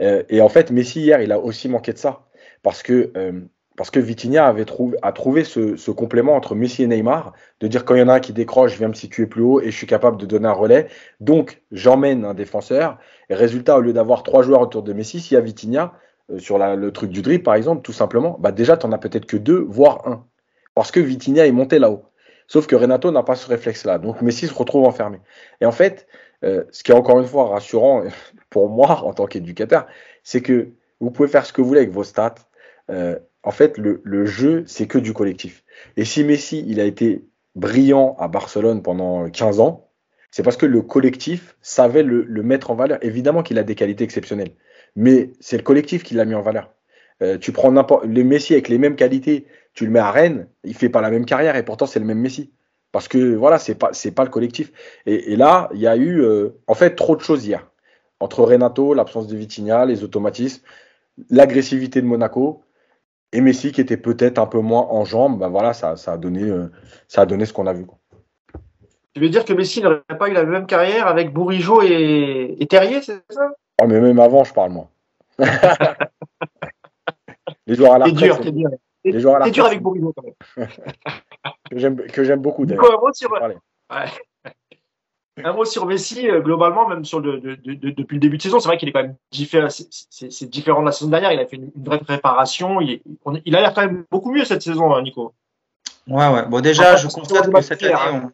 [0.00, 2.26] Euh, et en fait, Messi hier, il a aussi manqué de ça
[2.62, 3.12] parce que
[3.76, 4.64] parce que Vitinha avait
[5.02, 8.08] a trouvé ce, ce complément entre Messi et Neymar, de dire quand il y en
[8.08, 10.26] a un qui décroche, je viens me situer plus haut et je suis capable de
[10.26, 10.88] donner un relais.
[11.20, 12.98] Donc j'emmène un défenseur.
[13.28, 15.92] Et résultat, au lieu d'avoir trois joueurs autour de Messi, s'il y a Vitinha
[16.30, 18.92] euh, sur la- le truc du dribble, par exemple, tout simplement, bah déjà, tu n'en
[18.92, 20.24] as peut-être que deux, voire un.
[20.74, 22.04] Parce que Vitinha est monté là-haut.
[22.48, 23.98] Sauf que Renato n'a pas ce réflexe-là.
[23.98, 25.18] Donc Messi se retrouve enfermé.
[25.60, 26.06] Et en fait,
[26.44, 28.04] euh, ce qui est encore une fois rassurant
[28.50, 29.86] pour moi en tant qu'éducateur,
[30.22, 30.70] c'est que
[31.00, 32.34] vous pouvez faire ce que vous voulez avec vos stats.
[32.90, 35.62] Euh, en fait, le, le jeu, c'est que du collectif.
[35.96, 37.24] Et si Messi, il a été
[37.54, 39.88] brillant à Barcelone pendant 15 ans,
[40.32, 42.98] c'est parce que le collectif savait le, le mettre en valeur.
[43.02, 44.50] Évidemment qu'il a des qualités exceptionnelles,
[44.96, 46.74] mais c'est le collectif qui l'a mis en valeur.
[47.22, 50.48] Euh, tu prends n'importe les Messi avec les mêmes qualités, tu le mets à Rennes,
[50.64, 52.52] il fait pas la même carrière et pourtant c'est le même Messi.
[52.90, 54.72] Parce que voilà, c'est pas pas le collectif.
[55.06, 57.70] Et, et là, il y a eu euh, en fait trop de choses hier
[58.18, 60.62] entre Renato, l'absence de Vitinha, les automatismes,
[61.30, 62.64] l'agressivité de Monaco
[63.36, 65.38] et Messi qui était peut-être un peu moins en jambes.
[65.38, 66.70] Ben voilà, ça, ça a donné euh,
[67.06, 67.84] ça a donné ce qu'on a vu.
[67.84, 67.98] quoi.
[69.14, 72.66] Tu veux dire que Messi n'aurait pas eu la même carrière avec Bourigeau et, et
[72.66, 73.50] Terrier, c'est ça?
[73.82, 74.88] Oh, mais même avant, je parle moi.
[77.66, 78.70] les joueurs à la retraite, dur, c'est- dur.
[79.04, 80.24] les joueurs à la T'es dur avec Bourigeau quand
[80.56, 80.66] même.
[82.12, 83.02] que j'aime beaucoup d'ailleurs.
[83.90, 84.06] Ouais.
[85.44, 88.38] Un mot sur Messi, euh, globalement, même sur le, de- de- de- depuis le début
[88.38, 91.32] de saison, c'est vrai qu'il est quand même différent, c'est- différent de la saison dernière.
[91.32, 92.80] Il a fait une, une vraie préparation.
[92.80, 95.34] Il, est- on est- il a l'air quand même beaucoup mieux cette saison, hein, Nico.
[96.08, 96.46] Ouais, ouais.
[96.48, 98.30] Bon, déjà, je constate que cette année, on,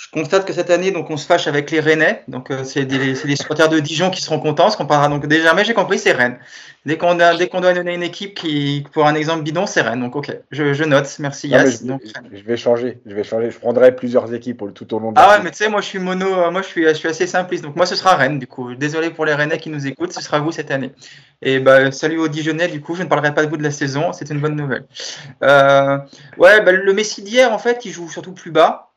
[0.00, 2.22] je constate que cette année, donc, on se fâche avec les Rennais.
[2.26, 4.70] Donc, euh, c'est des, des supporters de Dijon qui seront contents.
[4.70, 6.38] Ce qu'on parlera donc déjà, mais j'ai compris, c'est Rennes.
[6.86, 10.00] Dès qu'on dès qu'on doit donner une équipe qui, pour un exemple bidon, c'est Rennes.
[10.00, 11.14] Donc, ok, je, note.
[11.18, 11.82] Merci Yass.
[11.82, 12.00] Je, donc,
[12.32, 12.98] je, vais changer.
[13.04, 13.50] Je vais changer.
[13.50, 15.86] Je prendrai plusieurs équipes tout au long de Ah ouais, mais tu sais, moi, je
[15.86, 16.32] suis mono.
[16.32, 17.64] Euh, moi, je suis, je suis assez simpliste.
[17.64, 18.38] Donc, moi, ce sera Rennes.
[18.38, 20.14] Du coup, désolé pour les Rennais qui nous écoutent.
[20.14, 20.92] Ce sera vous cette année.
[21.42, 22.68] Et bah, salut aux Dijonnais.
[22.68, 24.14] Du coup, je ne parlerai pas de vous de la saison.
[24.14, 24.86] C'est une bonne nouvelle.
[25.42, 25.98] Euh,
[26.38, 28.89] ouais, bah, le Messi d'hier, en fait, il joue surtout plus bas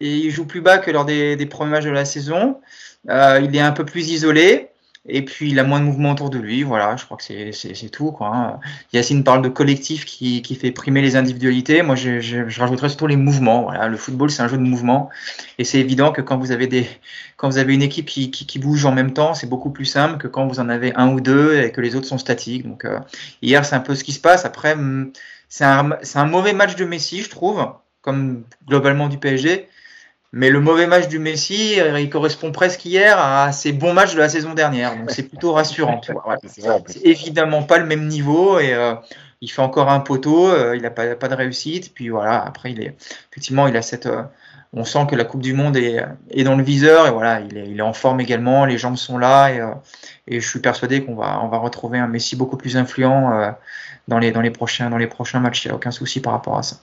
[0.00, 2.60] il joue plus bas que lors des, premiers matchs de la saison.
[3.08, 4.70] Euh, il est un peu plus isolé.
[5.06, 7.88] Et puis il a moins de mouvement autour de lui, voilà, je crois que c'est
[7.90, 8.10] tout.
[8.10, 8.34] Quoi.
[8.34, 8.60] Hein.
[8.94, 11.82] Yacine parle de collectif qui, qui fait primer les individualités.
[11.82, 13.64] Moi, je, je, rajouterais surtout les mouvements.
[13.64, 13.88] Voilà.
[13.88, 15.10] Le football, c'est un jeu de mouvement.
[15.58, 16.88] Et c'est évident que quand vous avez, des,
[17.36, 20.16] quand vous avez une équipe qui, qui, bouge en même temps, c'est beaucoup plus simple
[20.16, 22.66] que quand vous en avez un ou deux et que les autres sont statiques.
[22.66, 22.98] Donc euh,
[23.42, 24.46] hier, c'est un peu ce qui se passe.
[24.46, 24.74] Après,
[25.50, 27.62] c'est un, un mauvais match de Messi, je trouve,
[28.00, 29.68] comme globalement du PSG.
[30.36, 34.14] Mais le mauvais match du Messi, euh, il correspond presque hier à ses bons matchs
[34.14, 34.96] de la saison dernière.
[34.96, 36.00] Donc c'est plutôt rassurant.
[36.86, 38.96] C'est évidemment pas le même niveau et euh,
[39.40, 40.48] il fait encore un poteau.
[40.48, 41.94] Euh, il n'a pas, pas, de réussite.
[41.94, 42.96] Puis voilà, après il est
[43.30, 44.08] effectivement il a cette.
[44.72, 47.56] on sent que la Coupe du Monde est, est, dans le viseur et voilà, il
[47.56, 48.64] est, il est en forme également.
[48.64, 49.60] Les jambes sont là et,
[50.26, 53.54] et je suis persuadé qu'on va, on va retrouver un Messi beaucoup plus influent
[54.08, 55.64] dans les, dans les prochains, dans les prochains matchs.
[55.64, 56.78] Il n'y a aucun souci par rapport à ça.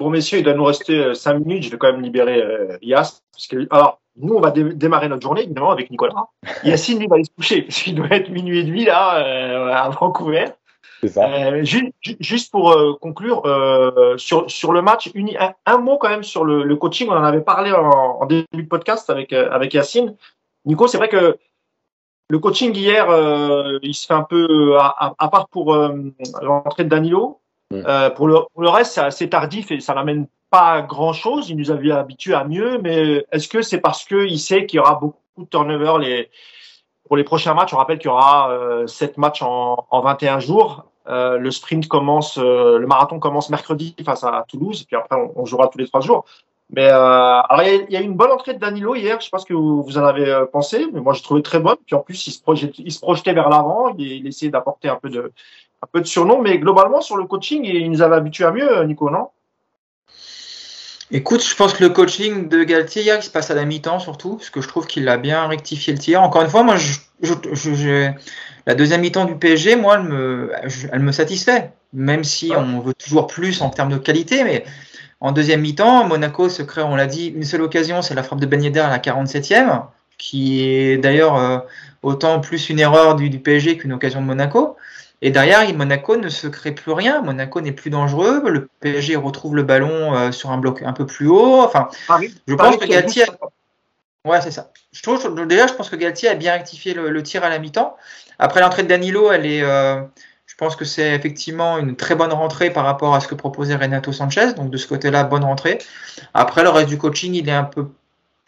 [0.00, 1.64] Bon, messieurs, il doit nous rester 5 euh, minutes.
[1.64, 3.22] Je vais quand même libérer euh, Yas.
[3.32, 6.26] Parce que, alors, nous, on va démarrer notre journée, évidemment, avec Nicolas.
[6.64, 9.72] Yacine, lui, va aller se coucher, parce qu'il doit être minuit et demi, là, euh,
[9.72, 10.46] à Vancouver.
[11.00, 11.28] C'est ça.
[11.28, 13.42] Euh, juste, pour euh, conclure,
[14.16, 17.08] sur, sur le match, un, un, mot quand même sur le, le, coaching.
[17.08, 20.16] On en avait parlé en, en début de podcast avec, avec Yacine.
[20.64, 21.36] Nico, c'est vrai que
[22.30, 23.06] le coaching hier,
[23.82, 25.76] il se fait un peu, à, à part pour
[26.42, 27.40] l'entrée de Danilo,
[27.70, 27.82] Mm.
[27.86, 31.50] Euh, pour, le, pour, le, reste, c'est assez tardif et ça n'amène pas grand-chose.
[31.50, 34.80] Il nous avait habitués à mieux, mais est-ce que c'est parce qu'il sait qu'il y
[34.80, 36.30] aura beaucoup de turnover les,
[37.06, 37.74] pour les prochains matchs?
[37.74, 40.88] On rappelle qu'il y aura euh, 7 matchs en, en 21 jours.
[41.08, 45.16] Euh, le sprint commence, euh, le marathon commence mercredi face à Toulouse, et puis après
[45.34, 46.26] on, jouera tous les trois jours.
[46.70, 49.18] Mais euh, alors il y, a, eu une bonne entrée de Danilo hier.
[49.18, 51.60] Je sais pas ce que vous, vous en avez pensé, mais moi je trouvais très
[51.60, 51.78] bonne.
[51.86, 53.94] Puis en plus il se projetait, il se projetait vers l'avant.
[53.96, 55.32] Il, essayait d'apporter un peu de,
[55.82, 58.82] un peu de surnom, mais globalement sur le coaching, il nous avait habitué à mieux,
[58.84, 59.28] Nico, non?
[61.10, 63.98] Écoute, je pense que le coaching de Galtier hier, il se passe à la mi-temps
[63.98, 66.20] surtout, parce que je trouve qu'il a bien rectifié le tir.
[66.20, 68.10] Encore une fois, moi, je, je, je,
[68.66, 70.52] la deuxième mi-temps du PSG, moi, elle me,
[70.92, 74.64] elle me satisfait, même si on veut toujours plus en termes de qualité, mais
[75.20, 78.40] en deuxième mi-temps, Monaco se crée, on l'a dit, une seule occasion, c'est la frappe
[78.40, 79.84] de Ben Yedder à la 47e,
[80.18, 81.58] qui est d'ailleurs euh,
[82.02, 84.76] autant plus une erreur du, du PSG qu'une occasion de Monaco.
[85.20, 87.22] Et derrière, Monaco ne se crée plus rien.
[87.22, 88.42] Monaco n'est plus dangereux.
[88.48, 91.60] Le PSG retrouve le ballon euh, sur un bloc un peu plus haut.
[91.60, 91.88] Enfin,
[92.46, 93.24] je pense que Galtier.
[94.24, 94.70] Ouais, c'est ça.
[94.92, 97.96] Je trouve, déjà, je pense que Galtier a bien rectifié le, tir à la mi-temps.
[98.38, 99.62] Après l'entrée de Danilo, elle est.
[99.62, 100.00] Euh,
[100.46, 103.76] je pense que c'est effectivement une très bonne rentrée par rapport à ce que proposait
[103.76, 104.54] Renato Sanchez.
[104.54, 105.78] Donc de ce côté-là, bonne rentrée.
[106.34, 107.88] Après, le reste du coaching, il est un peu,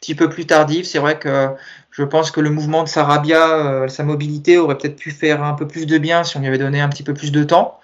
[0.00, 0.86] petit peu plus tardif.
[0.86, 1.48] C'est vrai que
[1.90, 5.54] je pense que le mouvement de Sarabia, euh, sa mobilité aurait peut-être pu faire un
[5.54, 7.80] peu plus de bien si on lui avait donné un petit peu plus de temps.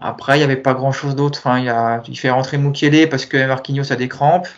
[0.00, 1.38] Après, il n'y avait pas grand-chose d'autre.
[1.38, 4.48] Enfin, il, a, il fait rentrer Mukele parce que Marquinhos a des crampes.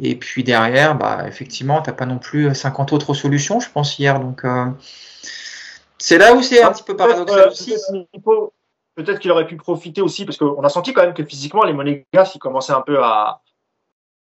[0.00, 3.98] Et puis derrière, bah, effectivement, tu n'as pas non plus 50 autres solutions, je pense,
[3.98, 4.20] hier.
[4.20, 4.66] Donc, euh,
[5.98, 7.74] c'est là où c'est un petit peu paradoxal euh, aussi.
[8.94, 11.72] Peut-être qu'il aurait pu profiter aussi, parce qu'on a senti quand même que physiquement, les
[11.72, 13.40] Monégas, ils commençaient un peu à,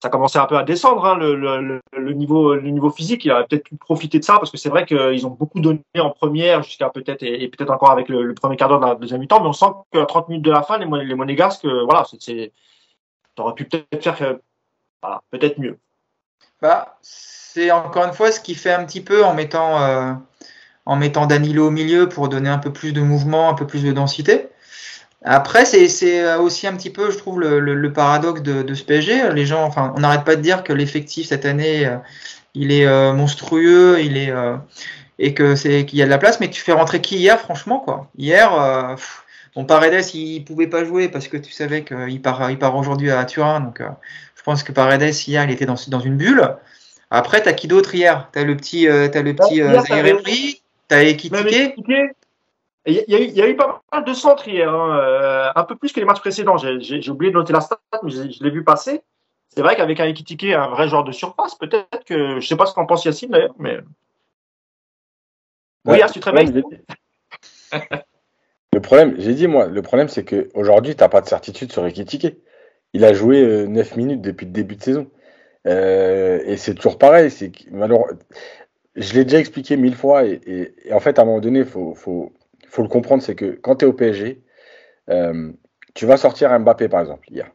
[0.01, 3.25] ça commençait un peu à descendre hein, le, niveau physique.
[3.25, 5.81] Il aurait peut-être pu profiter de ça parce que c'est vrai qu'ils ont beaucoup donné
[5.97, 9.21] en première jusqu'à peut-être et, peut-être encore avec le, premier quart d'heure de la deuxième
[9.21, 12.51] mi-temps mais on sent qu'à 30 minutes de la fin les, les monégasques voilà c'est
[13.55, 14.37] pu peut-être faire
[15.01, 15.79] voilà, peut-être mieux.
[16.61, 20.13] Bah c'est encore une fois ce qui fait un petit peu en mettant euh,
[20.85, 23.83] en mettant Danilo au milieu pour donner un peu plus de mouvement un peu plus
[23.83, 24.49] de densité
[25.23, 28.83] après, c'est euh, aussi un petit peu, je trouve, le, le, paradoxe de, de, ce
[28.83, 29.33] PSG.
[29.33, 31.97] Les gens, enfin, on n'arrête pas de dire que l'effectif cette année, euh,
[32.53, 34.33] il est euh, monstrueux, il est
[35.19, 36.39] et que c'est qu'il y a de la place.
[36.39, 38.09] Mais tu fais rentrer qui hier, franchement, quoi?
[38.17, 38.95] Hier,
[39.55, 43.11] bon, Paredes, il pouvait pas jouer parce que tu savais qu'il part, il part aujourd'hui
[43.11, 43.59] à Turin.
[43.59, 43.81] Donc,
[44.35, 46.57] je pense que Paredes hier, il était dans, dans une bulle.
[47.09, 48.29] Après, t'as qui d'autre hier?
[48.31, 49.81] T'as le petit, as le petit euh,
[50.87, 51.75] t'as Ekitike.
[52.87, 55.91] Il y, y, a eu pas mal de centres hier, hein, euh, un peu plus
[55.91, 56.55] que les matchs précédents.
[56.55, 59.01] J'ai oublié de noter la stat, mais je, l'ai vu passer.
[59.49, 62.65] C'est vrai qu'avec un Ekitike, un vrai genre de surface, peut-être que je sais pas
[62.65, 63.79] ce qu'en pense Yacine d'ailleurs, mais.
[65.85, 66.63] oui, tu te réveilles.
[68.73, 71.85] le problème, j'ai dit moi, le problème c'est qu'aujourd'hui, tu n'as pas de certitude sur
[71.85, 72.37] Ekitike.
[72.93, 75.11] Il a joué 9 minutes depuis le début de saison.
[75.65, 77.31] et c'est toujours pareil.
[77.31, 77.51] C'est
[78.97, 80.25] je l'ai déjà expliqué mille fois.
[80.25, 82.31] Et, en fait, à un moment donné, il faut, faut,
[82.67, 84.41] faut, le comprendre c'est que quand tu es au PSG,
[85.97, 87.51] tu vas sortir Mbappé, par exemple, hier.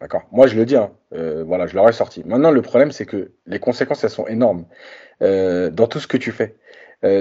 [0.00, 0.22] D'accord?
[0.32, 2.22] Moi, je le dis, hein, voilà, je l'aurais sorti.
[2.26, 4.66] Maintenant, le problème, c'est que les conséquences, elles sont énormes
[5.20, 6.56] dans tout ce que tu fais.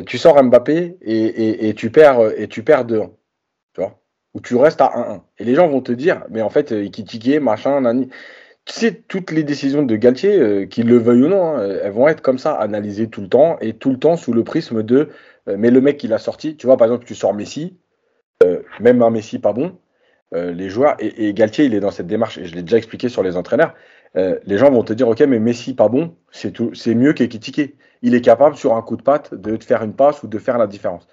[0.08, 3.12] tu sors Mbappé et, et, tu perds et tu perds 2-1.
[3.74, 4.00] Tu vois?
[4.34, 5.22] Ou tu restes à 1-1.
[5.38, 8.10] Et les gens vont te dire, mais en fait, Ikitike, machin, nani.
[8.66, 12.08] Tu sais, toutes les décisions de Galtier, qu'il le veuille ou non, hein, elles vont
[12.08, 15.10] être comme ça, analysées tout le temps, et tout le temps sous le prisme de,
[15.48, 17.78] mais le mec qui l'a sorti, tu vois, par exemple, tu sors Messi,
[18.80, 19.78] même un Messi pas bon,
[20.34, 23.10] euh, les joueurs, et, Galtier, il est dans cette démarche, et je l'ai déjà expliqué
[23.10, 23.74] sur les entraîneurs,
[24.16, 27.76] euh, les gens vont te dire, ok, mais Messi, pas bon, c'est mieux qu'Ekitike.
[28.02, 30.38] Il est capable, sur un coup de patte, de te faire une passe ou de
[30.38, 31.08] faire la différence.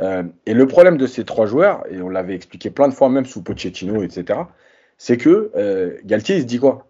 [0.00, 3.08] Euh, et le problème de ces trois joueurs, et on l'avait expliqué plein de fois,
[3.08, 4.40] même sous Pochettino, etc.,
[4.98, 5.50] c'est que
[6.04, 6.86] Galtier, il se dit quoi?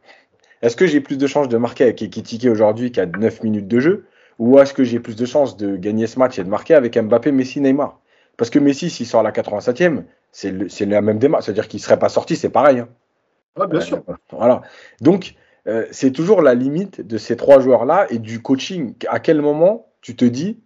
[0.63, 3.81] Est-ce que j'ai plus de chances de marquer avec Ekitike aujourd'hui qu'à 9 minutes de
[3.81, 4.07] jeu?
[4.39, 6.99] Ou est-ce que j'ai plus de chances de gagner ce match et de marquer avec
[6.99, 8.01] Mbappé, Messi, Neymar?
[8.37, 11.47] Parce que Messi, s'il sort à la 87e, c'est la même démarche.
[11.47, 12.81] C'est-à-dire qu'il ne serait pas sorti, c'est pareil.
[12.81, 13.67] Hein.
[13.67, 14.03] bien sûr.
[14.09, 14.63] Euh, voilà.
[15.01, 15.35] Donc,
[15.67, 18.95] euh, c'est toujours la limite de ces trois joueurs-là et du coaching.
[19.09, 20.61] À quel moment tu te dis,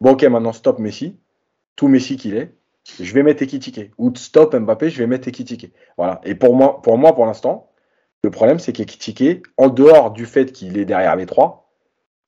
[0.00, 1.16] bon, ok, maintenant stop Messi,
[1.76, 2.54] tout Messi qu'il est,
[3.00, 3.92] je vais mettre Ekitike.
[3.98, 5.72] Ou stop Mbappé, je vais mettre Ekitike.
[5.96, 6.20] Voilà.
[6.24, 7.70] Et pour moi, pour, moi, pour l'instant,
[8.24, 11.61] le problème, c'est qu'Ekitike, en dehors du fait qu'il est derrière les trois,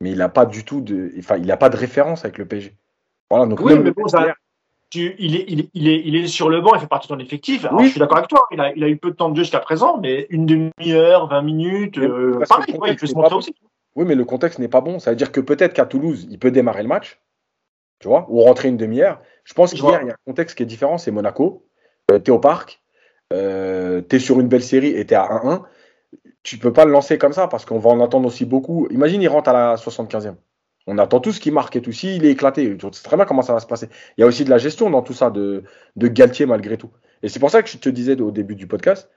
[0.04, 2.44] mais il n'a pas du tout de, enfin, il n'a pas de référence avec le
[2.44, 2.74] PSG.
[3.30, 3.46] Voilà.
[3.46, 4.34] Donc, oui, mais bon, ça,
[4.94, 5.70] il, est, il, est,
[6.04, 7.66] il, est, sur le banc, il fait partie de ton effectif.
[7.72, 7.86] oui.
[7.86, 9.44] Je suis d'accord avec toi, il a, il a, eu peu de temps de jeu
[9.44, 13.54] jusqu'à présent, mais une demi-heure, 20 minutes, euh, pareil, il peut se montrer aussi.
[13.96, 14.98] Oui, mais le contexte n'est pas bon.
[14.98, 17.18] Ça veut dire que peut-être qu'à Toulouse, il peut démarrer le match,
[17.98, 19.22] tu vois, ou rentrer une demi-heure.
[19.44, 21.64] Je pense qu'hier, il y a un contexte qui est différent, c'est Monaco.
[22.10, 22.82] Euh, tu es au parc,
[23.32, 25.62] euh, tu es sur une belle série et tu es à 1-1.
[26.44, 28.86] Tu peux pas le lancer comme ça parce qu'on va en attendre aussi beaucoup.
[28.90, 30.36] Imagine, il rentre à la 75e.
[30.86, 31.92] On attend tout ce qui marque et tout.
[31.92, 33.88] Si il est éclaté, tu sais très bien comment ça va se passer.
[34.16, 35.64] Il y a aussi de la gestion dans tout ça de,
[35.96, 36.90] de Galtier malgré tout.
[37.22, 39.10] Et c'est pour ça que je te disais au début du podcast,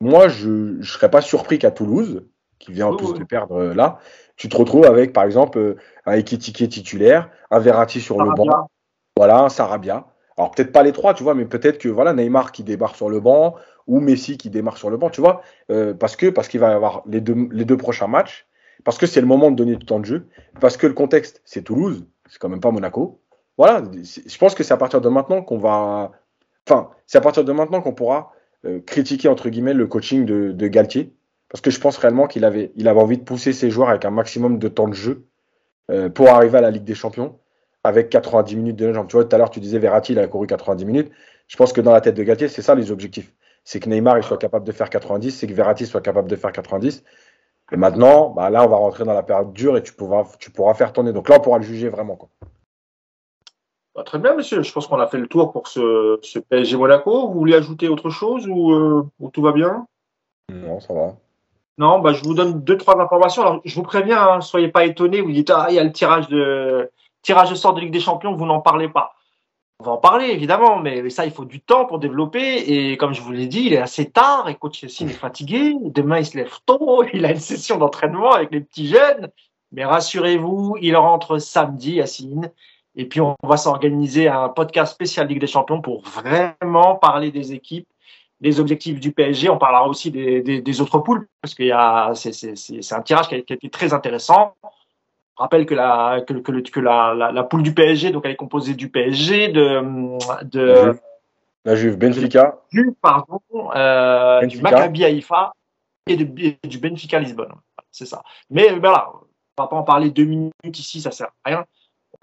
[0.00, 2.24] moi, je ne serais pas surpris qu'à Toulouse,
[2.58, 3.98] qui vient en plus de perdre euh, là,
[4.36, 5.76] tu te retrouves avec, par exemple, euh,
[6.06, 8.68] un Ekitike titulaire, un Verratti sur le banc,
[9.16, 10.06] voilà, un Sarabia.
[10.36, 13.10] Alors peut-être pas les trois, tu vois, mais peut-être que voilà Neymar qui débarque sur
[13.10, 13.56] le banc
[13.88, 16.70] ou Messi qui démarre sur le banc, tu vois, euh, parce que parce qu'il va
[16.70, 18.48] y avoir les deux, les deux prochains matchs
[18.84, 20.26] parce que c'est le moment de donner du temps de jeu,
[20.60, 23.20] parce que le contexte, c'est Toulouse, c'est quand même pas Monaco.
[23.56, 26.12] Voilà, je pense que c'est à partir de maintenant qu'on va.
[26.66, 28.32] Enfin, c'est à partir de maintenant qu'on pourra
[28.64, 31.12] euh, critiquer, entre guillemets, le coaching de, Galtier,
[31.48, 34.04] parce que je pense réellement qu'il avait, il avait envie de pousser ses joueurs avec
[34.04, 35.26] un maximum de temps de jeu
[35.90, 37.38] euh, pour arriver à la Ligue des Champions
[37.84, 39.00] avec 90 minutes de jeu.
[39.08, 41.10] Tu vois, tout à l'heure, tu disais Verratti, il a couru 90 minutes.
[41.46, 43.32] Je pense que dans la tête de Galtier, c'est ça les objectifs.
[43.68, 46.36] C'est que Neymar il soit capable de faire 90, c'est que Verratti soit capable de
[46.36, 47.04] faire 90,
[47.70, 50.50] et maintenant, bah là, on va rentrer dans la période dure et tu pourras, tu
[50.50, 51.12] pourras faire tourner.
[51.12, 52.16] Donc là, on pourra le juger vraiment.
[52.16, 52.30] Quoi.
[53.94, 54.62] Bah, très bien, monsieur.
[54.62, 57.28] Je pense qu'on a fait le tour pour ce, ce PSG Monaco.
[57.28, 59.86] Vous voulez ajouter autre chose ou, euh, tout va bien?
[60.50, 61.16] Non, ça va.
[61.76, 63.42] Non, bah, je vous donne deux, trois informations.
[63.42, 65.20] Alors, je vous préviens, ne hein, soyez pas étonnés.
[65.20, 66.90] Vous dites, ah, il y a le tirage de,
[67.20, 69.17] tirage de sort de Ligue des Champions, vous n'en parlez pas.
[69.80, 72.40] On va en parler, évidemment, mais ça, il faut du temps pour développer.
[72.40, 75.72] Et comme je vous l'ai dit, il est assez tard et coach Yassine est fatigué.
[75.80, 77.04] Demain, il se lève tôt.
[77.12, 79.30] Il a une session d'entraînement avec les petits jeunes.
[79.70, 82.50] Mais rassurez-vous, il rentre samedi, Yacine.
[82.96, 87.52] Et puis, on va s'organiser un podcast spécial Ligue des Champions pour vraiment parler des
[87.52, 87.86] équipes,
[88.40, 89.48] des objectifs du PSG.
[89.48, 93.52] On parlera aussi des, autres poules parce qu'il y a, c'est un tirage qui qui
[93.52, 94.54] a été très intéressant.
[95.38, 98.32] Je rappelle que la que, que, que la, la, la, poule du PSG, donc elle
[98.32, 99.80] est composée du PSG, de
[100.42, 100.98] de
[101.64, 103.40] la Juve, Benfica, Juve, pardon,
[103.76, 105.52] euh, du Maccabi Haïfa
[106.08, 107.52] et, de, du Benfica Lisbonne.
[107.92, 108.24] C'est ça.
[108.50, 109.12] Mais voilà,
[109.56, 111.64] on va pas en parler deux minutes ici, ça sert à rien.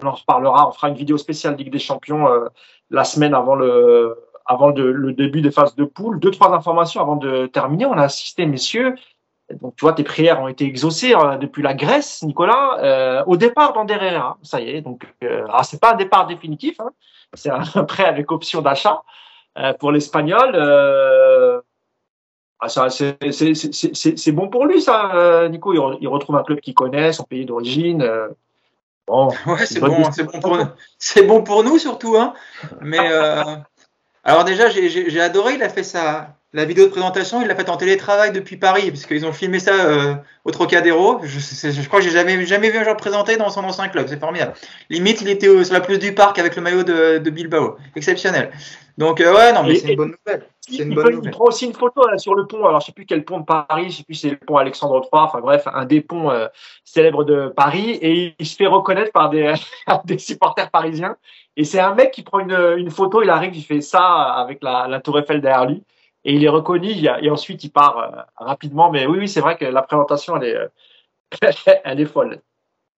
[0.02, 0.68] On en reparlera.
[0.68, 2.48] On fera une vidéo spéciale Ligue des Champions euh,
[2.90, 4.14] la semaine avant le
[4.44, 6.20] avant de, le début des phases de poule.
[6.20, 7.86] Deux trois informations avant de terminer.
[7.86, 8.94] On a assisté, messieurs,
[9.54, 13.36] donc, tu vois, tes prières ont été exaucées hein, depuis la Grèce, Nicolas, euh, au
[13.36, 14.38] départ d'Ander Herrera.
[14.42, 14.80] Ça y est.
[14.80, 16.80] Donc, euh, c'est pas un départ définitif.
[16.80, 16.90] Hein,
[17.34, 19.02] c'est un prêt avec option d'achat
[19.58, 20.52] euh, pour l'Espagnol.
[20.54, 21.60] Euh,
[22.58, 25.72] ah, c'est bon pour lui, ça, euh, Nico.
[25.72, 28.02] Il, il, retrouve un club qu'il connaît, son pays d'origine.
[28.02, 28.28] Euh.
[29.06, 30.58] Bon, ouais, c'est bon, bon, pour,
[31.26, 32.16] bon pour nous surtout.
[32.16, 32.34] Hein.
[32.80, 32.98] Mais
[34.24, 35.54] alors déjà, j'ai adoré.
[35.54, 38.90] Il a fait ça la vidéo de présentation, il l'a faite en télétravail depuis Paris,
[38.90, 40.14] parce qu'ils ont filmé ça euh,
[40.46, 41.20] au Trocadéro.
[41.22, 44.06] Je, je, crois que j'ai jamais, jamais vu un joueur présenté dans son ancien club.
[44.08, 44.54] C'est formidable.
[44.88, 47.76] Limite, il était sur la plus du parc avec le maillot de, Bilbao.
[47.94, 48.52] Exceptionnel.
[48.96, 50.46] Donc, euh, ouais, non, mais c'est une bonne nouvelle.
[50.70, 51.20] Il, une bonne nouvelle.
[51.24, 52.64] il, prend aussi une photo sur le pont.
[52.64, 54.56] Alors, je sais plus quel pont de Paris, je sais plus si c'est le pont
[54.56, 55.24] Alexandre III.
[55.24, 56.46] Enfin, bref, un des ponts euh,
[56.84, 57.98] célèbres de Paris.
[58.00, 59.52] Et il se fait reconnaître par des,
[60.06, 61.16] des supporters parisiens.
[61.58, 63.22] Et c'est un mec qui prend une, une, photo.
[63.22, 65.82] Il arrive, il fait ça avec la, la Tour Eiffel derrière lui.
[66.26, 66.90] Et il est reconnu.
[67.22, 68.90] Et ensuite, il part euh, rapidement.
[68.90, 72.40] Mais oui, oui, c'est vrai que la présentation, elle est, elle est folle.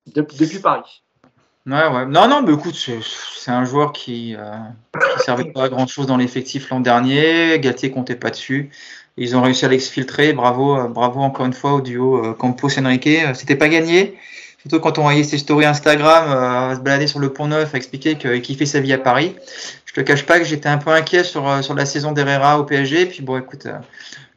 [0.07, 1.03] depuis Paris.
[1.69, 2.07] Ouais, ouais.
[2.07, 6.07] Non, non, mais écoute, c'est un joueur qui ne euh, servait pas à grand chose
[6.07, 7.59] dans l'effectif l'an dernier.
[7.61, 8.71] Galtier comptait pas dessus.
[9.19, 10.33] Ils ont réussi à l'exfiltrer.
[10.33, 13.11] Bravo, euh, bravo encore une fois au duo euh, Campos-Enrique.
[13.35, 14.17] C'était pas gagné.
[14.63, 18.41] Surtout quand on voyait ses stories Instagram, se balader sur le pont neuf, expliquer qu'il
[18.41, 19.37] kiffait sa vie à Paris.
[19.89, 22.65] Je te cache pas que j'étais un peu inquiet sur, sur la saison d'Herrera au
[22.65, 23.07] PSG.
[23.07, 23.67] Puis bon, écoute,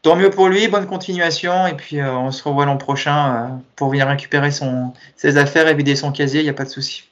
[0.02, 1.68] tant mieux pour lui, bonne continuation.
[1.68, 6.11] Et puis on se revoit l'an prochain pour venir récupérer ses affaires et vider son
[6.11, 6.40] casier.
[6.40, 7.11] Il n'y a pas de souci.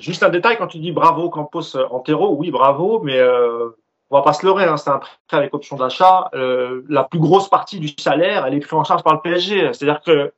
[0.00, 3.68] Juste un détail, quand tu dis bravo Campos euh, Antero, oui, bravo, mais euh,
[4.10, 6.28] on va pas se leurrer, hein, c'est un prêt avec option d'achat.
[6.34, 9.72] Euh, la plus grosse partie du salaire, elle est prise en charge par le PSG.
[9.72, 10.32] C'est-à-dire que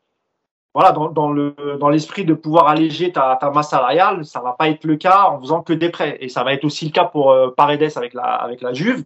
[0.77, 4.69] voilà, dans, dans le dans l'esprit de pouvoir alléger ta, masse salariale, ça va pas
[4.69, 6.19] être le cas en faisant que des prêts.
[6.21, 9.05] Et ça va être aussi le cas pour euh, Paredes avec la Juve.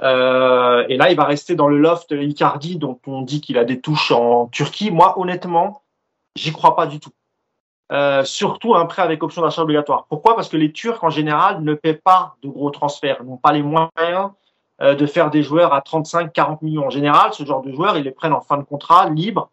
[0.00, 3.64] Euh, et là, il va rester dans le loft Icardi, dont on dit qu'il a
[3.64, 4.90] des touches en Turquie.
[4.90, 5.82] Moi, honnêtement,
[6.36, 7.10] j'y crois pas du tout.
[7.92, 10.06] Euh, surtout un prêt avec option d'achat obligatoire.
[10.08, 10.34] Pourquoi?
[10.34, 13.62] Parce que les Turcs, en général, ne paient pas de gros transferts, n'ont pas les
[13.62, 14.30] moyens
[14.80, 16.86] euh, de faire des joueurs à 35-40 millions.
[16.86, 19.50] En général, ce genre de joueurs, ils les prennent en fin de contrat, libre,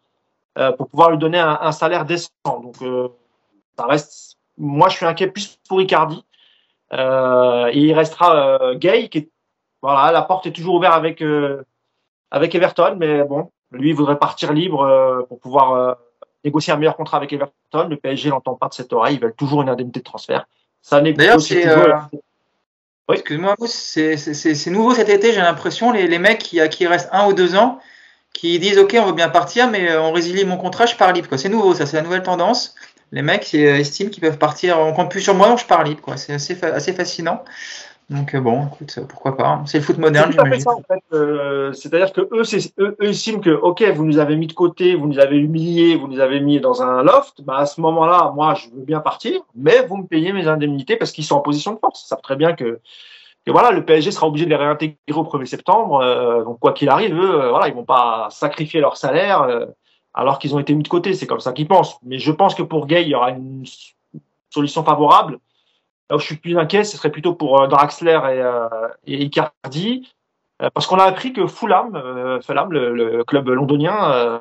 [0.58, 2.30] euh, pour pouvoir lui donner un, un salaire décent.
[2.44, 2.76] Donc,
[3.78, 4.38] ça reste.
[4.58, 6.24] Moi, je suis inquiet plus pour Icardi.
[6.92, 6.96] et
[7.74, 9.28] il restera Gay, qui est
[9.80, 11.24] voilà, la porte est toujours ouverte avec
[12.30, 15.96] avec Everton, mais bon, lui il voudrait partir libre pour pouvoir
[16.44, 17.88] négocier un meilleur contrat avec Everton.
[17.88, 19.14] Le PSG n'entend pas de cette oreille.
[19.16, 20.46] Ils veulent toujours une indemnité de transfert.
[20.82, 21.66] Ça D'ailleurs, c'est.
[21.66, 21.94] Euh...
[23.08, 23.16] Oui.
[23.16, 27.32] Excuse-moi, c'est nouveau cet été, j'ai l'impression, les, les, mecs qui, qui restent un ou
[27.32, 27.80] deux ans,
[28.32, 31.12] qui disent Ok, on veut bien partir, mais euh, on résilie mon contrat, je pars
[31.12, 31.36] libre.
[31.36, 32.74] C'est nouveau, ça, c'est la nouvelle tendance.
[33.12, 35.84] Les mecs euh, estiment qu'ils peuvent partir, on compte plus sur moi, donc je pars
[35.84, 36.14] libre.
[36.16, 37.44] C'est assez, assez fascinant.
[38.10, 39.48] Donc euh, bon, écoute, pourquoi pas.
[39.48, 39.62] Hein.
[39.66, 40.68] C'est le foot moderne, j'imagine.
[40.68, 41.02] En fait.
[41.12, 42.42] euh, C'est-à-dire que eux,
[42.78, 45.96] eux, eux, estiment que, ok, vous nous avez mis de côté, vous nous avez humiliés,
[45.96, 47.42] vous nous avez mis dans un loft.
[47.42, 50.96] Bah à ce moment-là, moi, je veux bien partir, mais vous me payez mes indemnités
[50.96, 52.02] parce qu'ils sont en position de force.
[52.04, 52.80] Ils savent très bien que,
[53.44, 56.00] que voilà, le PSG sera obligé de les réintégrer au 1er septembre.
[56.00, 59.66] Euh, donc quoi qu'il arrive, eux, euh, voilà, ils vont pas sacrifier leur salaire euh,
[60.14, 61.14] alors qu'ils ont été mis de côté.
[61.14, 61.98] C'est comme ça qu'ils pensent.
[62.04, 63.64] Mais je pense que pour Gay, il y aura une
[64.50, 65.38] solution favorable
[66.10, 68.68] Là où je suis plus inquiet, ce serait plutôt pour euh, Draxler et, euh,
[69.06, 70.12] et Icardi,
[70.74, 74.40] parce qu'on a appris que Fulham, Fulham le, club londonien,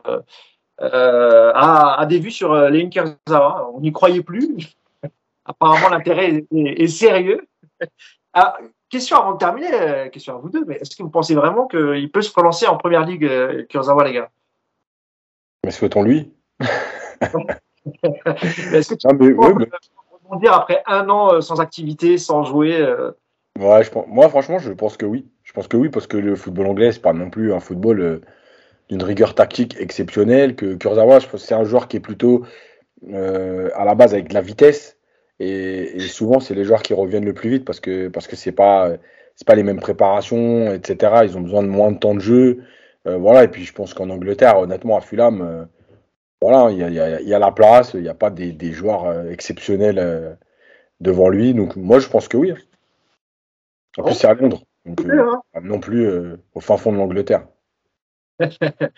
[0.80, 3.72] a, a, des vues sur Léon Kurzawa.
[3.74, 4.76] On n'y croyait plus.
[5.46, 7.48] Apparemment, l'intérêt est, sérieux.
[8.34, 8.56] Ah,
[8.92, 12.12] question avant de terminer, question à vous deux, mais est-ce que vous pensez vraiment qu'il
[12.12, 13.28] peut se relancer en première ligue,
[13.68, 14.30] Kurzawa, les gars?
[15.64, 16.32] Mais souhaitons-lui.
[18.74, 23.12] est-ce que tu non, mais, après un an euh, sans activité, sans jouer euh?
[23.60, 25.28] Ouais, je moi franchement, je pense que oui.
[25.44, 28.00] Je pense que oui, parce que le football anglais, c'est pas non plus un football
[28.00, 28.22] euh,
[28.90, 30.56] d'une rigueur tactique exceptionnelle.
[30.56, 32.44] Que Kurzawa, je pense que c'est un joueur qui est plutôt
[33.14, 34.98] à la base avec de la vitesse.
[35.44, 38.52] Et, souvent, c'est les joueurs qui reviennent le plus vite parce que parce que c'est
[38.52, 38.92] pas
[39.36, 41.22] c'est pas les mêmes préparations, etc.
[41.24, 42.64] Ils ont besoin de moins de temps de jeu.
[43.06, 43.44] voilà.
[43.44, 45.68] Et puis, je pense qu'en Angleterre, honnêtement, à Fulham
[46.42, 49.06] voilà, il y a, y a, la place, il n'y a pas des, des joueurs
[49.06, 50.34] euh, exceptionnels euh,
[51.00, 51.54] devant lui.
[51.54, 52.54] Donc moi, je pense que oui.
[53.98, 54.64] En plus, c'est à Londres.
[54.86, 55.62] Donc, euh, hein.
[55.62, 56.10] non plus
[56.56, 57.46] au fin fond de l'Angleterre.
[58.40, 58.48] ah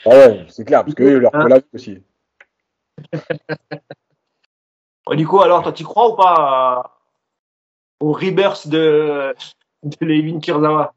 [0.05, 2.01] ouais, c'est clair, parce qu'eux, leur collage aussi.
[5.11, 6.99] Nico, alors, toi, tu crois ou pas
[7.99, 9.35] au rebirth de,
[9.83, 10.93] de Levin Kurzawa?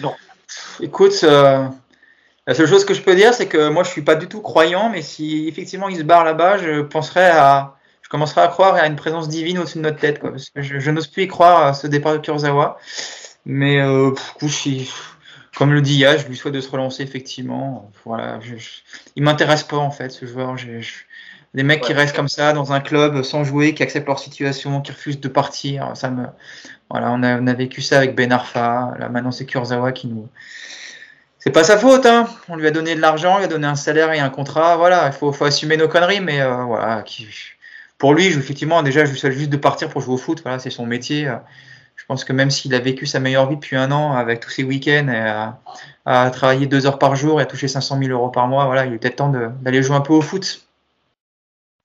[0.00, 0.14] Non.
[0.80, 1.24] Écoute,
[2.46, 4.40] la seule chose que je peux dire, c'est que moi, je suis pas du tout
[4.40, 8.74] croyant, mais si effectivement il se barre là-bas, je penserais à, je commencerai à croire
[8.74, 11.28] à une présence divine au-dessus de notre tête, quoi, parce que je, n'ose plus y
[11.28, 12.78] croire à ce départ de Kurzawa.
[13.46, 14.12] Mais euh,
[15.56, 17.90] comme le dit Yash, je lui souhaite de se relancer effectivement.
[18.04, 18.54] Voilà, je,
[19.16, 20.56] il m'intéresse pas en fait ce joueur.
[21.56, 24.82] Des mecs qui restent comme ça dans un club sans jouer, qui acceptent leur situation,
[24.82, 26.26] qui refusent de partir, ça me,
[26.90, 28.94] voilà, on a, on a vécu ça avec Ben Arfa.
[28.98, 30.28] Là maintenant c'est Kurzawa qui nous
[31.38, 32.28] c'est pas sa faute, hein.
[32.48, 34.76] On lui a donné de l'argent, il a donné un salaire et un contrat.
[34.76, 37.02] Voilà, il faut, faut assumer nos conneries, mais euh, voilà.
[37.02, 37.28] Qui,
[37.98, 40.42] pour lui, effectivement, déjà, je lui souhaite juste de partir pour jouer au foot.
[40.42, 41.30] Voilà, c'est son métier.
[41.94, 44.50] Je pense que même s'il a vécu sa meilleure vie depuis un an avec tous
[44.50, 45.60] ses week-ends et à,
[46.04, 48.84] à, travailler deux heures par jour et à toucher 500 000 euros par mois, voilà,
[48.84, 50.65] il est peut-être temps d'aller jouer un peu au foot.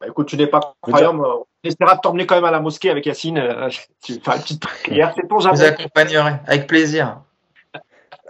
[0.02, 1.15] Bah, écoute, tu n'es pas croyant.
[1.15, 3.38] On essaiera de t'emmener quand même à la mosquée avec Yacine.
[3.38, 3.69] Euh,
[4.03, 5.57] tu fais une petite prière, c'est ton jamais.
[5.57, 7.22] Je vous accompagnerai avec plaisir.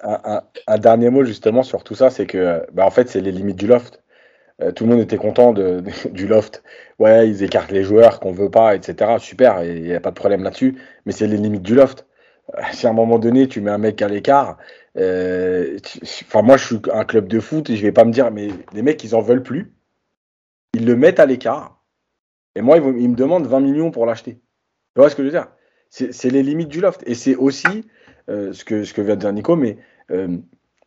[0.04, 3.58] un, dernier mot justement sur tout ça, c'est que bah, en fait, c'est les limites
[3.58, 4.02] du loft.
[4.62, 6.62] Euh, tout le monde était content de, du loft.
[7.00, 9.16] Ouais, ils écartent les joueurs qu'on veut pas, etc.
[9.20, 10.78] Super, il n'y a pas de problème là-dessus.
[11.06, 12.06] Mais c'est les limites du loft.
[12.58, 14.58] Euh, si à un moment donné, tu mets un mec à l'écart,
[14.98, 15.78] euh,
[16.24, 18.50] enfin moi je suis un club de foot et je vais pas me dire, mais
[18.74, 19.74] les mecs ils en veulent plus.
[20.74, 21.82] Ils le mettent à l'écart.
[22.56, 24.36] Et moi, ils, me demandent 20 millions pour l'acheter.
[24.36, 25.48] Tu vois ce que je veux dire?
[25.90, 27.04] C'est les limites du loft.
[27.06, 27.86] Et c'est aussi
[28.28, 29.78] ce, que, ce que vient de dire Nico, mais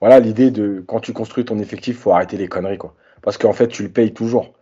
[0.00, 2.94] voilà l'idée de quand tu construis ton effectif, faut arrêter les conneries quoi
[3.24, 4.52] parce qu'en fait, tu le payes toujours.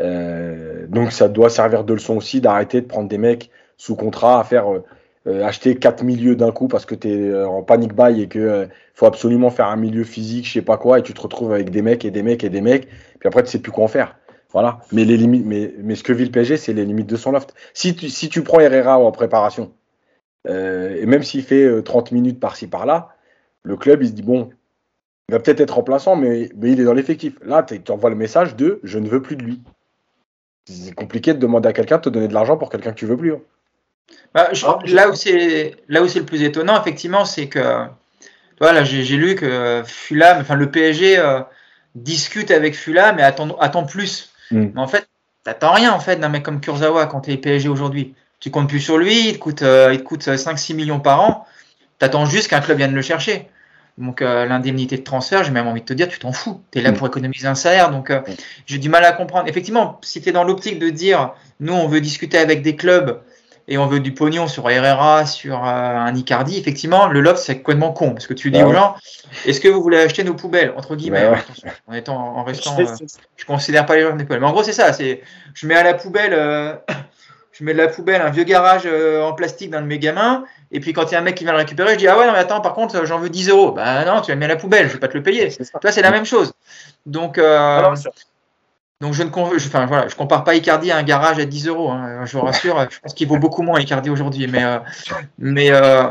[0.00, 4.40] Euh, donc, ça doit servir de leçon aussi d'arrêter de prendre des mecs sous contrat
[4.40, 4.84] à faire euh,
[5.26, 8.68] euh, acheter quatre milieux d'un coup parce que tu es en panique buy et que
[8.94, 11.70] faut absolument faire un milieu physique, je sais pas quoi, et tu te retrouves avec
[11.70, 12.88] des mecs et des mecs et des mecs,
[13.18, 14.16] puis après, tu sais plus quoi en faire.
[14.52, 14.80] Voilà.
[14.92, 17.32] Mais les limites, mais, mais ce que vit le PSG, c'est les limites de son
[17.32, 17.54] loft.
[17.74, 19.72] Si tu, si tu prends Herrera en préparation,
[20.46, 23.14] et même s'il fait 30 minutes par-ci par-là,
[23.62, 24.50] le club il se dit bon,
[25.28, 27.34] il va peut-être être remplaçant, mais, mais il est dans l'effectif.
[27.42, 29.62] Là, tu envoies le message de je ne veux plus de lui.
[30.66, 33.06] C'est compliqué de demander à quelqu'un de te donner de l'argent pour quelqu'un que tu
[33.06, 33.32] veux plus.
[33.34, 33.40] Hein.
[34.34, 34.50] Bah,
[34.86, 37.86] là où c'est là où c'est le plus étonnant, effectivement, c'est que
[38.60, 41.40] voilà, j'ai lu que Fulham, enfin le PSG euh,
[41.94, 44.31] discute avec Fulham mais attend, attend plus.
[44.52, 44.70] Hmm.
[44.74, 45.08] Mais en fait,
[45.44, 48.14] t'attends rien en fait d'un mec comme Kurzawa quand tu es PSG aujourd'hui.
[48.38, 51.46] Tu comptes plus sur lui, il te coûte, euh, il coûte 5-6 millions par an.
[51.98, 53.48] T'attends juste qu'un club vienne le chercher.
[53.98, 56.60] Donc euh, l'indemnité de transfert, j'ai même envie de te dire, tu t'en fous.
[56.70, 56.96] Tu es là mm.
[56.96, 57.90] pour économiser un salaire.
[57.90, 58.20] Donc euh,
[58.66, 59.48] j'ai du mal à comprendre.
[59.48, 63.20] Effectivement, si tu es dans l'optique de dire, nous, on veut discuter avec des clubs
[63.68, 67.58] et on veut du pognon sur Herrera, sur euh, un Icardi, effectivement, le loft, c'est
[67.58, 68.12] complètement con.
[68.12, 68.96] Parce que tu dis bah aux gens,
[69.46, 70.72] est-ce que vous voulez acheter nos poubelles?
[70.76, 71.38] Entre guillemets, bah
[71.86, 72.76] en, étant, en restant.
[73.36, 74.40] je considère pas les gens des poubelles.
[74.40, 74.92] Mais en gros, c'est ça.
[74.92, 75.22] c'est
[75.54, 76.32] Je mets à la poubelle.
[77.52, 80.80] je mets de la poubelle un vieux garage en plastique d'un de mes gamins et
[80.80, 82.26] puis quand il y a un mec qui vient le récupérer, je dis ah ouais
[82.26, 83.72] non mais attends par contre j'en veux 10 euros.
[83.72, 85.54] Bah non tu vas le mettre à la poubelle, je vais pas te le payer.
[85.80, 86.54] Toi c'est la même chose.
[87.04, 87.94] Donc euh,
[89.02, 91.90] donc je ne enfin, voilà, je compare pas Icardi à un garage à 10 euros.
[91.90, 92.24] Hein.
[92.24, 94.46] je vous rassure, je pense qu'il vaut beaucoup moins Icardi aujourd'hui.
[94.46, 94.78] Mais euh,
[95.38, 96.04] mais euh,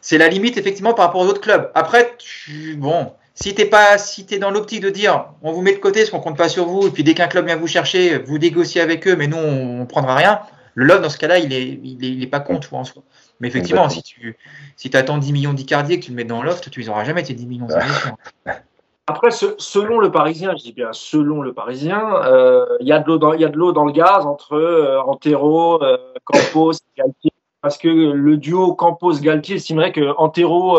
[0.00, 1.70] c'est la limite effectivement par rapport aux autres clubs.
[1.74, 5.74] Après tu, bon si t'es pas si es dans l'optique de dire on vous met
[5.74, 7.66] de côté parce qu'on compte pas sur vous et puis dès qu'un club vient vous
[7.66, 10.40] chercher vous négociez avec eux mais nous on, on prendra rien.
[10.74, 12.78] Le love dans ce cas-là il est il est, il est pas con tu vois
[12.78, 13.02] en soi.
[13.40, 14.36] Mais effectivement, si tu
[14.76, 17.04] si attends 10 millions d'Icardi et que tu le mets dans l'offre, tu les auras
[17.04, 17.68] jamais tes 10 millions.
[19.10, 23.08] Après, selon le Parisien, je dis bien selon le Parisien, euh, il y a de
[23.08, 29.56] l'eau dans, le gaz entre euh, Antero, euh, Campos, Galtier, parce que le duo Campos-Galtier
[29.56, 30.78] estimerait que Antero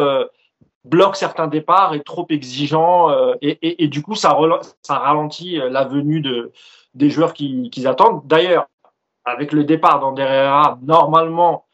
[0.85, 3.09] bloque certains départs, est trop exigeant
[3.41, 4.37] et, du coup ça,
[4.89, 6.53] ralentit la venue de,
[6.93, 8.21] des joueurs qu'ils qui attendent.
[8.27, 8.67] D'ailleurs,
[9.25, 11.65] avec le départ d'Andrea, normalement,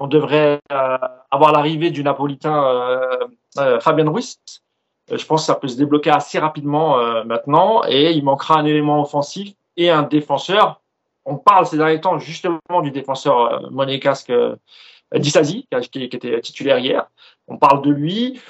[0.00, 0.60] on devrait
[1.30, 2.98] avoir l'arrivée du Napolitain
[3.80, 4.38] Fabien Ruiz.
[5.10, 9.00] Je pense que ça peut se débloquer assez rapidement maintenant et il manquera un élément
[9.02, 10.80] offensif et un défenseur.
[11.24, 14.32] On parle ces derniers temps justement du défenseur monégasque
[15.14, 17.06] Dissasi, qui, était titulaire hier.
[17.46, 18.40] On parle de lui.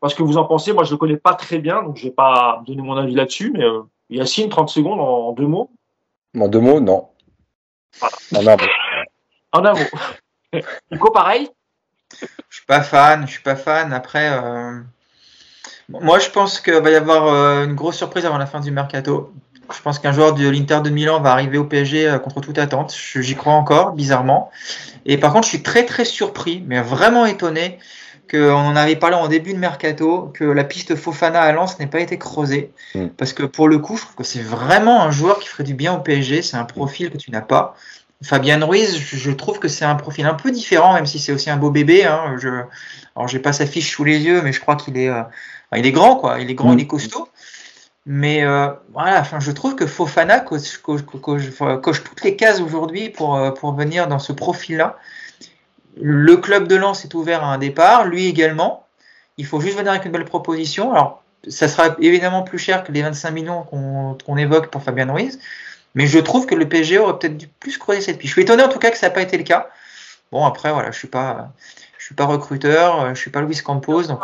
[0.00, 2.14] Parce que vous en pensez, moi je le connais pas très bien, donc je vais
[2.14, 5.70] pas donner mon avis là-dessus, mais euh, Yacine, 30 secondes en, deux mots.
[6.38, 7.08] En deux mots, non.
[8.34, 8.62] En un mot.
[9.52, 10.60] En un mot.
[10.92, 11.48] Nico, pareil?
[12.20, 13.92] Je suis pas fan, je suis pas fan.
[13.94, 14.80] Après, euh,
[15.88, 18.70] moi, je pense qu'il va y avoir euh, une grosse surprise avant la fin du
[18.70, 19.32] mercato.
[19.74, 22.58] Je pense qu'un joueur de l'Inter de Milan va arriver au PSG euh, contre toute
[22.58, 22.94] attente.
[23.16, 24.50] J'y crois encore, bizarrement.
[25.04, 27.78] Et par contre, je suis très très surpris, mais vraiment étonné
[28.28, 31.86] qu'on en avait parlé en début de mercato, que la piste Fofana à Lens n'ait
[31.86, 32.72] pas été creusée.
[32.96, 33.08] Mm.
[33.16, 35.74] Parce que pour le coup, je trouve que c'est vraiment un joueur qui ferait du
[35.74, 36.42] bien au PSG.
[36.42, 37.76] C'est un profil que tu n'as pas.
[38.22, 41.50] Fabien Ruiz, je trouve que c'est un profil un peu différent, même si c'est aussi
[41.50, 42.04] un beau bébé.
[42.04, 42.36] Hein.
[42.38, 42.48] Je,
[43.14, 45.22] alors, j'ai pas sa fiche sous les yeux, mais je crois qu'il est, euh,
[45.74, 46.40] il est grand, quoi.
[46.40, 47.28] Il est grand, il est costaud.
[48.08, 53.50] Mais euh, voilà, enfin, je trouve que Fofana coche, toutes les cases aujourd'hui pour, euh,
[53.50, 54.96] pour venir dans ce profil-là.
[56.00, 58.86] Le club de Lens est ouvert à un départ, lui également.
[59.38, 60.92] Il faut juste venir avec une belle proposition.
[60.92, 65.40] Alors, ça sera évidemment plus cher que les 25 millions qu'on évoque pour Fabien Ruiz.
[65.96, 68.28] Mais je trouve que le PSG aurait peut-être dû plus creuser cette piste.
[68.28, 69.68] Je suis étonné en tout cas que ça n'a pas été le cas.
[70.30, 71.52] Bon, après, voilà, je suis pas,
[71.98, 74.04] je suis pas recruteur, je suis pas Luis Campos.
[74.04, 74.20] Donc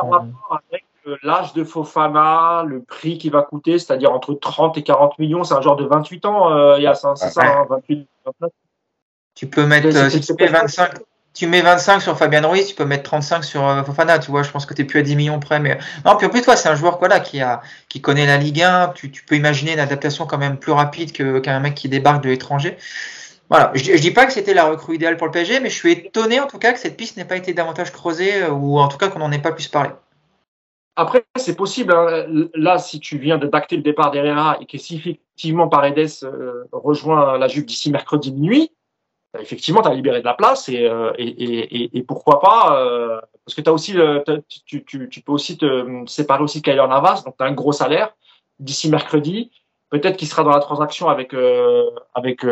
[1.23, 5.55] l'âge de Fofana, le prix qui va coûter, c'est-à-dire entre 30 et 40 millions, c'est
[5.55, 8.51] un genre de 28 ans, euh, il y a ça, c'est ça, 28, hein, 29.
[9.35, 10.93] Tu peux mettre, euh, si tu 25,
[11.35, 14.43] tu mets 25 sur Fabien Ruiz, tu peux mettre 35 sur euh, Fofana, tu vois,
[14.43, 15.59] je pense que tu es plus à 10 millions près.
[15.59, 15.79] Mais...
[16.05, 18.37] Non, puis en plus, toi, c'est un joueur quoi, là, qui, a, qui connaît la
[18.37, 21.89] Ligue 1, tu, tu peux imaginer une adaptation quand même plus rapide qu'un mec qui
[21.89, 22.77] débarque de l'étranger.
[23.49, 25.75] Voilà, je, je dis pas que c'était la recrue idéale pour le PSG, mais je
[25.75, 28.79] suis étonné en tout cas que cette piste n'ait pas été davantage creusée, euh, ou
[28.79, 29.91] en tout cas qu'on n'en ait pas pu se parler.
[30.97, 31.93] Après, c'est possible.
[31.95, 32.27] Hein.
[32.55, 36.65] Là, si tu viens de d'acter le départ d'Herrera et que si effectivement Paredes euh,
[36.73, 38.71] rejoint la Juve d'ici mercredi nuit,
[39.33, 42.79] bah, effectivement, tu as libéré de la place et, euh, et, et, et pourquoi pas
[42.79, 44.23] euh, Parce que as aussi le,
[44.67, 47.53] tu, tu, tu, peux aussi te séparer aussi de Kyler Navas, donc tu as un
[47.53, 48.15] gros salaire
[48.59, 49.51] d'ici mercredi.
[49.89, 51.35] Peut-être qu'il sera dans la transaction avec
[52.15, 52.45] avec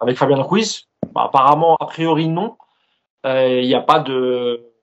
[0.00, 0.88] avec Fabien Ruiz.
[1.14, 2.56] Bah, apparemment, a priori non.
[3.24, 4.73] Il n'y a pas de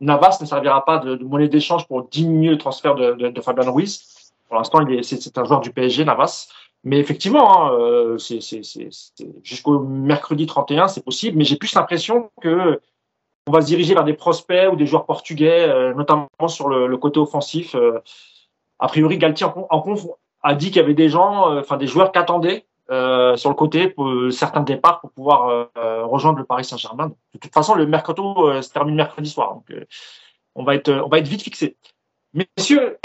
[0.00, 3.72] Navas ne servira pas de, monnaie d'échange pour diminuer le transfert de, de, de Fabian
[3.72, 4.32] Ruiz.
[4.48, 6.48] Pour l'instant, c'est un joueur du PSG, Navas.
[6.84, 8.18] Mais effectivement, hein, euh,
[9.42, 11.38] jusqu'au mercredi 31, c'est possible.
[11.38, 12.80] Mais j'ai plus l'impression que
[13.46, 16.96] on va se diriger vers des prospects ou des joueurs portugais, euh, notamment sur le,
[16.96, 17.74] côté offensif.
[17.74, 18.00] Euh,
[18.78, 19.96] a priori, Galtier en, en
[20.42, 23.56] a dit qu'il y avait des gens, enfin des joueurs qui attendaient euh, sur le
[23.56, 27.12] côté pour certains départs pour pouvoir euh, rejoindre le Paris Saint-Germain.
[27.32, 29.72] De toute façon, le mercato euh, se termine mercredi soir, donc
[30.54, 31.78] on va être on va être vite fixé.
[32.34, 32.98] Messieurs,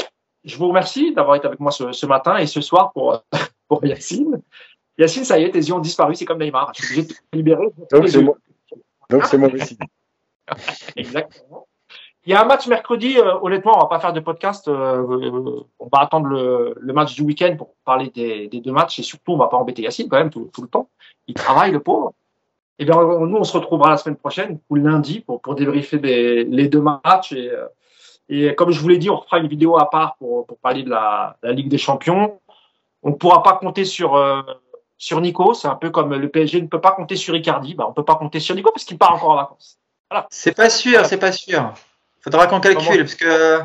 [0.44, 3.24] je vous remercie d'avoir été avec moi ce, ce, matin et ce soir pour
[3.70, 4.42] pour Yacine.
[4.98, 6.74] Yacine, ça y est, tes yeux ont disparu, c'est comme Neymar.
[6.76, 7.68] Je suis obligé de te libérer.
[7.90, 8.36] Donc c'est moi.
[9.10, 9.78] Donc c'est moi aussi.
[10.98, 11.69] Exactement.
[12.26, 13.18] Il y a un match mercredi.
[13.18, 14.68] Euh, honnêtement, on va pas faire de podcast.
[14.68, 19.00] Euh, on va attendre le, le match du week-end pour parler des, des, deux matchs
[19.00, 20.90] et surtout, on va pas embêter Yacine quand même tout, tout le temps.
[21.28, 22.14] Il travaille, le pauvre.
[22.80, 26.46] Et bien, nous, on se retrouvera la semaine prochaine ou lundi pour, pour débriefer des,
[26.46, 27.34] les deux matchs.
[27.34, 27.68] Et, euh,
[28.30, 30.84] et comme je vous l'ai dit, on refera une vidéo à part pour, pour parler
[30.84, 32.40] de la, la Ligue des Champions.
[33.04, 34.42] On ne pourra pas compter sur euh,
[34.98, 35.54] sur Nico.
[35.54, 37.74] C'est un peu comme le PSG ne peut pas compter sur Icardi.
[37.74, 39.80] Bah, on peut pas compter sur Nico parce qu'il part encore en vacances.
[40.10, 40.28] Voilà.
[40.30, 41.08] C'est pas sûr, voilà.
[41.08, 41.74] c'est pas sûr.
[42.22, 43.60] Faudra qu'on calcule, parce que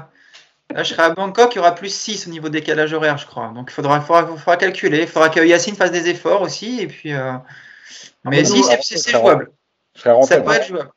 [0.71, 3.27] là, je serai à Bangkok, il y aura plus 6 au niveau décalage horaire, je
[3.27, 3.53] crois.
[3.55, 5.03] Donc, il faudra, faudra, faudra calculer.
[5.03, 6.81] Il faudra que Yacine fasse des efforts aussi.
[6.81, 7.33] Et puis, euh...
[8.25, 8.45] Mais ah,
[8.81, 9.53] si, c'est jouable.
[9.95, 10.91] Je serai rentré, ça peut être jouable.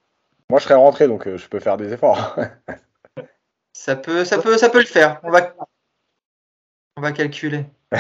[0.50, 2.36] Moi, je serai rentré, donc euh, je peux faire des efforts.
[3.74, 5.20] ça, peut, ça, peut, ça peut le faire.
[5.24, 5.54] On va,
[6.96, 7.66] on va calculer.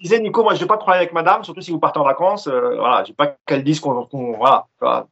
[0.00, 2.46] disais Nico, moi je vais pas travailler avec madame, surtout si vous partez en vacances.
[2.46, 4.06] Euh, voilà, je pas qu'elle dise qu'on.
[4.06, 5.06] Qu voilà, voilà.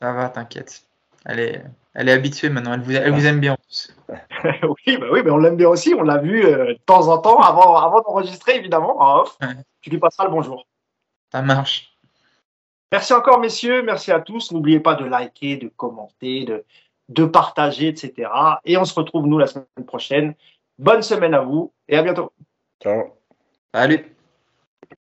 [0.00, 0.87] Ça va, t'inquiète.
[1.24, 1.64] Elle est,
[1.94, 3.94] elle est habituée maintenant, elle vous, elle vous aime bien en plus.
[4.62, 7.18] oui, bah oui, mais on l'aime bien aussi, on l'a vu euh, de temps en
[7.18, 9.36] temps avant, avant d'enregistrer évidemment en off.
[9.42, 9.48] Ouais.
[9.80, 10.66] Tu lui passeras le bonjour.
[11.32, 11.92] Ça marche.
[12.90, 14.52] Merci encore messieurs, merci à tous.
[14.52, 16.64] N'oubliez pas de liker, de commenter, de,
[17.08, 18.30] de partager, etc.
[18.64, 20.34] Et on se retrouve nous la semaine prochaine.
[20.78, 22.32] Bonne semaine à vous et à bientôt.
[22.82, 23.18] Ciao.
[23.74, 24.17] Salut.